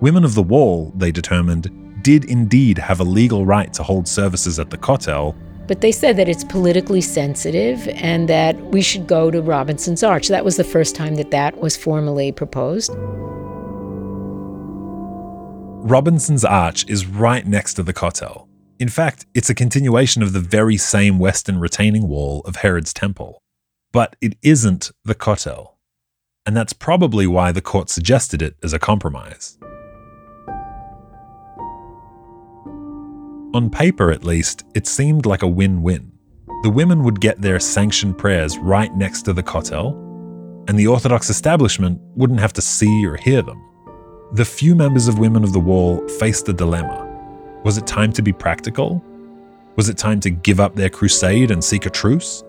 Women 0.00 0.24
of 0.24 0.34
the 0.34 0.42
Wall, 0.42 0.92
they 0.96 1.12
determined, 1.12 1.70
did 2.02 2.24
indeed 2.24 2.76
have 2.76 2.98
a 2.98 3.04
legal 3.04 3.46
right 3.46 3.72
to 3.74 3.84
hold 3.84 4.08
services 4.08 4.58
at 4.58 4.70
the 4.70 4.76
Kotel. 4.76 5.36
But 5.68 5.80
they 5.80 5.92
said 5.92 6.16
that 6.16 6.28
it's 6.28 6.42
politically 6.42 7.00
sensitive 7.02 7.86
and 7.94 8.28
that 8.28 8.60
we 8.72 8.82
should 8.82 9.06
go 9.06 9.30
to 9.30 9.40
Robinson's 9.40 10.02
Arch. 10.02 10.26
That 10.26 10.44
was 10.44 10.56
the 10.56 10.64
first 10.64 10.96
time 10.96 11.14
that 11.16 11.30
that 11.30 11.58
was 11.58 11.76
formally 11.76 12.32
proposed. 12.32 12.90
Robinson's 15.88 16.44
Arch 16.44 16.84
is 16.88 17.06
right 17.06 17.46
next 17.46 17.74
to 17.74 17.84
the 17.84 17.94
Kotel. 17.94 18.45
In 18.78 18.88
fact, 18.88 19.26
it's 19.34 19.50
a 19.50 19.54
continuation 19.54 20.22
of 20.22 20.32
the 20.32 20.40
very 20.40 20.76
same 20.76 21.18
western 21.18 21.58
retaining 21.58 22.08
wall 22.08 22.42
of 22.44 22.56
Herod's 22.56 22.92
Temple. 22.92 23.42
But 23.92 24.16
it 24.20 24.36
isn't 24.42 24.90
the 25.04 25.14
Kotel 25.14 25.76
and 26.46 26.56
that's 26.56 26.72
probably 26.72 27.26
why 27.26 27.50
the 27.50 27.60
court 27.60 27.90
suggested 27.90 28.40
it 28.40 28.54
as 28.62 28.72
a 28.72 28.78
compromise. 28.78 29.58
On 33.52 33.68
paper, 33.70 34.12
at 34.12 34.24
least, 34.24 34.64
it 34.74 34.86
seemed 34.86 35.26
like 35.26 35.42
a 35.42 35.48
win 35.48 35.82
win. 35.82 36.12
The 36.62 36.70
women 36.70 37.02
would 37.02 37.20
get 37.20 37.40
their 37.40 37.58
sanctioned 37.58 38.16
prayers 38.16 38.56
right 38.58 38.94
next 38.94 39.22
to 39.22 39.32
the 39.32 39.42
kotel, 39.42 39.94
and 40.68 40.78
the 40.78 40.86
Orthodox 40.86 41.30
establishment 41.30 42.00
wouldn't 42.14 42.40
have 42.40 42.52
to 42.54 42.62
see 42.62 43.04
or 43.04 43.16
hear 43.16 43.42
them. 43.42 43.62
The 44.32 44.44
few 44.44 44.74
members 44.74 45.08
of 45.08 45.18
Women 45.18 45.42
of 45.42 45.52
the 45.52 45.60
Wall 45.60 46.06
faced 46.08 46.48
a 46.48 46.52
dilemma. 46.52 47.05
Was 47.66 47.78
it 47.78 47.84
time 47.84 48.12
to 48.12 48.22
be 48.22 48.32
practical? 48.32 49.02
Was 49.74 49.88
it 49.88 49.98
time 49.98 50.20
to 50.20 50.30
give 50.30 50.60
up 50.60 50.76
their 50.76 50.88
crusade 50.88 51.50
and 51.50 51.64
seek 51.64 51.84
a 51.84 51.90
truce? 51.90 52.44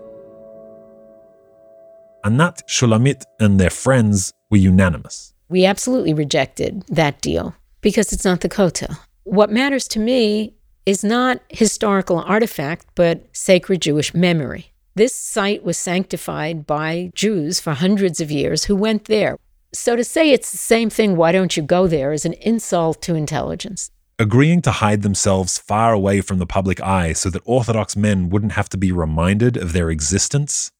Anat, 2.24 2.62
Shulamit, 2.68 3.24
and 3.40 3.58
their 3.58 3.68
friends 3.68 4.32
were 4.48 4.58
unanimous. 4.58 5.34
We 5.48 5.66
absolutely 5.66 6.14
rejected 6.14 6.84
that 6.86 7.20
deal 7.20 7.52
because 7.80 8.12
it's 8.12 8.24
not 8.24 8.42
the 8.42 8.48
Kotel. 8.48 8.96
What 9.24 9.50
matters 9.50 9.88
to 9.88 9.98
me 9.98 10.54
is 10.86 11.02
not 11.02 11.40
historical 11.48 12.20
artifact, 12.20 12.86
but 12.94 13.26
sacred 13.32 13.82
Jewish 13.82 14.14
memory. 14.14 14.72
This 14.94 15.16
site 15.16 15.64
was 15.64 15.76
sanctified 15.76 16.64
by 16.64 17.10
Jews 17.16 17.58
for 17.58 17.72
hundreds 17.72 18.20
of 18.20 18.30
years 18.30 18.66
who 18.66 18.76
went 18.76 19.06
there. 19.06 19.36
So 19.72 19.96
to 19.96 20.04
say 20.04 20.30
it's 20.30 20.52
the 20.52 20.58
same 20.58 20.90
thing, 20.90 21.16
why 21.16 21.32
don't 21.32 21.56
you 21.56 21.62
go 21.64 21.88
there, 21.88 22.12
is 22.12 22.24
an 22.24 22.34
insult 22.34 23.02
to 23.02 23.16
intelligence. 23.16 23.90
Agreeing 24.18 24.62
to 24.62 24.72
hide 24.72 25.02
themselves 25.02 25.58
far 25.58 25.92
away 25.92 26.20
from 26.20 26.38
the 26.38 26.46
public 26.46 26.80
eye 26.80 27.12
so 27.12 27.30
that 27.30 27.42
Orthodox 27.44 27.96
men 27.96 28.30
wouldn't 28.30 28.52
have 28.52 28.68
to 28.70 28.76
be 28.76 28.90
reminded 28.90 29.56
of 29.56 29.72
their 29.72 29.90
existence 29.90 30.72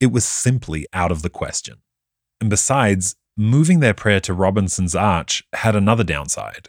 it 0.00 0.12
was 0.12 0.24
simply 0.24 0.86
out 0.92 1.10
of 1.10 1.22
the 1.22 1.30
question. 1.30 1.76
And 2.40 2.50
besides, 2.50 3.16
moving 3.36 3.80
their 3.80 3.94
prayer 3.94 4.20
to 4.20 4.34
Robinson's 4.34 4.94
Arch 4.94 5.42
had 5.54 5.74
another 5.74 6.04
downside. 6.04 6.68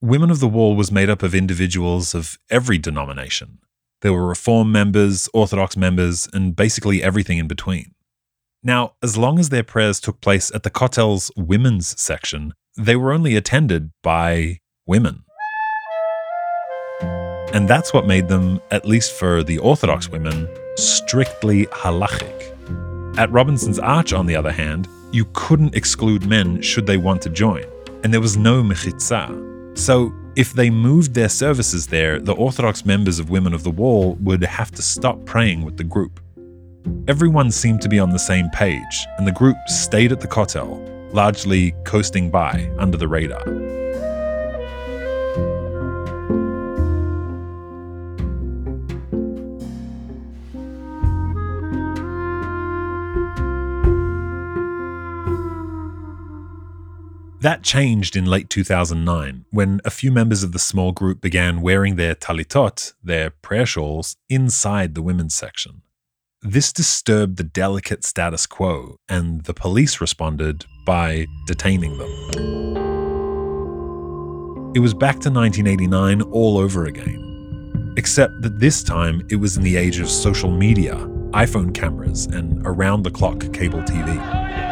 Women 0.00 0.30
of 0.30 0.40
the 0.40 0.48
Wall 0.48 0.76
was 0.76 0.90
made 0.90 1.10
up 1.10 1.22
of 1.22 1.34
individuals 1.34 2.14
of 2.14 2.38
every 2.48 2.78
denomination. 2.78 3.58
There 4.00 4.14
were 4.14 4.26
Reform 4.26 4.72
members, 4.72 5.28
Orthodox 5.34 5.76
members, 5.76 6.26
and 6.32 6.56
basically 6.56 7.02
everything 7.02 7.36
in 7.36 7.48
between. 7.48 7.94
Now, 8.62 8.94
as 9.02 9.18
long 9.18 9.38
as 9.38 9.50
their 9.50 9.62
prayers 9.62 10.00
took 10.00 10.20
place 10.20 10.50
at 10.54 10.62
the 10.62 10.70
Kotel's 10.70 11.30
women's 11.36 12.00
section, 12.00 12.54
they 12.78 12.96
were 12.96 13.12
only 13.12 13.36
attended 13.36 13.90
by 14.02 14.60
women. 14.86 15.24
And 17.52 17.68
that's 17.68 17.92
what 17.92 18.06
made 18.06 18.28
them, 18.28 18.60
at 18.70 18.86
least 18.86 19.12
for 19.12 19.42
the 19.42 19.58
Orthodox 19.58 20.08
women, 20.08 20.48
strictly 20.76 21.66
halachic. 21.66 22.46
At 23.18 23.30
Robinson's 23.32 23.78
Arch, 23.78 24.12
on 24.12 24.26
the 24.26 24.36
other 24.36 24.52
hand, 24.52 24.88
you 25.12 25.26
couldn't 25.32 25.74
exclude 25.74 26.26
men 26.26 26.62
should 26.62 26.86
they 26.86 26.96
want 26.96 27.20
to 27.22 27.30
join, 27.30 27.64
and 28.04 28.14
there 28.14 28.20
was 28.20 28.36
no 28.36 28.62
mechitza. 28.62 29.76
So, 29.76 30.12
if 30.36 30.52
they 30.52 30.70
moved 30.70 31.14
their 31.14 31.28
services 31.28 31.88
there, 31.88 32.20
the 32.20 32.34
Orthodox 32.34 32.86
members 32.86 33.18
of 33.18 33.30
Women 33.30 33.52
of 33.52 33.64
the 33.64 33.70
Wall 33.70 34.14
would 34.20 34.44
have 34.44 34.70
to 34.72 34.82
stop 34.82 35.24
praying 35.26 35.64
with 35.64 35.76
the 35.76 35.84
group. 35.84 36.20
Everyone 37.08 37.50
seemed 37.50 37.82
to 37.82 37.88
be 37.88 37.98
on 37.98 38.10
the 38.10 38.18
same 38.18 38.48
page, 38.50 39.06
and 39.18 39.26
the 39.26 39.32
group 39.32 39.56
stayed 39.66 40.12
at 40.12 40.20
the 40.20 40.28
Kotel, 40.28 41.12
largely 41.12 41.72
coasting 41.84 42.30
by 42.30 42.70
under 42.78 42.96
the 42.96 43.08
radar. 43.08 43.42
That 57.40 57.62
changed 57.62 58.16
in 58.16 58.26
late 58.26 58.50
2009 58.50 59.46
when 59.50 59.80
a 59.82 59.90
few 59.90 60.12
members 60.12 60.42
of 60.42 60.52
the 60.52 60.58
small 60.58 60.92
group 60.92 61.22
began 61.22 61.62
wearing 61.62 61.96
their 61.96 62.14
talitot, 62.14 62.92
their 63.02 63.30
prayer 63.30 63.64
shawls, 63.64 64.14
inside 64.28 64.94
the 64.94 65.00
women's 65.00 65.34
section. 65.34 65.80
This 66.42 66.70
disturbed 66.70 67.38
the 67.38 67.44
delicate 67.44 68.04
status 68.04 68.44
quo, 68.44 68.96
and 69.08 69.44
the 69.44 69.54
police 69.54 70.02
responded 70.02 70.66
by 70.84 71.24
detaining 71.46 71.96
them. 71.96 72.10
It 74.74 74.80
was 74.80 74.92
back 74.92 75.18
to 75.20 75.30
1989 75.30 76.20
all 76.32 76.58
over 76.58 76.84
again. 76.84 77.94
Except 77.96 78.42
that 78.42 78.60
this 78.60 78.82
time 78.82 79.26
it 79.30 79.36
was 79.36 79.56
in 79.56 79.62
the 79.62 79.78
age 79.78 79.98
of 79.98 80.10
social 80.10 80.50
media, 80.50 80.94
iPhone 81.32 81.74
cameras, 81.74 82.26
and 82.26 82.60
around 82.66 83.02
the 83.02 83.10
clock 83.10 83.50
cable 83.54 83.80
TV. 83.80 84.69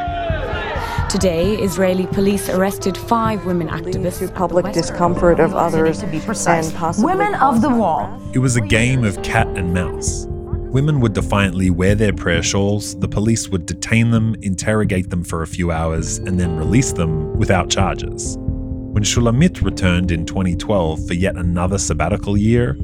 Today, 1.08 1.54
Israeli 1.56 2.06
police 2.06 2.50
arrested 2.50 2.94
five 2.94 3.46
women 3.46 3.68
activists. 3.68 4.18
Through 4.18 4.28
public 4.28 4.74
discomfort 4.74 5.40
of 5.40 5.54
others 5.54 6.02
and 6.02 6.74
possibly 6.74 7.14
Women 7.14 7.34
of 7.36 7.62
the 7.62 7.70
wall. 7.70 8.20
It 8.34 8.40
was 8.40 8.56
a 8.56 8.60
game 8.60 9.04
of 9.04 9.22
cat 9.22 9.46
and 9.56 9.72
mouse. 9.72 10.26
Women 10.28 11.00
would 11.00 11.14
defiantly 11.14 11.70
wear 11.70 11.94
their 11.94 12.12
prayer 12.12 12.42
shawls, 12.42 12.94
the 12.98 13.08
police 13.08 13.48
would 13.48 13.64
detain 13.64 14.10
them, 14.10 14.36
interrogate 14.42 15.08
them 15.08 15.24
for 15.24 15.40
a 15.40 15.46
few 15.46 15.70
hours, 15.70 16.18
and 16.18 16.38
then 16.38 16.58
release 16.58 16.92
them 16.92 17.38
without 17.38 17.70
charges. 17.70 18.36
When 18.38 19.02
Shulamit 19.02 19.62
returned 19.62 20.10
in 20.10 20.26
2012 20.26 21.06
for 21.06 21.14
yet 21.14 21.36
another 21.36 21.78
sabbatical 21.78 22.36
year, 22.36 22.74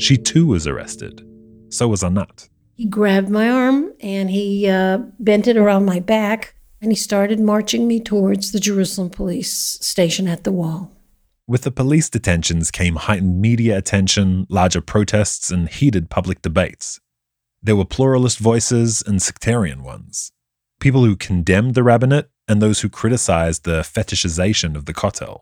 she 0.00 0.16
too 0.16 0.46
was 0.48 0.66
arrested. 0.66 1.24
So 1.68 1.86
was 1.86 2.02
Anat. 2.02 2.48
He 2.74 2.86
grabbed 2.86 3.28
my 3.28 3.48
arm 3.48 3.92
and 4.00 4.28
he 4.28 4.68
uh, 4.68 4.98
bent 5.20 5.46
it 5.46 5.56
around 5.56 5.84
my 5.84 6.00
back 6.00 6.53
and 6.84 6.92
he 6.92 6.96
started 6.96 7.40
marching 7.40 7.88
me 7.88 7.98
towards 7.98 8.52
the 8.52 8.60
Jerusalem 8.60 9.08
police 9.08 9.50
station 9.80 10.28
at 10.28 10.44
the 10.44 10.52
wall. 10.52 10.92
With 11.46 11.62
the 11.62 11.70
police 11.70 12.10
detentions 12.10 12.70
came 12.70 12.96
heightened 12.96 13.40
media 13.40 13.78
attention, 13.78 14.46
larger 14.50 14.82
protests, 14.82 15.50
and 15.50 15.68
heated 15.68 16.10
public 16.10 16.42
debates. 16.42 17.00
There 17.62 17.74
were 17.74 17.86
pluralist 17.86 18.38
voices 18.38 19.02
and 19.06 19.22
sectarian 19.22 19.82
ones. 19.82 20.30
People 20.78 21.06
who 21.06 21.16
condemned 21.16 21.74
the 21.74 21.82
rabbinate 21.82 22.28
and 22.46 22.60
those 22.60 22.82
who 22.82 22.90
criticized 22.90 23.64
the 23.64 23.80
fetishization 23.80 24.76
of 24.76 24.84
the 24.84 24.92
Kotel. 24.92 25.40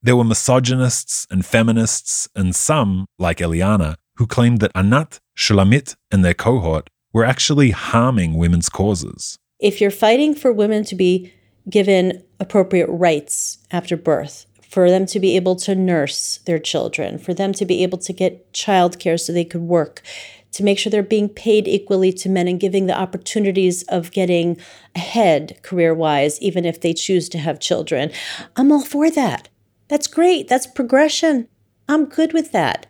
There 0.00 0.16
were 0.16 0.22
misogynists 0.22 1.26
and 1.28 1.44
feminists, 1.44 2.28
and 2.36 2.54
some, 2.54 3.06
like 3.18 3.38
Eliana, 3.38 3.96
who 4.14 4.28
claimed 4.28 4.60
that 4.60 4.70
Anat, 4.76 5.18
Shulamit, 5.36 5.96
and 6.12 6.24
their 6.24 6.34
cohort 6.34 6.88
were 7.12 7.24
actually 7.24 7.70
harming 7.70 8.34
women's 8.34 8.68
causes 8.68 9.40
if 9.58 9.80
you're 9.80 9.90
fighting 9.90 10.34
for 10.34 10.52
women 10.52 10.84
to 10.84 10.94
be 10.94 11.32
given 11.68 12.22
appropriate 12.40 12.88
rights 12.88 13.58
after 13.70 13.96
birth, 13.96 14.46
for 14.68 14.90
them 14.90 15.06
to 15.06 15.18
be 15.18 15.34
able 15.34 15.56
to 15.56 15.74
nurse 15.74 16.38
their 16.44 16.58
children, 16.58 17.18
for 17.18 17.34
them 17.34 17.52
to 17.54 17.64
be 17.64 17.82
able 17.82 17.98
to 17.98 18.12
get 18.12 18.52
childcare 18.52 19.18
so 19.18 19.32
they 19.32 19.44
could 19.44 19.62
work, 19.62 20.02
to 20.52 20.62
make 20.62 20.78
sure 20.78 20.90
they're 20.90 21.02
being 21.02 21.28
paid 21.28 21.66
equally 21.66 22.12
to 22.12 22.28
men 22.28 22.48
and 22.48 22.60
giving 22.60 22.86
the 22.86 22.98
opportunities 22.98 23.82
of 23.84 24.12
getting 24.12 24.56
ahead 24.94 25.58
career 25.62 25.94
wise, 25.94 26.40
even 26.40 26.64
if 26.64 26.80
they 26.80 26.92
choose 26.92 27.28
to 27.28 27.38
have 27.38 27.60
children. 27.60 28.10
I'm 28.56 28.70
all 28.70 28.84
for 28.84 29.10
that. 29.10 29.48
That's 29.88 30.06
great. 30.06 30.48
That's 30.48 30.66
progression. 30.66 31.48
I'm 31.88 32.04
good 32.04 32.32
with 32.32 32.52
that. 32.52 32.86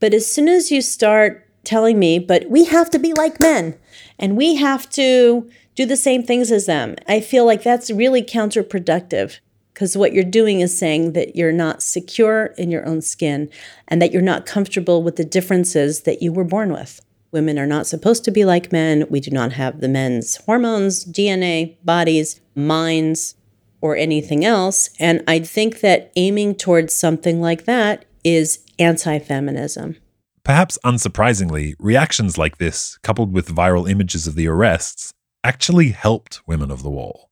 But 0.00 0.14
as 0.14 0.30
soon 0.30 0.48
as 0.48 0.70
you 0.70 0.80
start 0.80 1.48
telling 1.64 1.98
me, 1.98 2.18
but 2.18 2.48
we 2.48 2.64
have 2.64 2.90
to 2.90 2.98
be 2.98 3.12
like 3.12 3.40
men 3.40 3.78
and 4.18 4.36
we 4.36 4.56
have 4.56 4.88
to 4.90 5.48
do 5.74 5.86
the 5.86 5.96
same 5.96 6.22
things 6.22 6.50
as 6.52 6.66
them. 6.66 6.96
I 7.08 7.20
feel 7.20 7.44
like 7.46 7.62
that's 7.62 7.90
really 7.90 8.22
counterproductive 8.22 9.38
because 9.72 9.96
what 9.96 10.12
you're 10.12 10.24
doing 10.24 10.60
is 10.60 10.76
saying 10.76 11.12
that 11.12 11.34
you're 11.34 11.52
not 11.52 11.82
secure 11.82 12.46
in 12.58 12.70
your 12.70 12.86
own 12.86 13.00
skin 13.00 13.50
and 13.88 14.00
that 14.02 14.12
you're 14.12 14.22
not 14.22 14.46
comfortable 14.46 15.02
with 15.02 15.16
the 15.16 15.24
differences 15.24 16.02
that 16.02 16.22
you 16.22 16.32
were 16.32 16.44
born 16.44 16.72
with. 16.72 17.00
Women 17.30 17.58
are 17.58 17.66
not 17.66 17.86
supposed 17.86 18.24
to 18.24 18.30
be 18.30 18.44
like 18.44 18.72
men. 18.72 19.06
We 19.08 19.20
do 19.20 19.30
not 19.30 19.52
have 19.54 19.80
the 19.80 19.88
men's 19.88 20.36
hormones, 20.36 21.04
DNA, 21.04 21.76
bodies, 21.82 22.40
minds, 22.54 23.34
or 23.80 23.96
anything 23.96 24.44
else. 24.44 24.90
And 25.00 25.24
I 25.26 25.38
think 25.38 25.80
that 25.80 26.12
aiming 26.14 26.56
towards 26.56 26.94
something 26.94 27.40
like 27.40 27.64
that 27.64 28.04
is 28.22 28.60
anti 28.78 29.18
feminism. 29.18 29.96
Perhaps 30.44 30.78
unsurprisingly, 30.84 31.74
reactions 31.78 32.36
like 32.36 32.58
this, 32.58 32.98
coupled 33.02 33.32
with 33.32 33.54
viral 33.54 33.88
images 33.88 34.26
of 34.26 34.34
the 34.34 34.48
arrests, 34.48 35.14
actually 35.44 35.90
helped 35.90 36.46
women 36.46 36.70
of 36.70 36.82
the 36.82 36.90
wall. 36.90 37.30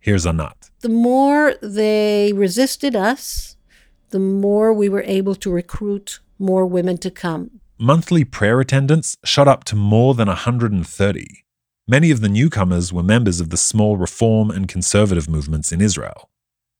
Here's 0.00 0.26
Anat. 0.26 0.70
The 0.80 0.88
more 0.88 1.54
they 1.62 2.32
resisted 2.34 2.94
us, 2.94 3.56
the 4.10 4.18
more 4.18 4.72
we 4.72 4.88
were 4.88 5.02
able 5.02 5.34
to 5.36 5.50
recruit 5.50 6.20
more 6.38 6.66
women 6.66 6.98
to 6.98 7.10
come. 7.10 7.60
Monthly 7.78 8.24
prayer 8.24 8.60
attendance 8.60 9.16
shot 9.24 9.48
up 9.48 9.64
to 9.64 9.76
more 9.76 10.14
than 10.14 10.28
130. 10.28 11.44
Many 11.86 12.10
of 12.10 12.20
the 12.20 12.28
newcomers 12.28 12.92
were 12.92 13.02
members 13.02 13.40
of 13.40 13.50
the 13.50 13.56
small 13.56 13.96
reform 13.96 14.50
and 14.50 14.68
conservative 14.68 15.28
movements 15.28 15.72
in 15.72 15.80
Israel. 15.80 16.30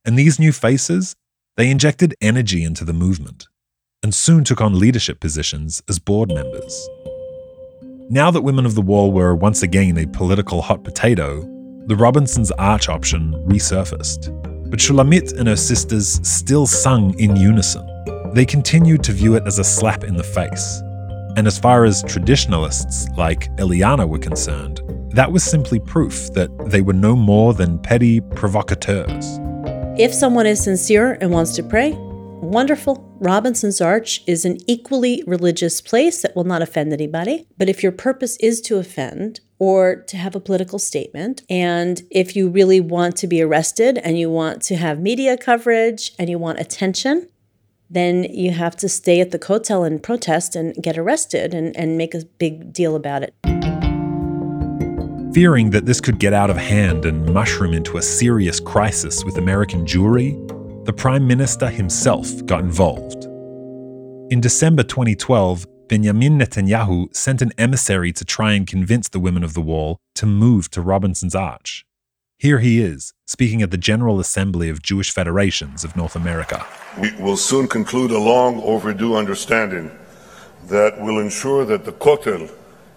And 0.04 0.18
these 0.18 0.38
new 0.38 0.52
faces, 0.52 1.14
they 1.56 1.70
injected 1.70 2.14
energy 2.20 2.62
into 2.62 2.84
the 2.84 2.92
movement 2.92 3.48
and 4.02 4.14
soon 4.14 4.44
took 4.44 4.60
on 4.60 4.78
leadership 4.78 5.18
positions 5.18 5.82
as 5.88 5.98
board 5.98 6.28
members. 6.28 6.88
Now 8.14 8.30
that 8.30 8.42
Women 8.42 8.64
of 8.64 8.76
the 8.76 8.80
Wall 8.80 9.10
were 9.10 9.34
once 9.34 9.64
again 9.64 9.98
a 9.98 10.06
political 10.06 10.62
hot 10.62 10.84
potato, 10.84 11.40
the 11.86 11.96
Robinson's 11.96 12.52
Arch 12.52 12.88
option 12.88 13.32
resurfaced. 13.44 14.30
But 14.70 14.78
Shulamit 14.78 15.36
and 15.36 15.48
her 15.48 15.56
sisters 15.56 16.20
still 16.22 16.68
sung 16.68 17.18
in 17.18 17.34
unison. 17.34 17.84
They 18.32 18.46
continued 18.46 19.02
to 19.02 19.12
view 19.12 19.34
it 19.34 19.42
as 19.48 19.58
a 19.58 19.64
slap 19.64 20.04
in 20.04 20.16
the 20.16 20.22
face. 20.22 20.80
And 21.36 21.48
as 21.48 21.58
far 21.58 21.84
as 21.84 22.04
traditionalists 22.04 23.08
like 23.16 23.50
Eliana 23.56 24.08
were 24.08 24.20
concerned, 24.20 24.80
that 25.10 25.32
was 25.32 25.42
simply 25.42 25.80
proof 25.80 26.32
that 26.34 26.50
they 26.66 26.82
were 26.82 26.92
no 26.92 27.16
more 27.16 27.52
than 27.52 27.80
petty 27.80 28.20
provocateurs. 28.20 29.40
If 29.98 30.14
someone 30.14 30.46
is 30.46 30.62
sincere 30.62 31.18
and 31.20 31.32
wants 31.32 31.56
to 31.56 31.64
pray, 31.64 31.98
wonderful. 32.44 33.16
Robinson's 33.20 33.80
Arch 33.80 34.22
is 34.26 34.44
an 34.44 34.58
equally 34.66 35.24
religious 35.26 35.80
place 35.80 36.22
that 36.22 36.36
will 36.36 36.44
not 36.44 36.62
offend 36.62 36.92
anybody. 36.92 37.46
But 37.58 37.68
if 37.68 37.82
your 37.82 37.92
purpose 37.92 38.36
is 38.36 38.60
to 38.62 38.78
offend 38.78 39.40
or 39.58 39.96
to 40.08 40.16
have 40.16 40.34
a 40.34 40.40
political 40.40 40.78
statement, 40.78 41.42
and 41.48 42.02
if 42.10 42.36
you 42.36 42.48
really 42.48 42.80
want 42.80 43.16
to 43.16 43.26
be 43.26 43.42
arrested 43.42 43.98
and 43.98 44.18
you 44.18 44.30
want 44.30 44.62
to 44.62 44.76
have 44.76 45.00
media 45.00 45.36
coverage 45.36 46.12
and 46.18 46.28
you 46.28 46.38
want 46.38 46.60
attention, 46.60 47.28
then 47.90 48.24
you 48.24 48.50
have 48.50 48.76
to 48.76 48.88
stay 48.88 49.20
at 49.20 49.30
the 49.30 49.38
Kotel 49.38 49.86
and 49.86 50.02
protest 50.02 50.56
and 50.56 50.74
get 50.82 50.98
arrested 50.98 51.54
and, 51.54 51.76
and 51.76 51.96
make 51.96 52.14
a 52.14 52.24
big 52.38 52.72
deal 52.72 52.96
about 52.96 53.22
it. 53.22 53.34
Fearing 55.34 55.70
that 55.70 55.84
this 55.84 56.00
could 56.00 56.18
get 56.18 56.32
out 56.32 56.48
of 56.48 56.56
hand 56.56 57.04
and 57.04 57.32
mushroom 57.32 57.72
into 57.72 57.96
a 57.96 58.02
serious 58.02 58.60
crisis 58.60 59.24
with 59.24 59.36
American 59.36 59.84
Jewry, 59.84 60.63
the 60.84 60.92
Prime 60.92 61.26
Minister 61.26 61.70
himself 61.70 62.44
got 62.44 62.60
involved. 62.60 63.24
In 64.30 64.42
December 64.42 64.82
2012, 64.82 65.66
Benjamin 65.88 66.38
Netanyahu 66.38 67.14
sent 67.14 67.40
an 67.40 67.52
emissary 67.56 68.12
to 68.12 68.24
try 68.24 68.52
and 68.52 68.66
convince 68.66 69.08
the 69.08 69.18
women 69.18 69.42
of 69.42 69.54
the 69.54 69.62
wall 69.62 69.98
to 70.14 70.26
move 70.26 70.70
to 70.70 70.82
Robinson's 70.82 71.34
Arch. 71.34 71.86
Here 72.38 72.58
he 72.58 72.82
is, 72.82 73.14
speaking 73.26 73.62
at 73.62 73.70
the 73.70 73.78
General 73.78 74.20
Assembly 74.20 74.68
of 74.68 74.82
Jewish 74.82 75.10
Federations 75.10 75.84
of 75.84 75.96
North 75.96 76.16
America. 76.16 76.66
We 77.00 77.12
will 77.12 77.38
soon 77.38 77.66
conclude 77.66 78.10
a 78.10 78.18
long 78.18 78.60
overdue 78.62 79.16
understanding 79.16 79.90
that 80.66 81.00
will 81.00 81.18
ensure 81.18 81.64
that 81.64 81.86
the 81.86 81.92
Kotel 81.92 82.50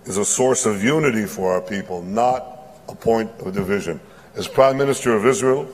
is 0.03 0.17
a 0.17 0.25
source 0.25 0.65
of 0.65 0.83
unity 0.83 1.25
for 1.25 1.53
our 1.53 1.61
people, 1.61 2.01
not 2.01 2.45
a 2.89 2.95
point 2.95 3.31
of 3.39 3.53
division. 3.53 4.01
As 4.35 4.45
Prime 4.45 4.77
Minister 4.77 5.13
of 5.13 5.25
Israel, 5.25 5.69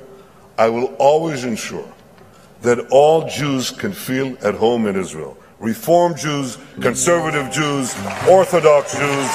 I 0.60 0.70
will 0.70 0.94
always 1.00 1.44
ensure 1.44 1.92
that 2.64 2.80
all 2.92 3.28
Jews 3.28 3.72
can 3.72 3.92
feel 3.92 4.38
at 4.42 4.56
home 4.56 4.88
in 4.88 4.96
Israel. 4.96 5.38
Reform 5.60 6.16
Jews, 6.16 6.58
conservative 6.82 7.52
Jews, 7.52 7.94
Orthodox 8.30 8.98
Jews, 8.98 9.30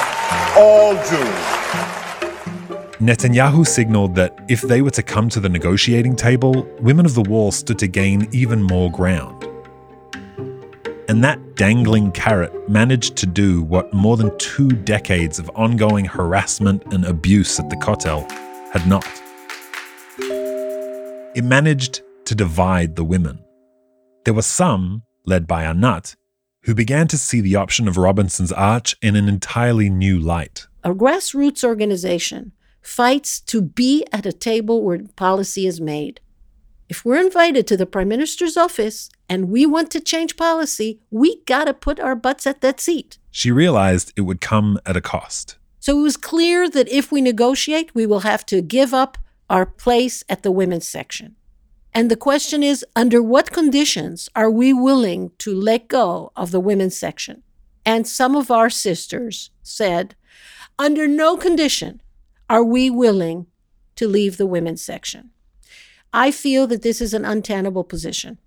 all 0.56 0.94
Jews. 0.94 1.58
Netanyahu 3.00 3.66
signaled 3.66 4.14
that 4.16 4.38
if 4.48 4.62
they 4.62 4.82
were 4.82 4.90
to 4.90 5.02
come 5.02 5.28
to 5.28 5.40
the 5.40 5.48
negotiating 5.48 6.16
table, 6.16 6.66
women 6.80 7.06
of 7.06 7.14
the 7.14 7.22
wall 7.22 7.52
stood 7.52 7.78
to 7.78 7.86
gain 7.86 8.28
even 8.32 8.62
more 8.62 8.90
ground. 8.90 9.44
And 11.08 11.22
that 11.24 11.54
dangling 11.54 12.12
carrot 12.12 12.68
managed 12.68 13.16
to 13.16 13.26
do 13.26 13.62
what 13.62 13.92
more 13.94 14.16
than 14.16 14.36
two 14.38 14.68
decades 14.68 15.38
of 15.38 15.50
ongoing 15.54 16.04
harassment 16.04 16.82
and 16.92 17.04
abuse 17.04 17.58
at 17.58 17.70
the 17.70 17.76
Kotel 17.76 18.28
had 18.72 18.86
not 18.86 19.06
it 21.34 21.44
managed 21.44 22.02
to 22.28 22.34
divide 22.34 22.94
the 22.94 23.04
women. 23.04 23.42
There 24.26 24.34
were 24.34 24.42
some, 24.42 25.02
led 25.24 25.46
by 25.46 25.64
Anat, 25.64 26.14
who 26.64 26.74
began 26.74 27.08
to 27.08 27.16
see 27.16 27.40
the 27.40 27.56
option 27.56 27.88
of 27.88 27.96
Robinson's 27.96 28.52
Arch 28.52 28.94
in 29.00 29.16
an 29.16 29.28
entirely 29.28 29.88
new 29.88 30.18
light. 30.18 30.66
A 30.84 30.92
grassroots 30.92 31.64
organization 31.64 32.52
fights 32.82 33.40
to 33.40 33.62
be 33.62 34.04
at 34.12 34.26
a 34.26 34.32
table 34.32 34.82
where 34.82 35.00
policy 35.16 35.66
is 35.66 35.80
made. 35.80 36.20
If 36.90 37.02
we're 37.02 37.20
invited 37.20 37.66
to 37.66 37.78
the 37.78 37.86
prime 37.86 38.08
minister's 38.08 38.58
office 38.58 39.08
and 39.26 39.48
we 39.48 39.64
want 39.64 39.90
to 39.92 40.00
change 40.00 40.36
policy, 40.36 41.00
we 41.10 41.42
got 41.44 41.64
to 41.64 41.72
put 41.72 41.98
our 41.98 42.14
butts 42.14 42.46
at 42.46 42.60
that 42.60 42.78
seat. 42.78 43.16
She 43.30 43.50
realized 43.50 44.12
it 44.16 44.22
would 44.22 44.42
come 44.42 44.78
at 44.84 44.98
a 44.98 45.00
cost. 45.00 45.56
So 45.80 45.98
it 45.98 46.02
was 46.02 46.18
clear 46.18 46.68
that 46.68 46.90
if 46.90 47.10
we 47.10 47.22
negotiate, 47.22 47.94
we 47.94 48.04
will 48.04 48.20
have 48.20 48.44
to 48.46 48.60
give 48.60 48.92
up 48.92 49.16
our 49.48 49.64
place 49.64 50.24
at 50.28 50.42
the 50.42 50.52
women's 50.52 50.86
section. 50.86 51.36
And 51.94 52.10
the 52.10 52.16
question 52.16 52.62
is 52.62 52.84
under 52.94 53.22
what 53.22 53.50
conditions 53.50 54.28
are 54.36 54.50
we 54.50 54.72
willing 54.72 55.32
to 55.38 55.54
let 55.54 55.88
go 55.88 56.32
of 56.36 56.50
the 56.50 56.60
women's 56.60 56.98
section? 56.98 57.42
And 57.84 58.06
some 58.06 58.36
of 58.36 58.50
our 58.50 58.70
sisters 58.70 59.50
said, 59.62 60.14
under 60.78 61.08
no 61.08 61.36
condition 61.36 62.00
are 62.48 62.62
we 62.62 62.88
willing 62.90 63.46
to 63.96 64.06
leave 64.06 64.36
the 64.36 64.46
women's 64.46 64.82
section. 64.82 65.30
I 66.12 66.30
feel 66.30 66.66
that 66.68 66.82
this 66.82 67.00
is 67.00 67.12
an 67.12 67.24
untenable 67.24 67.84
position. 67.84 68.38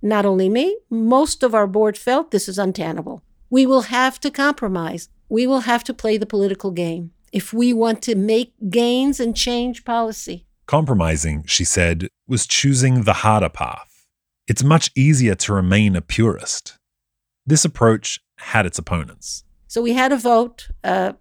Not 0.00 0.24
only 0.24 0.48
me, 0.48 0.78
most 0.88 1.42
of 1.42 1.54
our 1.54 1.66
board 1.66 1.98
felt 1.98 2.30
this 2.30 2.48
is 2.48 2.58
untenable. 2.58 3.22
We 3.50 3.66
will 3.66 3.82
have 3.82 4.18
to 4.20 4.30
compromise. 4.30 5.08
We 5.28 5.46
will 5.46 5.60
have 5.60 5.84
to 5.84 5.94
play 5.94 6.16
the 6.16 6.26
political 6.26 6.70
game 6.70 7.12
if 7.32 7.52
we 7.52 7.72
want 7.72 8.02
to 8.02 8.14
make 8.14 8.54
gains 8.70 9.20
and 9.20 9.36
change 9.36 9.84
policy. 9.84 10.46
Compromising, 10.66 11.44
she 11.46 11.64
said, 11.64 12.08
was 12.26 12.44
choosing 12.44 13.02
the 13.02 13.12
harder 13.12 13.48
path. 13.48 14.04
It's 14.48 14.64
much 14.64 14.90
easier 14.96 15.36
to 15.36 15.52
remain 15.54 15.94
a 15.94 16.00
purist. 16.00 16.76
This 17.46 17.64
approach 17.64 18.20
had 18.38 18.66
its 18.66 18.76
opponents. 18.76 19.44
So 19.68 19.80
we 19.80 19.92
had 19.92 20.10
a 20.10 20.16
vote, 20.16 20.68
a 20.82 21.14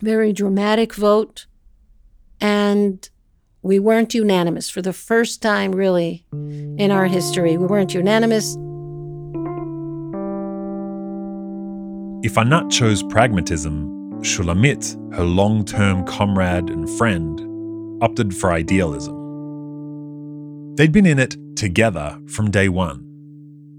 very 0.00 0.32
dramatic 0.32 0.94
vote, 0.94 1.46
and 2.40 3.06
we 3.60 3.78
weren't 3.78 4.14
unanimous 4.14 4.70
for 4.70 4.80
the 4.80 4.94
first 4.94 5.42
time, 5.42 5.72
really, 5.72 6.24
in 6.32 6.90
our 6.90 7.04
history. 7.04 7.58
We 7.58 7.66
weren't 7.66 7.92
unanimous. 7.92 8.54
If 12.26 12.38
Anat 12.38 12.70
chose 12.70 13.02
pragmatism, 13.02 14.22
Shulamit, 14.22 15.14
her 15.14 15.24
long 15.24 15.66
term 15.66 16.06
comrade 16.06 16.70
and 16.70 16.88
friend, 16.96 17.53
opted 18.04 18.36
for 18.36 18.52
idealism. 18.52 19.14
They'd 20.76 20.92
been 20.92 21.06
in 21.06 21.18
it 21.18 21.36
together 21.56 22.18
from 22.28 22.50
day 22.50 22.68
one. 22.68 23.00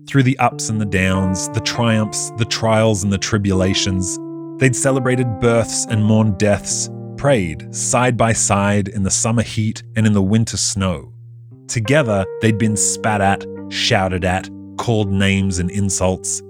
Through 0.07 0.23
the 0.23 0.39
ups 0.39 0.69
and 0.69 0.81
the 0.81 0.85
downs, 0.85 1.47
the 1.49 1.61
triumphs, 1.61 2.31
the 2.37 2.45
trials 2.45 3.03
and 3.03 3.13
the 3.13 3.19
tribulations, 3.19 4.17
they'd 4.59 4.75
celebrated 4.75 5.39
births 5.39 5.85
and 5.91 6.03
mourned 6.03 6.39
deaths, 6.39 6.89
prayed 7.17 7.73
side 7.73 8.17
by 8.17 8.33
side 8.33 8.87
in 8.87 9.03
the 9.03 9.11
summer 9.11 9.43
heat 9.43 9.83
and 9.95 10.07
in 10.07 10.13
the 10.13 10.23
winter 10.23 10.57
snow. 10.57 11.13
Together, 11.67 12.25
they'd 12.41 12.57
been 12.57 12.77
spat 12.77 13.21
at, 13.21 13.45
shouted 13.69 14.25
at, 14.25 14.49
called 14.77 15.11
names 15.11 15.59
and 15.59 15.69
insults. 15.69 16.41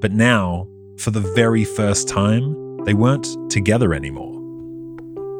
But 0.00 0.10
now, 0.10 0.66
for 0.98 1.12
the 1.12 1.32
very 1.36 1.64
first 1.64 2.08
time, 2.08 2.78
they 2.84 2.94
weren't 2.94 3.28
together 3.48 3.94
anymore. 3.94 4.32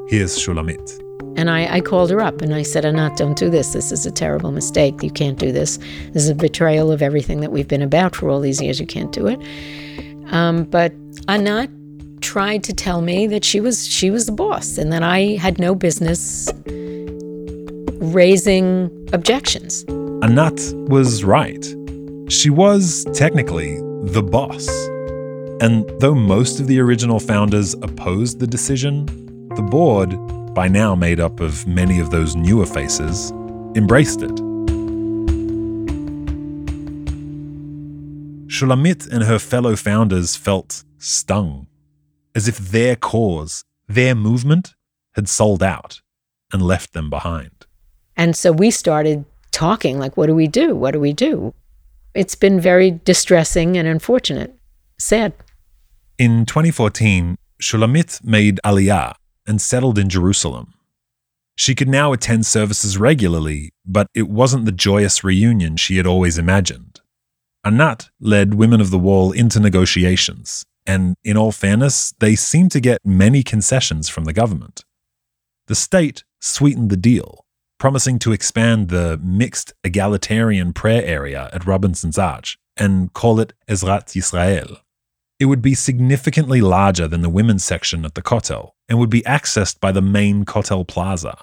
Here's 0.09 0.39
Shulamit. 0.39 1.02
And 1.37 1.49
I, 1.51 1.77
I, 1.77 1.81
called 1.81 2.11
her 2.11 2.21
up 2.21 2.43
and 2.43 2.55
I 2.55 2.63
said, 2.63 2.85
Anat, 2.85 3.17
don't 3.17 3.39
do 3.39 3.49
this. 3.49 3.73
This 3.73 3.91
is 3.91 4.05
a 4.05 4.11
terrible 4.11 4.53
mistake. 4.53 5.03
You 5.03 5.11
can't 5.11 5.39
do 5.39 5.51
this. 5.51 5.79
This 6.13 6.25
is 6.25 6.29
a 6.29 6.35
betrayal 6.35 6.93
of 6.93 7.01
everything 7.01 7.41
that 7.41 7.53
we've 7.53 7.69
been 7.69 7.83
about 7.83 8.15
for 8.15 8.29
all 8.29 8.41
these 8.41 8.61
years. 8.61 8.79
You 8.79 8.87
can't 8.87 9.13
do 9.13 9.27
it. 9.27 9.41
Um, 10.33 10.65
but 10.65 10.93
Anat 11.29 11.71
tried 12.21 12.63
to 12.65 12.73
tell 12.73 13.01
me 13.03 13.27
that 13.27 13.45
she 13.45 13.61
was 13.61 13.87
she 13.87 14.11
was 14.11 14.27
the 14.27 14.33
boss 14.33 14.79
and 14.79 14.93
that 14.93 15.03
I 15.03 15.37
had 15.41 15.59
no 15.59 15.75
business 15.75 16.49
raising 18.03 18.91
objections. 19.13 19.85
Anat 20.23 20.61
was 20.89 21.25
right. 21.25 21.65
She 22.29 22.51
was 22.51 23.05
technically 23.13 23.77
the 24.05 24.23
boss. 24.23 24.69
And 25.61 25.89
though 26.01 26.15
most 26.15 26.61
of 26.61 26.67
the 26.67 26.81
original 26.81 27.21
founders 27.21 27.75
opposed 27.75 28.41
the 28.41 28.47
decision, 28.47 29.07
the 29.55 29.63
board, 29.63 30.11
by 30.55 30.69
now 30.69 30.95
made 30.95 31.19
up 31.19 31.41
of 31.41 31.67
many 31.67 31.99
of 31.99 32.11
those 32.11 32.37
newer 32.37 32.67
faces, 32.67 33.31
embraced 33.75 34.23
it. 34.23 34.35
Shulamit 38.49 39.11
and 39.11 39.25
her 39.25 39.39
fellow 39.39 39.77
founders 39.77 40.37
felt 40.37 40.85
stung 40.99 41.67
as 42.35 42.49
if 42.49 42.59
their 42.59 42.97
cause, 42.97 43.65
their 43.89 44.15
movement, 44.15 44.75
had 45.15 45.29
sold 45.29 45.63
out 45.63 46.01
and 46.53 46.63
left 46.63 46.93
them 46.93 47.09
behind. 47.09 47.67
And 48.17 48.37
so 48.37 48.53
we 48.53 48.71
started 48.71 49.25
talking 49.53 49.99
like, 49.99 50.17
what 50.17 50.27
do 50.27 50.35
we 50.35 50.49
do? 50.49 50.77
What 50.77 50.93
do 50.93 51.01
we 51.01 51.15
do? 51.15 51.55
It's 52.15 52.35
been 52.35 52.61
very 52.61 52.91
distressing 52.91 53.79
and 53.79 53.89
unfortunate, 53.89 54.55
sad. 54.99 55.33
In 56.19 56.45
2014, 56.45 57.39
Shulamit 57.61 58.23
made 58.23 58.61
Aliyah 58.65 59.15
and 59.47 59.61
settled 59.61 59.99
in 59.99 60.09
Jerusalem. 60.09 60.75
She 61.55 61.75
could 61.75 61.89
now 61.89 62.13
attend 62.13 62.47
services 62.47 62.99
regularly, 62.99 63.71
but 63.85 64.07
it 64.15 64.29
wasn't 64.29 64.65
the 64.65 64.73
joyous 64.73 65.23
reunion 65.23 65.77
she 65.77 65.97
had 65.97 66.07
always 66.07 66.39
imagined. 66.39 67.01
Anat 67.65 68.11
led 68.21 68.55
Women 68.55 68.81
of 68.81 68.91
the 68.91 68.99
Wall 68.99 69.33
into 69.33 69.61
negotiations, 69.61 70.65
and 70.87 71.15
in 71.23 71.37
all 71.37 71.53
fairness, 71.53 72.13
they 72.19 72.35
seemed 72.35 72.73
to 72.73 72.81
get 72.81 72.99
many 73.05 73.43
concessions 73.43 74.09
from 74.09 74.25
the 74.25 74.33
government. 74.33 74.85
The 75.69 75.75
state 75.75 76.25
sweetened 76.41 76.91
the 76.91 76.97
deal, 76.97 77.45
promising 77.79 78.19
to 78.21 78.33
expand 78.33 78.89
the 78.89 79.19
mixed 79.23 79.73
egalitarian 79.85 80.73
prayer 80.73 81.05
area 81.05 81.51
at 81.53 81.67
Robinson's 81.67 82.19
Arch 82.19 82.59
and 82.77 83.13
call 83.13 83.39
it 83.39 83.53
Ezrat 83.69 84.07
Yisrael. 84.09 84.79
It 85.43 85.47
would 85.47 85.61
be 85.61 85.75
significantly 85.75 86.61
larger 86.61 87.09
than 87.09 87.23
the 87.23 87.29
women's 87.29 87.65
section 87.65 88.05
at 88.05 88.15
the 88.15 88.23
Kotel 88.23 88.75
and 88.89 88.97
would 89.01 89.11
be 89.11 89.23
accessed 89.23 89.81
by 89.81 89.91
the 89.91 90.01
main 90.01 90.45
Kotel 90.45 90.87
Plaza. 90.87 91.37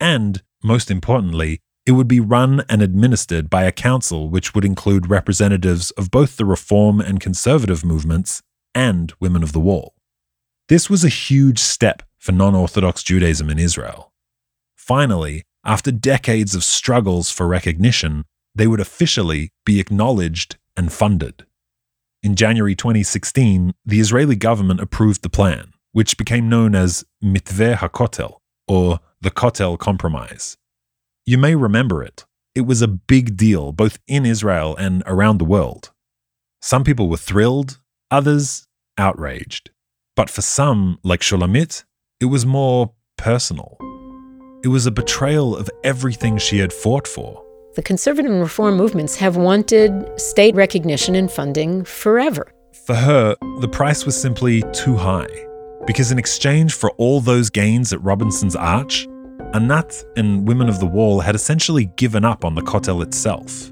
And, 0.00 0.42
most 0.64 0.90
importantly, 0.90 1.60
it 1.84 1.92
would 1.92 2.08
be 2.08 2.18
run 2.18 2.62
and 2.70 2.80
administered 2.80 3.50
by 3.50 3.64
a 3.64 3.72
council 3.72 4.30
which 4.30 4.54
would 4.54 4.64
include 4.64 5.10
representatives 5.10 5.90
of 5.98 6.10
both 6.10 6.38
the 6.38 6.46
reform 6.46 6.98
and 6.98 7.20
conservative 7.20 7.84
movements 7.84 8.40
and 8.74 9.12
women 9.20 9.42
of 9.42 9.52
the 9.52 9.60
wall. 9.60 9.92
This 10.70 10.88
was 10.88 11.04
a 11.04 11.10
huge 11.10 11.58
step 11.58 12.02
for 12.16 12.32
non 12.32 12.54
Orthodox 12.54 13.02
Judaism 13.02 13.50
in 13.50 13.58
Israel. 13.58 14.14
Finally, 14.76 15.42
after 15.62 15.92
decades 15.92 16.54
of 16.54 16.64
struggles 16.64 17.28
for 17.28 17.46
recognition, 17.46 18.24
they 18.54 18.66
would 18.66 18.80
officially 18.80 19.52
be 19.66 19.78
acknowledged 19.78 20.56
and 20.74 20.90
funded. 20.90 21.44
In 22.22 22.36
January 22.36 22.74
2016, 22.74 23.72
the 23.86 23.98
Israeli 23.98 24.36
government 24.36 24.80
approved 24.80 25.22
the 25.22 25.30
plan, 25.30 25.72
which 25.92 26.18
became 26.18 26.50
known 26.50 26.74
as 26.74 27.02
Mitveh 27.24 27.76
HaKotel, 27.76 28.36
or 28.68 29.00
the 29.22 29.30
Kotel 29.30 29.78
Compromise. 29.78 30.58
You 31.24 31.38
may 31.38 31.54
remember 31.54 32.02
it. 32.02 32.26
It 32.54 32.62
was 32.62 32.82
a 32.82 32.88
big 32.88 33.38
deal 33.38 33.72
both 33.72 33.98
in 34.06 34.26
Israel 34.26 34.76
and 34.76 35.02
around 35.06 35.38
the 35.38 35.46
world. 35.46 35.92
Some 36.60 36.84
people 36.84 37.08
were 37.08 37.16
thrilled, 37.16 37.80
others 38.10 38.66
outraged. 38.98 39.70
But 40.14 40.28
for 40.28 40.42
some, 40.42 40.98
like 41.02 41.20
Shulamit, 41.20 41.84
it 42.20 42.26
was 42.26 42.44
more 42.44 42.92
personal. 43.16 43.78
It 44.62 44.68
was 44.68 44.84
a 44.84 44.90
betrayal 44.90 45.56
of 45.56 45.70
everything 45.82 46.36
she 46.36 46.58
had 46.58 46.74
fought 46.74 47.08
for. 47.08 47.42
The 47.74 47.82
conservative 47.82 48.30
and 48.30 48.40
reform 48.40 48.76
movements 48.76 49.16
have 49.16 49.36
wanted 49.36 49.92
state 50.20 50.54
recognition 50.54 51.14
and 51.14 51.30
funding 51.30 51.84
forever. 51.84 52.52
For 52.84 52.94
her, 52.94 53.36
the 53.60 53.68
price 53.68 54.04
was 54.04 54.20
simply 54.20 54.62
too 54.72 54.96
high. 54.96 55.28
Because 55.86 56.12
in 56.12 56.18
exchange 56.18 56.74
for 56.74 56.90
all 56.92 57.20
those 57.20 57.48
gains 57.50 57.92
at 57.92 58.02
Robinson's 58.02 58.54
Arch, 58.54 59.06
Anat 59.54 60.04
and 60.16 60.46
Women 60.46 60.68
of 60.68 60.78
the 60.78 60.86
Wall 60.86 61.20
had 61.20 61.34
essentially 61.34 61.86
given 61.96 62.24
up 62.24 62.44
on 62.44 62.54
the 62.54 62.62
Kotel 62.62 63.02
itself 63.02 63.70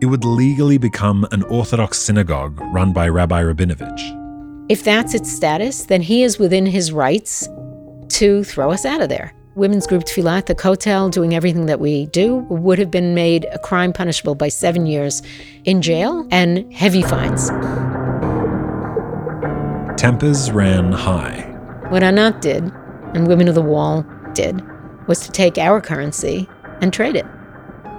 it 0.00 0.06
would 0.06 0.24
legally 0.24 0.78
become 0.78 1.26
an 1.32 1.42
Orthodox 1.44 1.98
synagogue 1.98 2.60
run 2.72 2.92
by 2.92 3.08
Rabbi 3.08 3.42
Rabinovich. 3.42 4.66
If 4.68 4.84
that's 4.84 5.14
its 5.14 5.32
status, 5.32 5.86
then 5.86 6.02
he 6.02 6.22
is 6.22 6.38
within 6.38 6.66
his 6.66 6.92
rights 6.92 7.48
to 8.08 8.44
throw 8.44 8.70
us 8.70 8.84
out 8.84 9.00
of 9.00 9.08
there. 9.08 9.32
Women's 9.56 9.86
group 9.86 10.04
Tfilah 10.04 10.36
at 10.36 10.46
the 10.46 10.54
Kotel, 10.54 11.10
doing 11.10 11.34
everything 11.34 11.64
that 11.64 11.80
we 11.80 12.04
do, 12.08 12.36
would 12.50 12.78
have 12.78 12.90
been 12.90 13.14
made 13.14 13.46
a 13.52 13.58
crime 13.58 13.90
punishable 13.90 14.34
by 14.34 14.48
seven 14.48 14.84
years 14.84 15.22
in 15.64 15.80
jail 15.80 16.28
and 16.30 16.70
heavy 16.74 17.00
fines. 17.00 17.48
Tempers 19.98 20.50
ran 20.50 20.92
high. 20.92 21.40
What 21.88 22.02
Anat 22.02 22.42
did, 22.42 22.70
and 23.14 23.26
Women 23.26 23.48
of 23.48 23.54
the 23.54 23.62
Wall 23.62 24.04
did, 24.34 24.60
was 25.08 25.20
to 25.20 25.32
take 25.32 25.56
our 25.56 25.80
currency 25.80 26.46
and 26.82 26.92
trade 26.92 27.16
it 27.16 27.24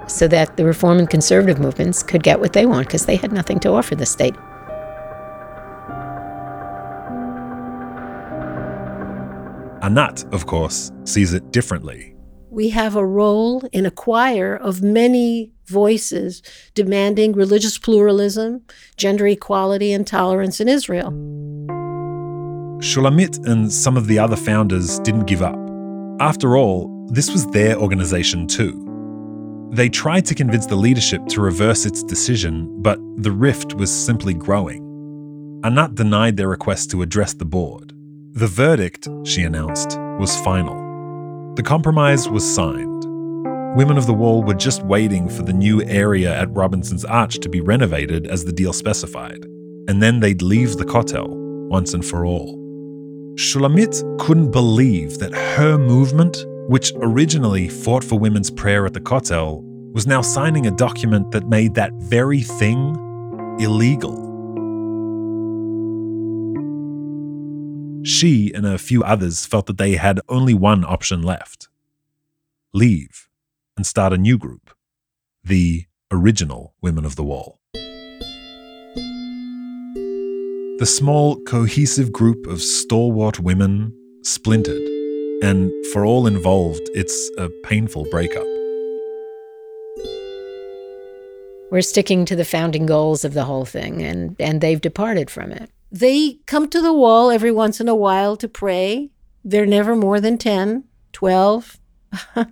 so 0.06 0.28
that 0.28 0.56
the 0.56 0.64
reform 0.64 1.00
and 1.00 1.10
conservative 1.10 1.58
movements 1.58 2.04
could 2.04 2.22
get 2.22 2.38
what 2.38 2.52
they 2.52 2.66
want 2.66 2.86
because 2.86 3.06
they 3.06 3.16
had 3.16 3.32
nothing 3.32 3.58
to 3.58 3.70
offer 3.70 3.96
the 3.96 4.06
state. 4.06 4.36
Anat, 9.82 10.24
of 10.32 10.46
course, 10.46 10.90
sees 11.04 11.32
it 11.32 11.52
differently. 11.52 12.14
We 12.50 12.70
have 12.70 12.96
a 12.96 13.06
role 13.06 13.62
in 13.72 13.86
a 13.86 13.90
choir 13.90 14.56
of 14.56 14.82
many 14.82 15.52
voices 15.66 16.42
demanding 16.74 17.32
religious 17.32 17.78
pluralism, 17.78 18.62
gender 18.96 19.26
equality, 19.26 19.92
and 19.92 20.06
tolerance 20.06 20.60
in 20.60 20.68
Israel. 20.68 21.10
Shulamit 22.80 23.46
and 23.46 23.72
some 23.72 23.96
of 23.96 24.06
the 24.06 24.18
other 24.18 24.36
founders 24.36 24.98
didn't 25.00 25.26
give 25.26 25.42
up. 25.42 25.58
After 26.20 26.56
all, 26.56 27.06
this 27.12 27.30
was 27.30 27.46
their 27.48 27.76
organization 27.76 28.46
too. 28.46 28.84
They 29.72 29.88
tried 29.88 30.24
to 30.26 30.34
convince 30.34 30.66
the 30.66 30.76
leadership 30.76 31.26
to 31.26 31.40
reverse 31.40 31.84
its 31.84 32.02
decision, 32.02 32.82
but 32.82 32.98
the 33.18 33.32
rift 33.32 33.74
was 33.74 33.92
simply 33.92 34.32
growing. 34.32 34.82
Anat 35.64 35.94
denied 35.94 36.36
their 36.36 36.48
request 36.48 36.90
to 36.92 37.02
address 37.02 37.34
the 37.34 37.44
board. 37.44 37.92
The 38.32 38.46
verdict, 38.46 39.08
she 39.24 39.42
announced, 39.42 39.98
was 40.18 40.38
final. 40.40 41.54
The 41.54 41.62
compromise 41.62 42.28
was 42.28 42.44
signed. 42.44 43.04
Women 43.76 43.98
of 43.98 44.06
the 44.06 44.14
Wall 44.14 44.42
were 44.42 44.54
just 44.54 44.82
waiting 44.82 45.28
for 45.28 45.42
the 45.42 45.52
new 45.52 45.82
area 45.82 46.34
at 46.34 46.54
Robinson's 46.54 47.04
Arch 47.04 47.38
to 47.40 47.48
be 47.48 47.60
renovated 47.60 48.26
as 48.26 48.44
the 48.44 48.52
deal 48.52 48.72
specified, 48.72 49.44
and 49.88 50.02
then 50.02 50.20
they'd 50.20 50.42
leave 50.42 50.76
the 50.76 50.84
Kotel 50.84 51.28
once 51.68 51.94
and 51.94 52.04
for 52.04 52.24
all. 52.24 52.56
Shulamit 53.36 54.18
couldn't 54.18 54.50
believe 54.50 55.18
that 55.18 55.34
her 55.34 55.78
movement 55.78 56.36
which 56.68 56.92
originally 56.96 57.66
fought 57.66 58.04
for 58.04 58.18
women's 58.18 58.50
prayer 58.50 58.84
at 58.84 58.92
the 58.92 59.00
Kotel, 59.00 59.62
was 59.94 60.06
now 60.06 60.20
signing 60.20 60.66
a 60.66 60.70
document 60.70 61.30
that 61.30 61.48
made 61.48 61.74
that 61.74 61.92
very 61.94 62.42
thing 62.42 62.94
illegal. 63.58 64.27
She 68.04 68.52
and 68.54 68.66
a 68.66 68.78
few 68.78 69.02
others 69.02 69.46
felt 69.46 69.66
that 69.66 69.78
they 69.78 69.96
had 69.96 70.20
only 70.28 70.54
one 70.54 70.84
option 70.84 71.22
left 71.22 71.68
leave 72.72 73.28
and 73.76 73.86
start 73.86 74.12
a 74.12 74.18
new 74.18 74.36
group, 74.36 74.70
the 75.42 75.86
original 76.10 76.74
Women 76.80 77.04
of 77.04 77.16
the 77.16 77.24
Wall. 77.24 77.60
The 80.78 80.86
small, 80.86 81.40
cohesive 81.44 82.12
group 82.12 82.46
of 82.46 82.60
stalwart 82.60 83.40
women 83.40 83.92
splintered 84.22 84.82
and 85.42 85.72
for 85.92 86.04
all 86.04 86.26
involved, 86.26 86.88
it's 86.94 87.30
a 87.38 87.48
painful 87.62 88.06
breakup. 88.10 88.46
We're 91.70 91.82
sticking 91.82 92.24
to 92.24 92.34
the 92.34 92.44
founding 92.44 92.86
goals 92.86 93.24
of 93.24 93.34
the 93.34 93.44
whole 93.44 93.64
thing, 93.64 94.02
and, 94.02 94.34
and 94.40 94.60
they've 94.60 94.80
departed 94.80 95.30
from 95.30 95.52
it. 95.52 95.70
They 95.90 96.38
come 96.46 96.68
to 96.68 96.82
the 96.82 96.92
wall 96.92 97.30
every 97.30 97.50
once 97.50 97.80
in 97.80 97.88
a 97.88 97.94
while 97.94 98.36
to 98.36 98.48
pray. 98.48 99.10
They're 99.42 99.66
never 99.66 99.96
more 99.96 100.20
than 100.20 100.36
10, 100.36 100.84
12. 101.12 101.78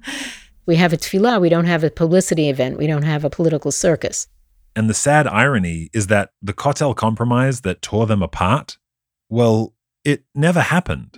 we 0.67 0.77
have 0.77 0.93
a 0.93 0.97
tefillah. 0.97 1.41
We 1.41 1.49
don't 1.49 1.67
have 1.67 1.85
a 1.85 1.91
publicity 1.91 2.49
event. 2.49 2.79
We 2.79 2.87
don't 2.87 3.03
have 3.03 3.25
a 3.25 3.31
political 3.31 3.71
circus. 3.73 4.29
And 4.75 4.89
the 4.89 4.95
sad 4.95 5.27
irony 5.27 5.91
is 5.93 6.07
that 6.09 6.31
the 6.43 6.55
Kotel 6.55 6.95
compromise 6.97 7.63
that 7.63 7.83
tore 7.83 8.07
them 8.07 8.23
apart, 8.23 8.79
well, 9.29 9.75
it 10.05 10.25
never 10.35 10.61
happened. 10.61 11.11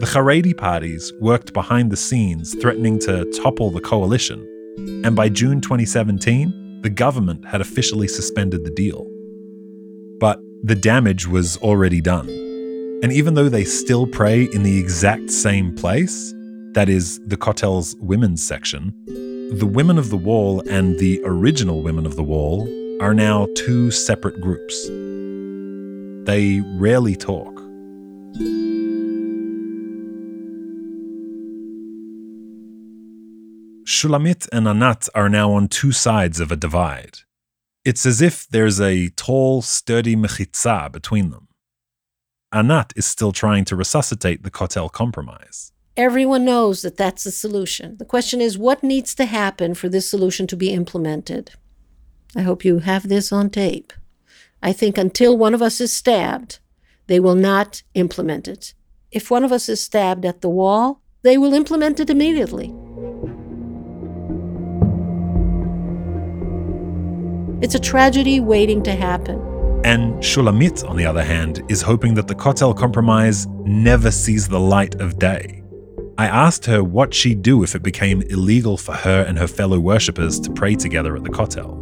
The 0.00 0.06
Haredi 0.06 0.56
parties 0.56 1.12
worked 1.20 1.52
behind 1.52 1.90
the 1.90 1.96
scenes, 1.96 2.54
threatening 2.60 2.98
to 3.00 3.24
topple 3.42 3.70
the 3.70 3.80
coalition. 3.80 4.40
And 5.04 5.14
by 5.16 5.28
June 5.28 5.60
2017, 5.60 6.82
the 6.82 6.90
government 6.90 7.46
had 7.46 7.60
officially 7.60 8.08
suspended 8.08 8.64
the 8.64 8.70
deal. 8.70 9.06
The 10.64 10.74
damage 10.74 11.26
was 11.26 11.58
already 11.58 12.00
done. 12.00 12.26
And 13.02 13.12
even 13.12 13.34
though 13.34 13.50
they 13.50 13.64
still 13.64 14.06
pray 14.06 14.44
in 14.44 14.62
the 14.62 14.78
exact 14.78 15.30
same 15.30 15.76
place, 15.76 16.32
that 16.72 16.88
is, 16.88 17.20
the 17.26 17.36
Kotel's 17.36 17.94
women's 18.00 18.42
section, 18.42 18.94
the 19.58 19.70
Women 19.70 19.98
of 19.98 20.08
the 20.08 20.16
Wall 20.16 20.62
and 20.66 20.98
the 20.98 21.20
original 21.26 21.82
Women 21.82 22.06
of 22.06 22.16
the 22.16 22.22
Wall 22.22 22.66
are 23.02 23.12
now 23.12 23.46
two 23.54 23.90
separate 23.90 24.40
groups. 24.40 24.88
They 26.26 26.62
rarely 26.78 27.14
talk. 27.14 27.52
Shulamit 33.84 34.48
and 34.50 34.66
Anat 34.66 35.10
are 35.14 35.28
now 35.28 35.52
on 35.52 35.68
two 35.68 35.92
sides 35.92 36.40
of 36.40 36.50
a 36.50 36.56
divide. 36.56 37.18
It's 37.84 38.06
as 38.06 38.22
if 38.22 38.48
there's 38.48 38.80
a 38.80 39.10
tall, 39.10 39.60
sturdy 39.60 40.16
mechitza 40.16 40.90
between 40.90 41.30
them. 41.30 41.48
Anat 42.50 42.92
is 42.96 43.04
still 43.04 43.32
trying 43.32 43.64
to 43.66 43.76
resuscitate 43.76 44.42
the 44.42 44.50
Kotel 44.50 44.90
compromise. 44.90 45.72
Everyone 45.96 46.44
knows 46.44 46.82
that 46.82 46.96
that's 46.96 47.24
the 47.24 47.30
solution. 47.30 47.96
The 47.98 48.04
question 48.04 48.40
is 48.40 48.56
what 48.56 48.82
needs 48.82 49.14
to 49.16 49.26
happen 49.26 49.74
for 49.74 49.88
this 49.88 50.08
solution 50.08 50.46
to 50.46 50.56
be 50.56 50.70
implemented? 50.72 51.52
I 52.34 52.42
hope 52.42 52.64
you 52.64 52.78
have 52.78 53.08
this 53.08 53.30
on 53.30 53.50
tape. 53.50 53.92
I 54.62 54.72
think 54.72 54.96
until 54.96 55.36
one 55.36 55.52
of 55.52 55.60
us 55.60 55.80
is 55.80 55.92
stabbed, 55.92 56.58
they 57.06 57.20
will 57.20 57.34
not 57.34 57.82
implement 57.94 58.48
it. 58.48 58.72
If 59.12 59.30
one 59.30 59.44
of 59.44 59.52
us 59.52 59.68
is 59.68 59.80
stabbed 59.80 60.24
at 60.24 60.40
the 60.40 60.48
wall, 60.48 61.02
they 61.22 61.36
will 61.36 61.54
implement 61.54 62.00
it 62.00 62.10
immediately. 62.10 62.74
It's 67.60 67.74
a 67.74 67.78
tragedy 67.78 68.40
waiting 68.40 68.82
to 68.82 68.94
happen. 68.94 69.36
And 69.84 70.14
Shulamit, 70.14 70.88
on 70.88 70.96
the 70.96 71.06
other 71.06 71.22
hand, 71.22 71.62
is 71.68 71.82
hoping 71.82 72.14
that 72.14 72.26
the 72.26 72.34
Kotel 72.34 72.76
Compromise 72.76 73.46
never 73.64 74.10
sees 74.10 74.48
the 74.48 74.58
light 74.58 75.00
of 75.00 75.18
day. 75.18 75.62
I 76.18 76.26
asked 76.26 76.64
her 76.66 76.82
what 76.82 77.14
she'd 77.14 77.42
do 77.42 77.62
if 77.62 77.74
it 77.74 77.82
became 77.82 78.22
illegal 78.22 78.76
for 78.76 78.92
her 78.92 79.22
and 79.22 79.38
her 79.38 79.46
fellow 79.46 79.78
worshippers 79.78 80.40
to 80.40 80.50
pray 80.50 80.74
together 80.74 81.16
at 81.16 81.22
the 81.22 81.30
Kotel. 81.30 81.76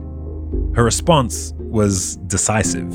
Her 0.77 0.85
response 0.85 1.55
was 1.57 2.17
decisive. 2.27 2.93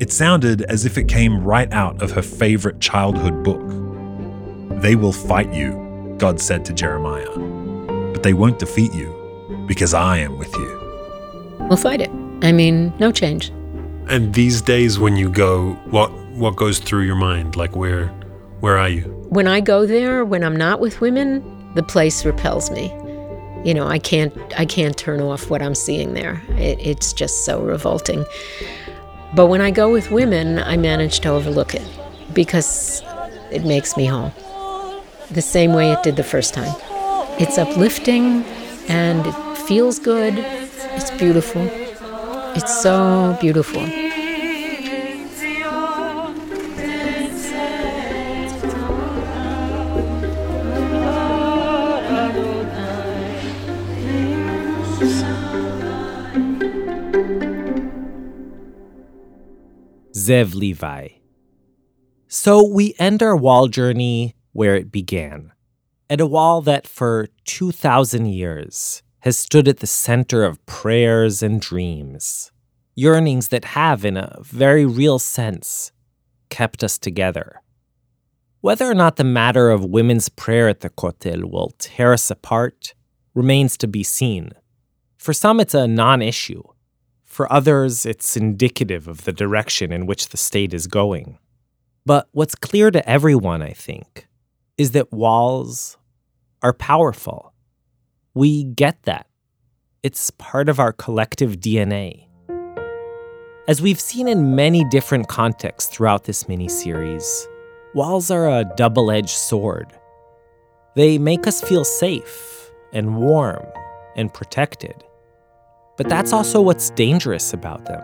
It 0.00 0.10
sounded 0.10 0.62
as 0.62 0.86
if 0.86 0.98
it 0.98 1.06
came 1.06 1.44
right 1.44 1.72
out 1.72 2.02
of 2.02 2.10
her 2.12 2.22
favorite 2.22 2.80
childhood 2.80 3.44
book. 3.44 4.80
They 4.80 4.96
will 4.96 5.12
fight 5.12 5.52
you, 5.52 6.16
God 6.18 6.40
said 6.40 6.64
to 6.64 6.72
Jeremiah, 6.72 7.30
but 8.12 8.22
they 8.22 8.32
won't 8.32 8.58
defeat 8.58 8.92
you 8.94 9.64
because 9.68 9.94
I 9.94 10.18
am 10.18 10.38
with 10.38 10.54
you 10.56 10.83
we'll 11.60 11.76
fight 11.76 12.00
it. 12.00 12.10
I 12.42 12.52
mean, 12.52 12.92
no 12.98 13.10
change. 13.10 13.50
And 14.08 14.34
these 14.34 14.60
days 14.60 14.98
when 14.98 15.16
you 15.16 15.30
go, 15.30 15.72
what 15.90 16.12
what 16.34 16.56
goes 16.56 16.78
through 16.78 17.02
your 17.02 17.16
mind? 17.16 17.56
Like 17.56 17.74
where 17.74 18.08
where 18.60 18.78
are 18.78 18.88
you? 18.88 19.02
When 19.28 19.46
I 19.46 19.60
go 19.60 19.86
there, 19.86 20.24
when 20.24 20.44
I'm 20.44 20.56
not 20.56 20.80
with 20.80 21.00
women, 21.00 21.42
the 21.74 21.82
place 21.82 22.24
repels 22.24 22.70
me. 22.70 22.92
You 23.64 23.72
know, 23.72 23.86
I 23.86 23.98
can't 23.98 24.34
I 24.58 24.66
can't 24.66 24.96
turn 24.96 25.20
off 25.20 25.48
what 25.50 25.62
I'm 25.62 25.74
seeing 25.74 26.14
there. 26.14 26.42
It, 26.50 26.78
it's 26.80 27.12
just 27.12 27.44
so 27.44 27.62
revolting. 27.62 28.24
But 29.34 29.46
when 29.46 29.60
I 29.60 29.70
go 29.70 29.90
with 29.90 30.10
women, 30.10 30.58
I 30.58 30.76
manage 30.76 31.20
to 31.20 31.30
overlook 31.30 31.74
it 31.74 31.86
because 32.32 33.02
it 33.50 33.64
makes 33.64 33.96
me 33.96 34.06
whole. 34.06 34.32
The 35.30 35.42
same 35.42 35.72
way 35.72 35.90
it 35.92 36.02
did 36.02 36.16
the 36.16 36.24
first 36.24 36.54
time. 36.54 36.74
It's 37.40 37.58
uplifting 37.58 38.44
and 38.88 39.26
it 39.26 39.58
feels 39.66 39.98
good 39.98 40.34
it's 40.96 41.10
beautiful. 41.12 41.62
It's 42.56 42.82
so 42.82 43.36
beautiful. 43.40 43.82
Zev 60.24 60.54
Levi. 60.54 61.08
So 62.28 62.66
we 62.66 62.94
end 62.98 63.22
our 63.22 63.36
wall 63.36 63.68
journey 63.68 64.34
where 64.52 64.74
it 64.74 64.90
began, 64.90 65.52
at 66.08 66.20
a 66.20 66.26
wall 66.26 66.62
that 66.62 66.86
for 66.86 67.28
2,000 67.44 68.26
years 68.26 69.03
has 69.24 69.38
stood 69.38 69.66
at 69.66 69.78
the 69.78 69.86
center 69.86 70.44
of 70.44 70.64
prayers 70.66 71.42
and 71.42 71.58
dreams, 71.58 72.52
yearnings 72.94 73.48
that 73.48 73.64
have, 73.64 74.04
in 74.04 74.18
a 74.18 74.36
very 74.42 74.84
real 74.84 75.18
sense, 75.18 75.92
kept 76.50 76.84
us 76.84 76.98
together. 76.98 77.62
Whether 78.60 78.84
or 78.84 78.94
not 78.94 79.16
the 79.16 79.24
matter 79.24 79.70
of 79.70 79.82
women's 79.82 80.28
prayer 80.28 80.68
at 80.68 80.80
the 80.80 80.90
Kotel 80.90 81.50
will 81.50 81.72
tear 81.78 82.12
us 82.12 82.30
apart 82.30 82.92
remains 83.32 83.78
to 83.78 83.88
be 83.88 84.02
seen. 84.02 84.50
For 85.16 85.32
some, 85.32 85.58
it's 85.58 85.72
a 85.72 85.88
non 85.88 86.20
issue. 86.20 86.62
For 87.24 87.50
others, 87.50 88.04
it's 88.04 88.36
indicative 88.36 89.08
of 89.08 89.24
the 89.24 89.32
direction 89.32 89.90
in 89.90 90.04
which 90.04 90.28
the 90.28 90.36
state 90.36 90.74
is 90.74 90.86
going. 90.86 91.38
But 92.04 92.28
what's 92.32 92.54
clear 92.54 92.90
to 92.90 93.08
everyone, 93.08 93.62
I 93.62 93.72
think, 93.72 94.28
is 94.76 94.90
that 94.90 95.14
walls 95.14 95.96
are 96.62 96.74
powerful. 96.74 97.53
We 98.36 98.64
get 98.64 99.00
that. 99.04 99.28
It's 100.02 100.32
part 100.32 100.68
of 100.68 100.80
our 100.80 100.92
collective 100.92 101.60
DNA. 101.60 102.26
As 103.68 103.80
we've 103.80 104.00
seen 104.00 104.26
in 104.26 104.56
many 104.56 104.84
different 104.90 105.28
contexts 105.28 105.94
throughout 105.94 106.24
this 106.24 106.42
miniseries, 106.44 107.46
walls 107.94 108.32
are 108.32 108.48
a 108.48 108.64
double 108.76 109.12
edged 109.12 109.28
sword. 109.28 109.86
They 110.96 111.16
make 111.16 111.46
us 111.46 111.60
feel 111.60 111.84
safe 111.84 112.72
and 112.92 113.18
warm 113.18 113.64
and 114.16 114.34
protected. 114.34 115.04
But 115.96 116.08
that's 116.08 116.32
also 116.32 116.60
what's 116.60 116.90
dangerous 116.90 117.52
about 117.52 117.84
them. 117.84 118.02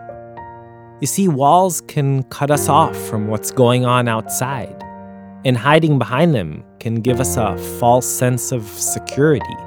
You 1.01 1.07
see, 1.07 1.27
walls 1.27 1.81
can 1.81 2.23
cut 2.23 2.51
us 2.51 2.69
off 2.69 2.95
from 2.95 3.27
what's 3.27 3.51
going 3.51 3.85
on 3.85 4.07
outside, 4.07 4.81
and 5.43 5.57
hiding 5.57 5.99
behind 5.99 6.33
them 6.33 6.63
can 6.79 7.01
give 7.01 7.19
us 7.19 7.35
a 7.35 7.57
false 7.79 8.07
sense 8.07 8.53
of 8.53 8.63
security. 8.65 9.57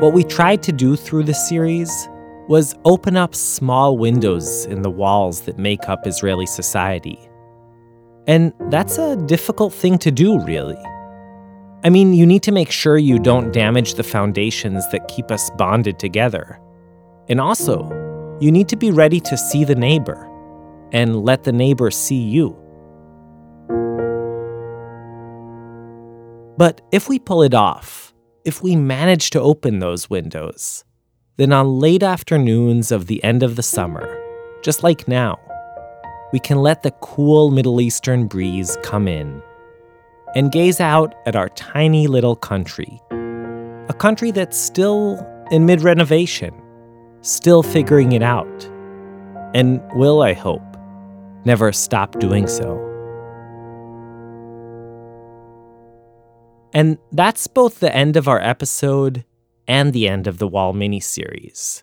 What 0.00 0.14
we 0.14 0.24
tried 0.24 0.62
to 0.62 0.72
do 0.72 0.96
through 0.96 1.24
the 1.24 1.34
series 1.34 2.08
was 2.48 2.74
open 2.86 3.18
up 3.18 3.34
small 3.34 3.98
windows 3.98 4.64
in 4.64 4.80
the 4.80 4.88
walls 4.88 5.42
that 5.42 5.58
make 5.58 5.90
up 5.90 6.06
Israeli 6.06 6.46
society. 6.46 7.18
And 8.26 8.54
that's 8.70 8.96
a 8.96 9.14
difficult 9.16 9.74
thing 9.74 9.98
to 9.98 10.10
do, 10.10 10.40
really. 10.40 10.82
I 11.84 11.90
mean, 11.90 12.14
you 12.14 12.24
need 12.24 12.42
to 12.44 12.50
make 12.50 12.70
sure 12.70 12.96
you 12.96 13.18
don't 13.18 13.52
damage 13.52 13.92
the 13.92 14.02
foundations 14.02 14.90
that 14.90 15.06
keep 15.08 15.30
us 15.30 15.50
bonded 15.58 15.98
together. 15.98 16.58
And 17.28 17.38
also, 17.38 17.84
you 18.40 18.50
need 18.50 18.70
to 18.70 18.76
be 18.76 18.90
ready 18.90 19.20
to 19.20 19.36
see 19.36 19.64
the 19.64 19.74
neighbor 19.74 20.26
and 20.92 21.26
let 21.26 21.44
the 21.44 21.52
neighbor 21.52 21.90
see 21.90 22.22
you. 22.22 22.56
But 26.56 26.80
if 26.90 27.06
we 27.06 27.18
pull 27.18 27.42
it 27.42 27.52
off, 27.52 28.09
if 28.44 28.62
we 28.62 28.74
manage 28.76 29.30
to 29.30 29.40
open 29.40 29.78
those 29.78 30.08
windows, 30.08 30.84
then 31.36 31.52
on 31.52 31.78
late 31.78 32.02
afternoons 32.02 32.90
of 32.90 33.06
the 33.06 33.22
end 33.22 33.42
of 33.42 33.56
the 33.56 33.62
summer, 33.62 34.18
just 34.62 34.82
like 34.82 35.06
now, 35.06 35.38
we 36.32 36.38
can 36.38 36.58
let 36.58 36.82
the 36.82 36.90
cool 37.02 37.50
Middle 37.50 37.80
Eastern 37.80 38.26
breeze 38.26 38.78
come 38.82 39.08
in 39.08 39.42
and 40.34 40.52
gaze 40.52 40.80
out 40.80 41.14
at 41.26 41.36
our 41.36 41.48
tiny 41.50 42.06
little 42.06 42.36
country. 42.36 43.00
A 43.10 43.94
country 43.98 44.30
that's 44.30 44.56
still 44.56 45.18
in 45.50 45.66
mid 45.66 45.82
renovation, 45.82 46.54
still 47.22 47.62
figuring 47.62 48.12
it 48.12 48.22
out, 48.22 48.64
and 49.54 49.82
will, 49.94 50.22
I 50.22 50.32
hope, 50.32 50.62
never 51.44 51.72
stop 51.72 52.18
doing 52.20 52.46
so. 52.46 52.89
And 56.72 56.98
that's 57.12 57.46
both 57.46 57.80
the 57.80 57.94
end 57.94 58.16
of 58.16 58.28
our 58.28 58.40
episode 58.40 59.24
and 59.66 59.92
the 59.92 60.08
end 60.08 60.26
of 60.26 60.38
the 60.38 60.48
Wall 60.48 60.72
miniseries. 60.72 61.82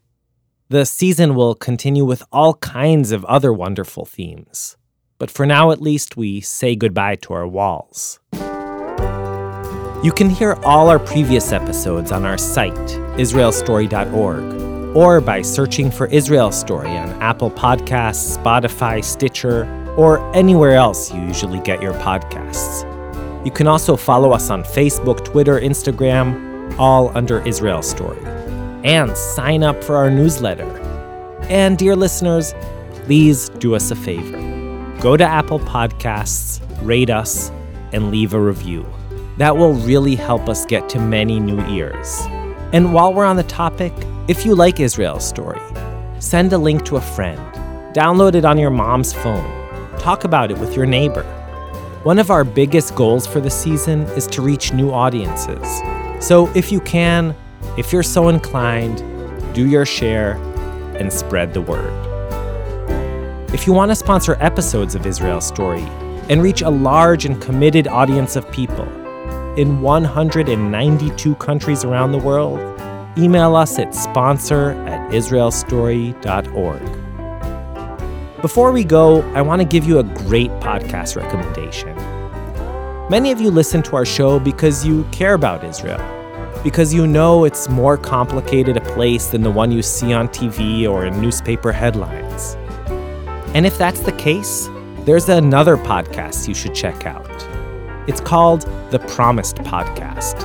The 0.70 0.86
season 0.86 1.36
will 1.36 1.56
continue 1.56 2.04
with 2.04 2.24
all 2.32 2.56
kinds 2.56 3.12
of 3.12 3.24
other 3.26 3.54
wonderful 3.54 4.06
themes. 4.06 4.76
But 5.18 5.32
for 5.32 5.46
now, 5.46 5.72
at 5.72 5.82
least, 5.82 6.18
we 6.18 6.42
say 6.42 6.76
goodbye 6.76 7.16
to 7.16 7.34
our 7.34 7.48
walls. 7.48 8.20
You 10.04 10.12
can 10.12 10.30
hear 10.30 10.54
all 10.64 10.90
our 10.90 11.00
previous 11.00 11.52
episodes 11.52 12.12
on 12.12 12.26
our 12.26 12.38
site, 12.38 12.74
israelstory.org, 13.18 14.96
or 14.96 15.22
by 15.22 15.42
searching 15.42 15.90
for 15.90 16.08
Israel 16.08 16.52
Story 16.52 16.90
on 16.90 17.10
Apple 17.22 17.50
Podcasts, 17.50 18.38
Spotify, 18.38 19.04
Stitcher, 19.04 19.66
or 19.98 20.20
anywhere 20.36 20.74
else 20.74 21.12
you 21.12 21.22
usually 21.22 21.60
get 21.62 21.82
your 21.82 21.94
podcasts. 21.94 22.97
You 23.48 23.54
can 23.54 23.66
also 23.66 23.96
follow 23.96 24.34
us 24.34 24.50
on 24.50 24.64
Facebook, 24.64 25.24
Twitter, 25.24 25.58
Instagram, 25.58 26.78
all 26.78 27.18
under 27.18 27.40
Israel 27.48 27.82
Story. 27.82 28.20
And 28.84 29.16
sign 29.16 29.64
up 29.64 29.82
for 29.82 29.96
our 29.96 30.10
newsletter. 30.10 30.68
And, 31.44 31.78
dear 31.78 31.96
listeners, 31.96 32.54
please 33.06 33.48
do 33.48 33.74
us 33.74 33.90
a 33.90 33.96
favor 33.96 34.36
go 35.00 35.16
to 35.16 35.24
Apple 35.24 35.62
Podcasts, 35.62 36.60
rate 36.86 37.10
us, 37.10 37.50
and 37.94 38.12
leave 38.12 38.34
a 38.34 38.42
review. 38.42 38.86
That 39.38 39.56
will 39.56 39.76
really 39.76 40.18
help 40.18 40.50
us 40.50 40.66
get 40.66 40.90
to 40.90 41.00
many 41.00 41.40
new 41.40 41.66
ears. 41.68 42.20
And 42.74 42.94
while 42.94 43.14
we're 43.14 43.24
on 43.24 43.38
the 43.38 43.44
topic, 43.44 43.94
if 44.28 44.46
you 44.46 44.56
like 44.56 44.82
Israel's 44.82 45.26
story, 45.26 45.62
send 46.20 46.52
a 46.52 46.58
link 46.58 46.84
to 46.84 46.98
a 46.98 47.02
friend, 47.16 47.40
download 47.96 48.36
it 48.36 48.44
on 48.44 48.58
your 48.58 48.72
mom's 48.72 49.14
phone, 49.14 49.50
talk 50.00 50.26
about 50.26 50.52
it 50.52 50.58
with 50.58 50.76
your 50.76 50.86
neighbor. 50.86 51.26
One 52.08 52.20
of 52.20 52.32
our 52.32 52.46
biggest 52.46 52.96
goals 52.96 53.28
for 53.28 53.42
the 53.42 53.50
season 53.50 54.04
is 54.16 54.28
to 54.28 54.42
reach 54.42 54.72
new 54.72 54.92
audiences. 54.92 55.82
So 56.26 56.48
if 56.56 56.72
you 56.72 56.80
can, 56.80 57.36
if 57.78 57.92
you're 57.92 58.02
so 58.02 58.30
inclined, 58.30 59.04
do 59.54 59.68
your 59.68 59.86
share 59.86 60.38
and 60.96 61.12
spread 61.12 61.54
the 61.54 61.60
word. 61.60 61.92
If 63.54 63.68
you 63.68 63.74
want 63.74 63.92
to 63.92 63.96
sponsor 63.98 64.38
episodes 64.40 64.96
of 64.96 65.06
Israel 65.06 65.42
Story 65.42 65.82
and 66.30 66.42
reach 66.42 66.62
a 66.62 66.70
large 66.70 67.26
and 67.26 67.42
committed 67.42 67.90
audience 67.90 68.38
of 68.38 68.50
people 68.54 68.88
in 69.58 69.82
192 69.82 71.36
countries 71.36 71.84
around 71.84 72.14
the 72.14 72.20
world, 72.20 72.58
email 73.18 73.54
us 73.54 73.80
at 73.80 73.94
sponsor 73.94 74.72
at 74.88 75.12
israelstory.org. 75.12 76.97
Before 78.42 78.72
we 78.72 78.84
go, 78.84 79.24
I 79.34 79.42
want 79.42 79.64
to 79.64 79.68
give 79.68 79.86
you 79.86 79.98
a 79.98 80.04
great 80.04 80.52
podcast 80.62 81.16
recommendation. 81.16 81.96
Many 83.10 83.32
of 83.32 83.42
you 83.42 83.50
listen 83.50 83.82
to 83.82 83.96
our 83.96 84.06
show 84.06 84.40
because 84.40 84.86
you 84.86 85.06
care 85.06 85.34
about 85.34 85.64
Israel, 85.64 85.98
because 86.64 86.94
you 86.94 87.08
know 87.08 87.46
it's 87.46 87.68
more 87.68 87.98
complicated 87.98 88.78
a 88.78 88.82
place 88.82 89.30
than 89.30 89.42
the 89.42 89.50
one 89.50 89.72
you 89.72 89.82
see 89.82 90.14
on 90.14 90.28
TV 90.28 90.88
or 90.88 91.04
in 91.04 91.20
newspaper 91.20 91.72
headlines. 91.72 92.56
And 93.56 93.66
if 93.66 93.76
that's 93.80 94.02
the 94.02 94.12
case, 94.12 94.70
there's 95.00 95.30
another 95.30 95.76
podcast 95.76 96.48
you 96.48 96.54
should 96.54 96.76
check 96.76 97.08
out. 97.08 97.26
It's 98.08 98.22
called 98.22 98.62
The 98.92 99.00
Promised 99.00 99.56
Podcast 99.58 100.38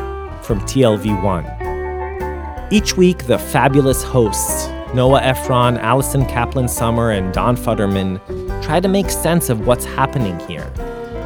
from 0.42 0.60
TLV1. 0.60 2.72
Each 2.72 2.96
week, 2.96 3.26
the 3.26 3.36
fabulous 3.36 4.02
hosts, 4.02 4.68
Noah 4.94 5.22
Efron, 5.22 5.78
Allison 5.78 6.26
Kaplan 6.26 6.68
Sommer, 6.68 7.12
and 7.12 7.32
Don 7.32 7.56
Futterman, 7.56 8.20
try 8.62 8.78
to 8.78 8.88
make 8.88 9.08
sense 9.08 9.48
of 9.48 9.66
what's 9.66 9.86
happening 9.86 10.38
here 10.40 10.70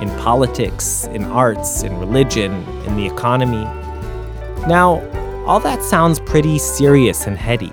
in 0.01 0.09
politics, 0.19 1.07
in 1.07 1.25
arts, 1.25 1.83
in 1.83 1.99
religion, 1.99 2.53
in 2.85 2.97
the 2.97 3.05
economy. 3.05 3.65
Now, 4.69 5.03
all 5.47 5.59
that 5.61 5.83
sounds 5.83 6.21
pretty 6.21 6.59
serious 6.59 7.27
and 7.27 7.37
heady, 7.37 7.73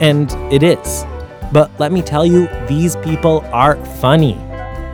and 0.00 0.30
it 0.52 0.62
is. 0.62 1.04
But 1.50 1.72
let 1.80 1.90
me 1.90 2.02
tell 2.02 2.24
you, 2.24 2.48
these 2.68 2.94
people 2.96 3.40
are 3.52 3.84
funny, 3.96 4.36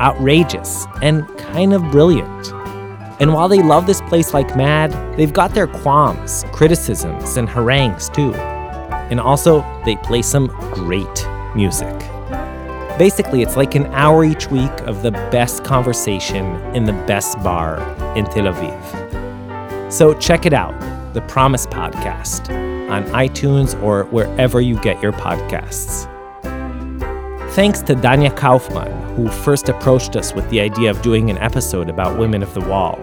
outrageous, 0.01 0.87
and 1.03 1.29
kind 1.37 1.75
of 1.75 1.83
brilliant. 1.91 2.53
And 3.21 3.35
while 3.35 3.49
they 3.49 3.63
love 3.63 3.87
this 3.87 4.01
place 4.03 4.33
like 4.33 4.57
mad, 4.57 4.93
they've 5.19 5.33
got 5.33 5.53
their 5.53 5.67
qualms, 5.67 6.45
criticisms, 6.53 7.37
and 7.37 7.49
harangues 7.49 8.09
too. 8.09 8.33
And 9.11 9.21
also, 9.21 9.65
they 9.85 9.97
play 9.97 10.23
some 10.23 10.49
great 10.73 11.27
music. 11.55 11.97
Basically, 12.99 13.43
it's 13.43 13.57
like 13.57 13.75
an 13.75 13.87
hour 13.87 14.25
each 14.25 14.51
week 14.51 14.73
of 14.81 15.03
the 15.03 15.11
best 15.11 15.65
conversation 15.65 16.45
in 16.75 16.85
the 16.85 16.93
best 17.07 17.39
bar 17.43 17.79
in 18.17 18.25
Tel 18.27 18.53
Aviv. 18.53 19.93
So 19.93 20.13
check 20.15 20.45
it 20.47 20.53
out, 20.53 20.79
the 21.15 21.23
Promise 21.23 21.67
Podcast, 21.67 22.51
on 22.91 23.05
iTunes 23.05 23.81
or 23.83 24.05
wherever 24.05 24.61
you 24.61 24.79
get 24.81 25.03
your 25.03 25.13
podcasts. 25.13 26.07
Thanks 27.53 27.83
to 27.83 27.95
Danya 27.95 28.37
Kaufman, 28.37 29.17
who 29.17 29.29
first 29.29 29.69
approached 29.69 30.15
us 30.17 30.35
with 30.35 30.49
the 30.51 30.61
idea 30.61 30.91
of 30.91 31.01
doing 31.03 31.31
an 31.31 31.39
episode 31.39 31.89
about 31.89 32.19
women 32.19 32.43
of 32.43 32.53
the 32.55 32.61
wall. 32.61 32.99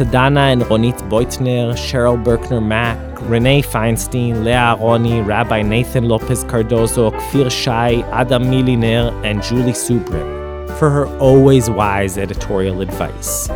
To 0.00 0.06
Dana 0.06 0.40
and 0.40 0.62
Ronit 0.62 0.96
Beutner, 1.10 1.74
Cheryl 1.74 2.24
Berkner 2.24 2.66
Mack, 2.66 2.96
Renee 3.28 3.60
Feinstein, 3.60 4.44
Leah 4.44 4.78
Aroni, 4.80 5.22
Rabbi 5.26 5.60
Nathan 5.60 6.08
Lopez 6.08 6.42
Cardozo, 6.44 7.10
Kfir 7.10 7.50
Shai, 7.50 8.00
Adam 8.10 8.44
Miliner, 8.44 9.12
and 9.26 9.42
Julie 9.42 9.72
Subrin 9.72 10.66
for 10.78 10.88
her 10.88 11.06
always 11.18 11.68
wise 11.68 12.16
editorial 12.16 12.80
advice. 12.80 13.48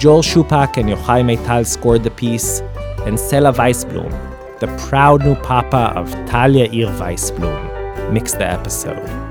Joel 0.00 0.22
Shupack 0.22 0.78
and 0.78 0.88
Yochai 0.88 1.22
Maital 1.22 1.64
scored 1.64 2.02
the 2.02 2.10
piece, 2.10 2.58
and 3.06 3.16
Sela 3.16 3.54
Waisblum, 3.54 4.10
the 4.58 4.66
proud 4.88 5.24
new 5.24 5.36
papa 5.36 5.92
of 5.94 6.10
Talia 6.26 6.64
Ir 6.72 6.88
Waisblum, 6.98 8.12
mixed 8.12 8.38
the 8.38 8.50
episode. 8.50 9.23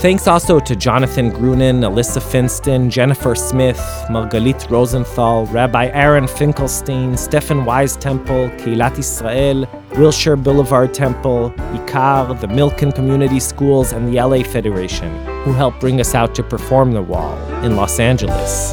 Thanks 0.00 0.28
also 0.28 0.60
to 0.60 0.76
Jonathan 0.76 1.32
Grunin, 1.32 1.80
Alyssa 1.80 2.22
Finston, 2.22 2.88
Jennifer 2.88 3.34
Smith, 3.34 3.80
Margalit 4.08 4.70
Rosenthal, 4.70 5.46
Rabbi 5.46 5.86
Aaron 5.86 6.28
Finkelstein, 6.28 7.16
Stephen 7.16 7.64
Wise 7.64 7.96
Temple, 7.96 8.48
Kehillat 8.58 8.96
Israel, 8.96 9.66
Wilshire 9.96 10.36
Boulevard 10.36 10.94
Temple, 10.94 11.50
Ikar, 11.74 12.40
the 12.40 12.46
Milken 12.46 12.94
Community 12.94 13.40
Schools, 13.40 13.90
and 13.90 14.06
the 14.06 14.22
LA 14.22 14.44
Federation, 14.44 15.10
who 15.42 15.52
helped 15.52 15.80
bring 15.80 16.00
us 16.00 16.14
out 16.14 16.32
to 16.36 16.44
perform 16.44 16.92
The 16.92 17.02
Wall 17.02 17.36
in 17.64 17.74
Los 17.74 17.98
Angeles. 17.98 18.72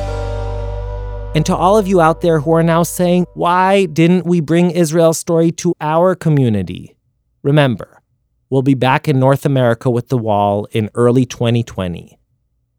And 1.33 1.43
to 1.47 1.55
all 1.55 1.75
of 1.75 1.87
you 1.87 2.01
out 2.01 2.21
there 2.21 2.39
who 2.39 2.53
are 2.53 2.61
now 2.61 2.83
saying, 2.83 3.25
why 3.33 3.87
didn't 3.87 4.27
we 4.27 4.41
bring 4.41 4.69
Israel's 4.69 5.17
story 5.17 5.51
to 5.53 5.73
our 5.81 6.13
community? 6.13 6.95
Remember, 7.41 8.03
we'll 8.49 8.61
be 8.61 8.73
back 8.73 9.07
in 9.07 9.19
North 9.19 9.45
America 9.45 9.89
with 9.89 10.09
The 10.09 10.17
Wall 10.17 10.65
in 10.71 10.89
early 10.95 11.25
2020. 11.25 12.17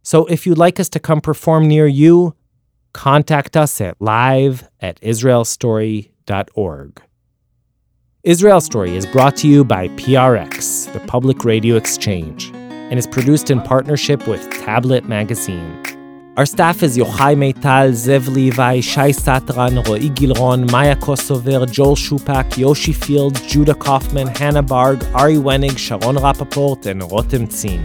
So 0.03 0.27
if 0.27 0.47
you'd 0.47 0.59
like 0.59 0.79
us 0.79 0.89
to 0.91 1.01
come 1.01 1.21
perform 1.21 1.67
near 1.67 1.87
you, 1.87 2.35
contact 2.93 3.57
us 3.57 3.81
at 3.81 4.01
live 4.01 4.69
at 4.81 5.01
israelstory.org. 5.01 7.03
Israel 8.23 8.61
Story 8.61 8.97
is 8.97 9.07
brought 9.07 9.37
to 9.37 9.49
you 9.49 9.65
by 9.65 9.89
PRX, 9.89 10.93
the 10.93 11.01
Public 11.07 11.45
Radio 11.45 11.77
Exchange, 11.77 12.51
and 12.53 12.99
is 12.99 13.07
produced 13.07 13.51
in 13.51 13.61
partnership 13.61 14.27
with 14.27 14.49
Tablet 14.51 15.09
Magazine. 15.09 15.96
Our 16.37 16.45
staff 16.45 16.83
is 16.83 16.99
Yochai 16.99 17.35
Maital, 17.35 17.93
Zev 17.93 18.29
Levi, 18.29 18.81
Shai 18.81 19.09
Satran, 19.09 19.83
Ro'i 19.85 20.11
Gilron, 20.11 20.71
Maya 20.71 20.95
Kosover, 20.95 21.65
Joel 21.71 21.97
Shupack, 21.97 22.59
Yoshi 22.59 22.93
Field, 22.93 23.41
Judah 23.49 23.75
Kaufman, 23.75 24.27
Hannah 24.27 24.63
Barg, 24.63 25.03
Ari 25.15 25.39
Wenig, 25.39 25.79
Sharon 25.79 26.17
Rapaport, 26.17 26.85
and 26.85 27.01
Rotem 27.01 27.47
Tzin. 27.47 27.83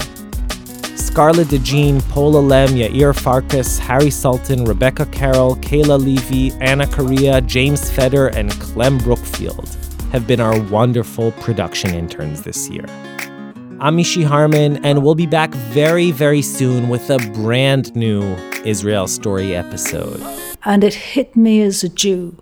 Scarlett 0.98 1.48
DeJean, 1.48 2.02
Paula 2.10 2.40
Lem, 2.40 2.72
Yair 2.72 3.18
Farkas, 3.18 3.80
Harry 3.80 4.12
Sultan, 4.12 4.66
Rebecca 4.66 5.06
Carroll, 5.06 5.56
Kayla 5.56 5.98
Levy, 5.98 6.52
Anna 6.60 6.88
Correa, 6.88 7.40
James 7.40 7.90
Feder, 7.90 8.28
and 8.28 8.52
Clem 8.60 8.98
Brookfield 8.98 9.70
have 10.12 10.28
been 10.28 10.42
our 10.42 10.60
wonderful 10.64 11.32
production 11.44 11.94
interns 11.94 12.42
this 12.42 12.68
year. 12.70 12.86
I'm 13.84 13.98
Mishy 13.98 14.24
Harman, 14.24 14.86
and 14.86 15.02
we'll 15.02 15.16
be 15.16 15.26
back 15.26 15.50
very, 15.50 16.12
very 16.12 16.44
soon 16.44 16.88
with 16.88 17.10
a 17.10 17.18
brand 17.34 17.96
new 17.96 18.22
Israel 18.64 19.08
Story 19.08 19.56
episode. 19.56 20.22
And 20.64 20.84
it 20.84 20.94
hit 20.94 21.36
me 21.36 21.64
as 21.64 21.84
a 21.84 21.90
Jew. 21.90 22.38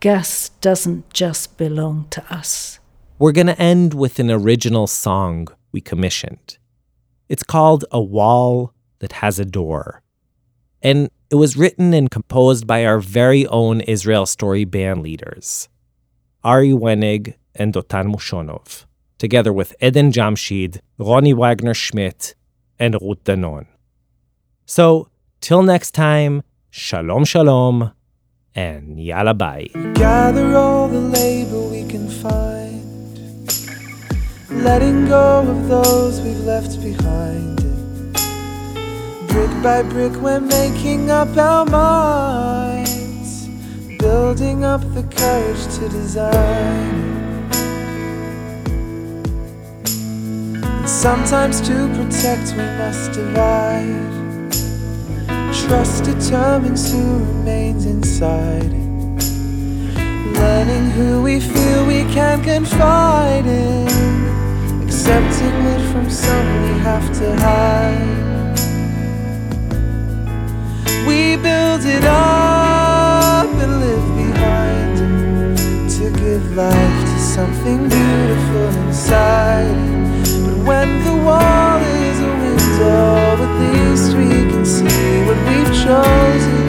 Gas 0.00 0.48
doesn't 0.62 1.12
just 1.12 1.58
belong 1.58 2.06
to 2.08 2.24
us. 2.32 2.78
We're 3.18 3.32
going 3.32 3.48
to 3.48 3.60
end 3.60 3.92
with 3.92 4.18
an 4.18 4.30
original 4.30 4.86
song 4.86 5.48
we 5.72 5.82
commissioned. 5.82 6.56
It's 7.28 7.42
called 7.42 7.84
A 7.90 8.00
Wall 8.00 8.72
That 9.00 9.12
Has 9.12 9.38
a 9.38 9.44
Door. 9.44 10.00
And 10.80 11.10
it 11.28 11.34
was 11.34 11.54
written 11.54 11.92
and 11.92 12.10
composed 12.10 12.66
by 12.66 12.86
our 12.86 12.98
very 12.98 13.46
own 13.48 13.82
Israel 13.82 14.24
Story 14.24 14.64
band 14.64 15.02
leaders. 15.02 15.68
Ari 16.42 16.70
Wenig, 16.70 17.34
and 17.54 17.74
Dotan 17.74 18.10
Moshonov, 18.10 18.86
together 19.24 19.54
with 19.54 19.74
Eden 19.80 20.12
Djamchid, 20.12 20.80
Ronnie 20.98 21.32
Wagner 21.32 21.72
Schmidt, 21.72 22.34
and 22.78 22.92
Ruth 23.00 23.24
Danon. 23.24 23.64
So, 24.66 25.08
till 25.40 25.62
next 25.62 25.92
time, 25.92 26.42
shalom 26.68 27.24
shalom, 27.24 27.92
and 28.54 29.02
yalla 29.02 29.32
bye. 29.32 29.68
Gather 29.94 30.54
all 30.54 30.88
the 30.88 31.00
labor 31.00 31.62
we 31.74 31.88
can 31.88 32.06
find, 32.24 33.46
letting 34.50 35.08
go 35.08 35.26
of 35.54 35.68
those 35.68 36.20
we've 36.20 36.44
left 36.52 36.72
behind. 36.82 37.56
Brick 39.28 39.52
by 39.62 39.80
brick, 39.92 40.12
we're 40.20 40.40
making 40.40 41.10
up 41.10 41.34
our 41.38 41.64
minds 41.64 42.94
building 43.98 44.64
up 44.64 44.82
the 44.92 45.02
courage 45.16 45.64
to 45.76 45.88
design. 45.88 47.03
Sometimes 51.04 51.60
to 51.60 51.86
protect, 51.96 52.52
we 52.52 52.64
must 52.80 53.12
divide. 53.12 54.10
Trust 55.52 56.04
determines 56.04 56.90
who 56.90 57.18
remains 57.18 57.84
inside. 57.84 58.72
Learning 60.40 60.86
who 60.92 61.20
we 61.20 61.40
feel 61.40 61.84
we 61.84 62.04
can 62.14 62.42
confide 62.42 63.44
in. 63.44 63.86
Accepting 64.84 65.56
that 65.66 65.82
from 65.92 66.08
some 66.08 66.48
we 66.62 66.78
have 66.88 67.06
to 67.18 67.36
hide. 67.36 68.58
We 71.06 71.36
build 71.36 71.84
it 71.84 72.04
up 72.04 73.48
and 73.64 73.72
live 73.84 74.08
behind 74.22 74.96
to 75.96 76.04
give 76.22 76.56
life 76.56 77.00
to 77.10 77.18
something 77.18 77.90
beautiful 77.90 78.68
inside. 78.86 80.13
When 80.64 81.04
the 81.04 81.12
wall 81.12 81.80
is 81.82 82.20
a 82.20 82.32
window, 82.42 83.36
at 83.44 83.52
least 83.60 84.16
we 84.16 84.30
can 84.50 84.64
see 84.64 85.22
what 85.26 85.36
we've 85.46 85.74
chosen 85.84 86.63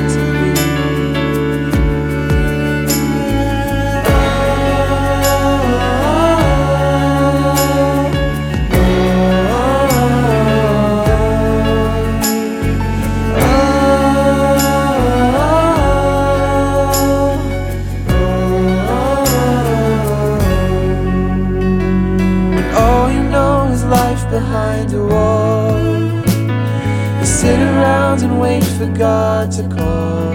for 28.77 28.87
God 28.87 29.51
to 29.51 29.63
call 29.69 30.31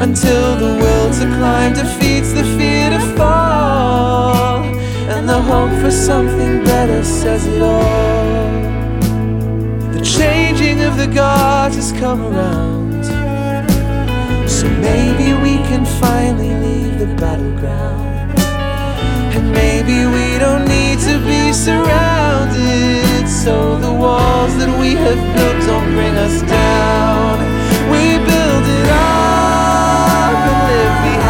until 0.00 0.56
the 0.56 0.72
will 0.82 1.10
to 1.12 1.26
climb 1.38 1.72
defeats 1.74 2.32
the 2.32 2.42
fear 2.56 2.90
to 2.90 2.98
fall, 3.16 4.64
and 5.14 5.28
the 5.28 5.40
hope 5.40 5.70
for 5.80 5.90
something 5.90 6.64
better 6.64 7.04
says 7.04 7.46
it 7.46 7.62
all. 7.62 8.50
The 9.92 10.00
changing 10.02 10.82
of 10.82 10.96
the 10.96 11.06
gods 11.06 11.76
has 11.76 11.92
come 11.92 12.20
around, 12.20 13.04
so 14.48 14.68
maybe 14.68 15.32
we 15.40 15.58
can 15.68 15.84
finally 16.00 16.52
leave 16.52 16.98
the 16.98 17.14
battleground. 17.14 18.38
And 19.36 19.52
maybe 19.52 20.06
we 20.06 20.38
don't 20.38 20.66
need 20.66 20.98
to 21.00 21.18
be 21.24 21.52
surrounded 21.52 23.05
So 23.46 23.78
the 23.78 23.92
walls 23.92 24.56
that 24.58 24.72
we 24.80 24.94
have 24.94 25.22
built 25.36 25.58
don't 25.68 25.92
bring 25.94 26.16
us 26.16 26.42
down. 26.42 27.38
We 27.92 28.18
build 28.18 28.64
it 28.66 28.88
up 28.90 30.34
and 30.50 30.58
live 30.66 30.96
behind 31.06 31.25